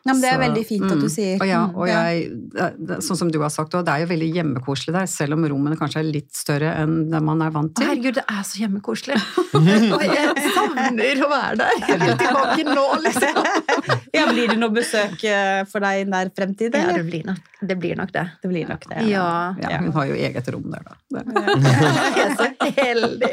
Ja, 0.02 0.12
men 0.12 0.20
det 0.22 0.30
er 0.32 0.34
Så, 0.38 0.42
veldig 0.42 0.62
fint 0.66 0.84
at 0.88 0.98
du 0.98 1.06
mm, 1.06 1.12
sier. 1.14 1.36
Og, 1.38 1.46
ja, 1.46 1.60
Mm, 1.62 1.76
og 1.78 1.86
ja. 1.86 1.98
jeg, 2.10 3.02
sånn 3.06 3.18
som 3.20 3.28
du 3.30 3.36
har 3.42 3.50
sagt, 3.54 3.74
og 3.78 3.84
det 3.86 3.92
er 3.92 4.00
jo 4.02 4.08
veldig 4.10 4.28
hjemmekoselig 4.34 4.94
der, 4.96 5.06
selv 5.06 5.36
om 5.36 5.44
rommene 5.46 5.76
kanskje 5.78 6.00
er 6.02 6.08
litt 6.08 6.32
større 6.34 6.72
enn 6.80 6.96
det 7.12 7.20
man 7.22 7.42
er 7.44 7.52
vant 7.54 7.70
Å, 7.70 7.78
til. 7.78 7.86
herregud, 7.86 8.16
det 8.18 8.24
er 8.26 8.42
så 8.48 8.58
hjemmekoselig. 8.64 9.18
og 9.94 10.02
jeg 10.02 10.50
savner 10.56 11.22
å 11.22 11.28
være 11.30 11.60
der. 11.62 11.76
Jeg 11.86 12.00
vil 12.02 12.16
tilbake 12.24 12.66
nå, 12.66 12.86
liksom. 13.06 13.40
Ja, 14.16 14.26
blir 14.28 14.50
det 14.50 14.58
noe 14.60 14.74
besøk 14.74 15.22
eh, 15.24 15.62
for 15.70 15.80
deg 15.84 16.02
i 16.02 16.08
nær 16.10 16.28
fremtid? 16.36 16.74
Ja, 16.76 16.90
det 16.92 17.04
blir 17.06 17.22
nok 17.24 17.38
det. 17.62 17.76
Blir 17.80 17.96
nok 17.96 18.10
det. 18.12 18.24
Det 18.42 18.50
blir 18.50 18.66
nok 18.68 18.84
det. 18.90 19.04
Ja. 19.08 19.28
Ja, 19.62 19.78
hun 19.80 19.92
har 19.96 20.10
jo 20.10 20.18
eget 20.18 20.50
rom 20.52 20.66
der, 20.72 20.82
da. 20.84 21.22
Jeg 22.18 22.26
er 22.26 22.34
så 22.36 22.48
heldig. 22.76 23.30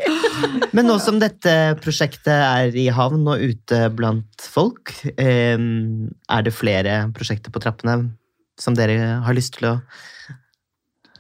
Men 0.78 0.88
nå 0.88 0.96
som 1.04 1.20
dette 1.22 1.56
prosjektet 1.84 2.32
er 2.32 2.78
i 2.80 2.88
havn 2.94 3.26
og 3.28 3.42
ute 3.44 3.82
blant 3.98 4.48
folk, 4.54 4.94
eh, 5.18 5.58
er 5.60 6.46
det 6.48 6.56
flere 6.60 7.02
prosjekter 7.16 7.54
på 7.56 7.62
trappene 7.64 8.12
som 8.60 8.76
dere 8.76 9.20
har 9.24 9.38
lyst 9.38 9.58
til 9.58 9.72
å 9.72 9.76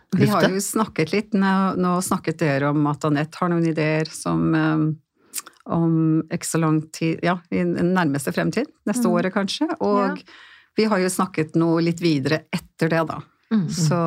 Lufte. 0.10 0.26
Vi 0.26 0.28
har 0.32 0.48
jo 0.50 0.58
snakket 0.58 1.12
litt, 1.14 1.36
nå, 1.38 1.50
nå 1.78 1.90
snakket 2.02 2.40
dere 2.42 2.72
om 2.74 2.88
at 2.90 3.04
Anette 3.06 3.38
har 3.38 3.52
noen 3.52 3.68
ideer 3.70 4.10
som 4.10 4.48
um, 4.58 4.86
om 5.70 6.24
ikke 6.34 6.50
så 6.50 6.62
lang 6.64 6.80
tid, 6.90 7.20
ja, 7.22 7.36
i 7.54 7.62
den 7.62 7.94
nærmeste 7.94 8.34
fremtid, 8.34 8.72
neste 8.90 9.06
Mm. 9.06 9.14
året 9.14 9.36
kanskje, 9.36 9.68
og 9.86 10.24
vi 10.76 10.88
har 10.90 10.98
jo 10.98 11.12
snakket 11.14 11.54
noe 11.62 11.84
litt 11.86 12.02
videre 12.02 12.46
etter 12.50 12.90
det 12.90 13.04
da. 13.06 13.20
Mm. 13.54 13.68
Så, 13.70 14.00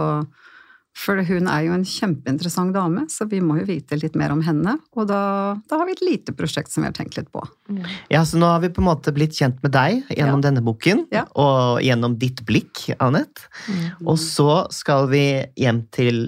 for 0.96 1.16
hun 1.24 1.46
er 1.48 1.62
jo 1.66 1.72
en 1.72 1.84
kjempeinteressant 1.88 2.74
dame, 2.74 3.06
så 3.08 3.24
vi 3.30 3.40
må 3.40 3.56
jo 3.60 3.64
vite 3.70 3.96
litt 3.96 4.14
mer 4.18 4.34
om 4.34 4.42
henne, 4.44 4.74
og 4.92 5.06
da, 5.08 5.20
da 5.70 5.78
har 5.80 5.88
vi 5.88 5.94
et 5.96 6.02
lite 6.04 6.34
prosjekt 6.36 6.70
som 6.72 6.84
vi 6.84 6.90
har 6.90 6.96
tenkt 6.96 7.16
litt 7.16 7.30
på. 7.32 7.40
Ja, 8.12 8.20
så 8.28 8.36
nå 8.40 8.50
har 8.52 8.60
vi 8.60 8.68
på 8.68 8.82
en 8.84 8.90
måte 8.90 9.14
blitt 9.16 9.32
kjent 9.38 9.62
med 9.64 9.72
deg 9.72 10.02
gjennom 10.12 10.44
denne 10.44 10.60
boken, 10.64 11.06
Ja. 11.14 11.24
og 11.32 11.80
gjennom 11.84 12.18
ditt 12.20 12.44
blikk, 12.48 12.90
Anette. 13.00 13.48
Mm. 13.68 14.06
Og 14.06 14.20
så 14.20 14.66
skal 14.74 15.08
vi 15.12 15.24
hjem 15.56 15.86
til 15.96 16.22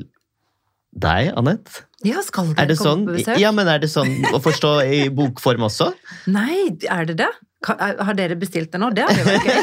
deg, 0.94 1.32
Anette, 1.36 1.84
Ja, 2.04 2.20
skal 2.22 2.50
Er 2.52 2.66
dere 2.66 2.76
komme 2.76 2.84
sånn? 2.84 3.04
på 3.08 3.16
besøk? 3.18 3.38
Ja, 3.40 3.50
men 3.56 3.68
er 3.68 3.78
det 3.82 3.88
sånn 3.92 4.12
å 4.34 4.40
forstå 4.44 4.70
i 4.84 5.08
bokform 5.08 5.64
også? 5.68 5.90
Nei, 6.28 6.70
er 6.90 7.04
det 7.08 7.16
det? 7.22 7.30
Er- 7.64 7.96
Har 8.04 8.12
dere 8.14 8.36
bestilt 8.36 8.70
det 8.74 8.78
nå? 8.82 8.90
Det 8.92 9.06
hadde 9.08 9.24
vært 9.24 9.46
gøy. 9.48 9.60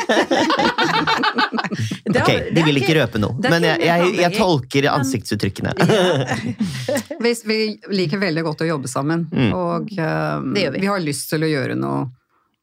Ok, 2.21 2.31
De 2.53 2.63
vil 2.65 2.77
ikke- 2.81 2.95
røpe 2.97 3.19
noe, 3.21 3.35
men 3.49 3.63
jeg, 3.63 3.79
jeg, 3.85 4.15
jeg 4.19 4.33
tolker 4.37 4.87
ansiktsuttrykkene. 4.91 5.71
Vi, 7.21 7.31
vi 7.45 7.57
liker 7.93 8.17
veldig 8.21 8.43
godt 8.43 8.61
å 8.65 8.67
jobbe 8.67 8.89
sammen, 8.89 9.27
Mm. 9.31 9.51
og 9.53 9.91
eh, 9.97 10.39
vi. 10.55 10.63
vi 10.81 10.87
har 10.89 10.99
lyst 10.99 11.29
til 11.29 11.45
å 11.45 11.49
gjøre 11.51 11.75
noe 11.77 12.09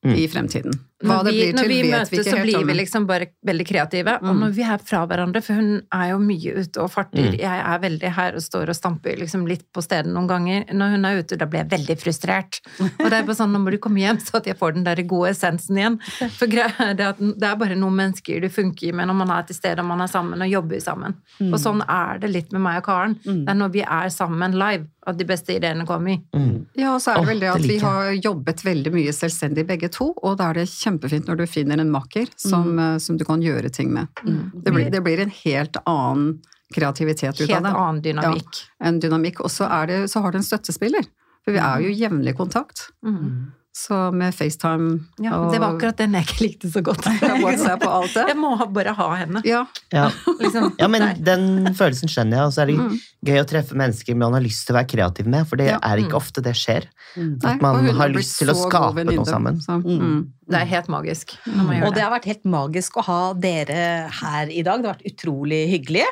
Mm. 0.06 0.12
i 0.14 0.28
fremtiden. 0.30 0.74
Hva 0.98 1.20
Når 1.20 1.24
det 1.28 1.32
vi, 1.32 1.38
blir 1.38 1.52
når 1.54 1.62
til, 1.62 1.68
vi 1.70 1.78
vet 1.82 1.92
møtes, 1.94 2.10
vi 2.10 2.16
ikke 2.18 2.26
så 2.26 2.36
helt 2.36 2.46
blir 2.48 2.64
vi 2.66 2.74
liksom 2.74 3.04
bare 3.06 3.26
veldig 3.46 3.66
kreative. 3.68 4.14
Og 4.18 4.28
Mm. 4.34 4.40
når 4.42 4.50
vi 4.56 4.62
er 4.66 4.78
fra 4.82 5.06
hverandre, 5.06 5.42
for 5.46 5.54
hun 5.54 5.82
er 5.94 6.06
jo 6.10 6.18
mye 6.18 6.54
ute 6.58 6.82
og 6.82 6.90
farter. 6.90 7.28
Mm. 7.28 7.38
Jeg 7.38 7.60
er 7.72 7.78
veldig 7.78 8.10
her 8.16 8.34
og 8.34 8.42
står 8.42 8.68
og 8.68 8.74
stamper 8.74 9.16
liksom 9.16 9.46
litt 9.46 9.62
på 9.72 9.80
stedet 9.84 10.10
noen 10.10 10.26
ganger. 10.26 10.64
Når 10.74 10.90
hun 10.96 11.04
er 11.04 11.18
ute, 11.22 11.38
da 11.38 11.46
blir 11.46 11.62
jeg 11.62 11.70
veldig 11.70 11.96
frustrert. 12.02 12.60
Og 12.80 13.06
det 13.10 13.12
er 13.12 13.22
bare 13.22 13.38
sånn, 13.38 13.52
nå 13.54 13.60
må 13.62 13.70
du 13.70 13.78
komme 13.78 14.02
hjem, 14.02 14.18
så 14.18 14.38
at 14.42 14.46
jeg 14.50 14.58
får 14.58 14.74
den 14.74 14.84
der 14.84 15.02
gode 15.06 15.30
essensen 15.30 15.78
igjen. 15.78 16.00
For 16.34 16.46
greia 16.50 16.74
er 16.90 16.94
det 16.94 17.06
at 17.06 17.18
det 17.18 17.46
er 17.46 17.56
bare 17.56 17.78
noen 17.78 17.94
mennesker 17.94 18.40
du 18.42 18.48
funker 18.48 18.92
med 18.92 19.06
når 19.06 19.14
man 19.22 19.30
er 19.30 19.42
til 19.46 19.54
stede 19.54 19.78
og 19.78 19.86
man 19.86 20.00
er 20.02 20.10
sammen 20.10 20.42
og 20.42 20.50
jobber 20.50 20.80
sammen. 20.82 21.14
Mm. 21.38 21.52
Og 21.54 21.58
sånn 21.62 21.82
er 21.88 22.18
det 22.18 22.30
litt 22.34 22.52
med 22.52 22.60
meg 22.66 22.82
og 22.82 22.84
Karen. 22.90 23.14
Det 23.22 23.48
er 23.48 23.54
når 23.54 23.70
vi 23.70 23.82
er 23.86 24.08
sammen 24.10 24.58
live 24.58 24.86
at 25.08 25.16
de 25.16 25.24
beste 25.24 25.54
ideene 25.56 25.86
kommer. 25.88 26.18
Mm. 26.36 26.66
Ja, 26.76 26.92
og 26.94 27.00
så 27.00 27.14
er 27.14 27.22
det 27.22 27.28
vel 27.30 27.40
det 27.40 27.48
det 27.48 27.54
at 27.54 27.68
vi 27.70 27.78
har 27.80 28.10
jobbet 28.18 28.64
veldig 28.66 28.92
mye 28.92 29.12
selvstendig 29.16 29.64
begge 29.68 29.88
to, 29.94 30.10
og 30.22 30.36
da 30.40 30.50
er 30.50 30.60
det 30.60 30.68
kjempefint 30.88 31.28
når 31.28 31.42
du 31.42 31.46
finner 31.46 31.78
en 31.84 31.90
makker 31.94 32.26
som, 32.36 32.72
mm. 32.76 32.98
som 33.04 33.16
du 33.20 33.24
kan 33.28 33.42
gjøre 33.44 33.70
ting 33.70 33.92
med. 33.94 34.08
Det, 34.24 34.72
blir, 34.72 34.88
det 34.90 35.02
blir 35.04 35.20
en 35.20 35.34
helt 35.44 35.76
annen 35.84 36.38
kreativitet 36.74 37.38
ut 37.40 37.46
av 37.48 37.54
Helt 37.54 37.70
annen 37.70 38.02
dynamikk. 38.04 38.64
En 38.84 38.98
dynamikk. 39.00 39.40
Og 39.44 39.50
så, 39.52 39.68
det, 39.88 40.02
så 40.12 40.20
har 40.24 40.32
du 40.34 40.40
en 40.42 40.44
støttespiller. 40.48 41.06
For 41.44 41.54
vi 41.56 41.62
er 41.64 41.86
jo 41.86 41.94
jevnlig 41.96 42.34
i 42.34 42.36
kontakt. 42.36 42.90
Mm. 43.06 43.54
Så 43.78 43.94
med 44.12 44.34
FaceTime 44.34 44.98
Ja, 45.22 45.36
og 45.38 45.52
det 45.54 45.60
var 45.62 45.76
akkurat 45.76 45.96
den 46.00 46.16
jeg 46.16 46.26
ikke 46.26 46.42
likte 46.44 46.70
så 46.72 46.80
godt. 46.82 47.04
WhatsApp 47.44 47.84
og 47.86 47.92
alt 48.00 48.16
det. 48.16 48.24
Jeg 48.32 48.38
må 48.40 48.50
bare 48.74 48.94
ha 48.98 49.06
henne. 49.20 49.42
Ja, 49.46 49.60
Ja. 49.94 50.08
Liksom. 50.42 50.72
ja, 50.80 50.88
men 50.90 51.06
den 51.24 51.74
følelsen 51.78 52.10
skjønner 52.10 52.40
jeg, 52.40 52.48
og 52.50 52.56
så 52.56 52.64
er 52.64 52.72
det 52.72 52.76
Mm. 52.78 52.96
gøy 53.28 53.38
å 53.40 53.46
treffe 53.48 53.78
mennesker 53.78 54.18
man 54.18 54.34
har 54.36 54.42
lyst 54.44 54.66
til 54.66 54.74
å 54.74 54.78
være 54.80 54.90
kreativ 54.92 55.26
med, 55.30 55.46
for 55.48 55.56
det 55.60 55.70
Ja. 55.70 55.78
er 55.82 56.02
ikke 56.02 56.14
Mm. 56.16 56.20
ofte 56.20 56.42
det 56.42 56.54
skjer. 56.58 56.88
Mm. 57.16 57.30
At 57.44 57.62
man 57.62 57.86
har 58.00 58.08
lyst 58.12 58.38
til 58.38 58.50
å 58.52 58.56
skape 58.58 59.04
noe 59.08 59.24
sammen. 59.26 59.62
Så, 59.62 59.78
Mm. 59.82 60.26
Det 60.48 60.56
er 60.56 60.68
helt 60.70 60.86
magisk 60.88 61.34
Og 61.44 61.90
det 61.92 62.00
har 62.00 62.12
vært 62.12 62.26
helt 62.30 62.46
magisk 62.48 62.96
å 63.00 63.04
ha 63.04 63.18
dere 63.36 64.08
her 64.20 64.48
i 64.48 64.62
dag. 64.64 64.80
Det 64.80 64.88
har 64.88 64.96
vært 64.96 65.10
utrolig 65.10 65.60
hyggelig. 65.68 66.06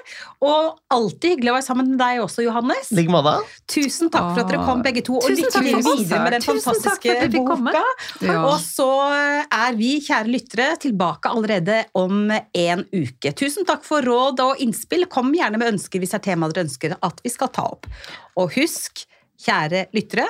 Og 0.45 0.76
alltid 0.93 1.37
hyggelig 1.37 1.53
å 1.53 1.57
være 1.57 1.66
sammen 1.66 1.89
med 1.95 2.01
deg 2.03 2.20
også, 2.24 2.45
Johannes. 2.45 2.91
Like 2.97 3.12
måte. 3.12 3.32
Tusen 3.72 4.12
takk 4.12 4.34
for 4.34 4.43
at 4.45 4.53
dere 4.53 4.66
kom, 4.68 4.84
begge 4.84 5.03
to. 5.07 5.16
Og 5.22 5.32
lykke 5.32 5.53
til 5.55 5.80
videre 5.80 6.20
med 6.24 6.37
den 6.37 6.45
Tusen 6.45 6.61
fantastiske 6.68 7.30
boka. 7.32 7.84
Ja. 8.26 8.39
Og 8.45 8.61
så 8.62 8.91
er 9.09 9.76
vi, 9.78 9.97
kjære 10.05 10.32
lyttere, 10.32 10.70
tilbake 10.84 11.32
allerede 11.32 11.82
om 11.97 12.28
en 12.30 12.87
uke. 12.93 13.32
Tusen 13.37 13.68
takk 13.68 13.87
for 13.89 14.05
råd 14.05 14.45
og 14.45 14.64
innspill. 14.64 15.09
Kom 15.12 15.32
gjerne 15.37 15.61
med 15.61 15.76
ønsker 15.76 16.03
hvis 16.03 16.12
det 16.12 16.20
er 16.20 16.26
tema 16.32 16.51
dere 16.53 16.66
ønsker 16.68 16.99
at 17.01 17.24
vi 17.24 17.32
skal 17.32 17.53
ta 17.57 17.68
opp. 17.72 17.89
Og 18.37 18.53
husk, 18.59 19.07
kjære 19.47 19.89
lyttere, 19.97 20.28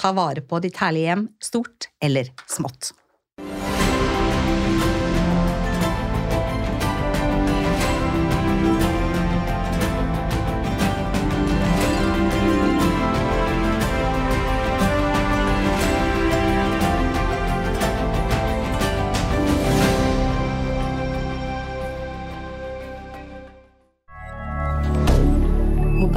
ta 0.00 0.14
vare 0.16 0.42
på 0.42 0.58
ditt 0.64 0.80
herlige 0.80 1.12
hjem, 1.12 1.28
stort 1.42 1.90
eller 2.02 2.32
smått. 2.50 2.94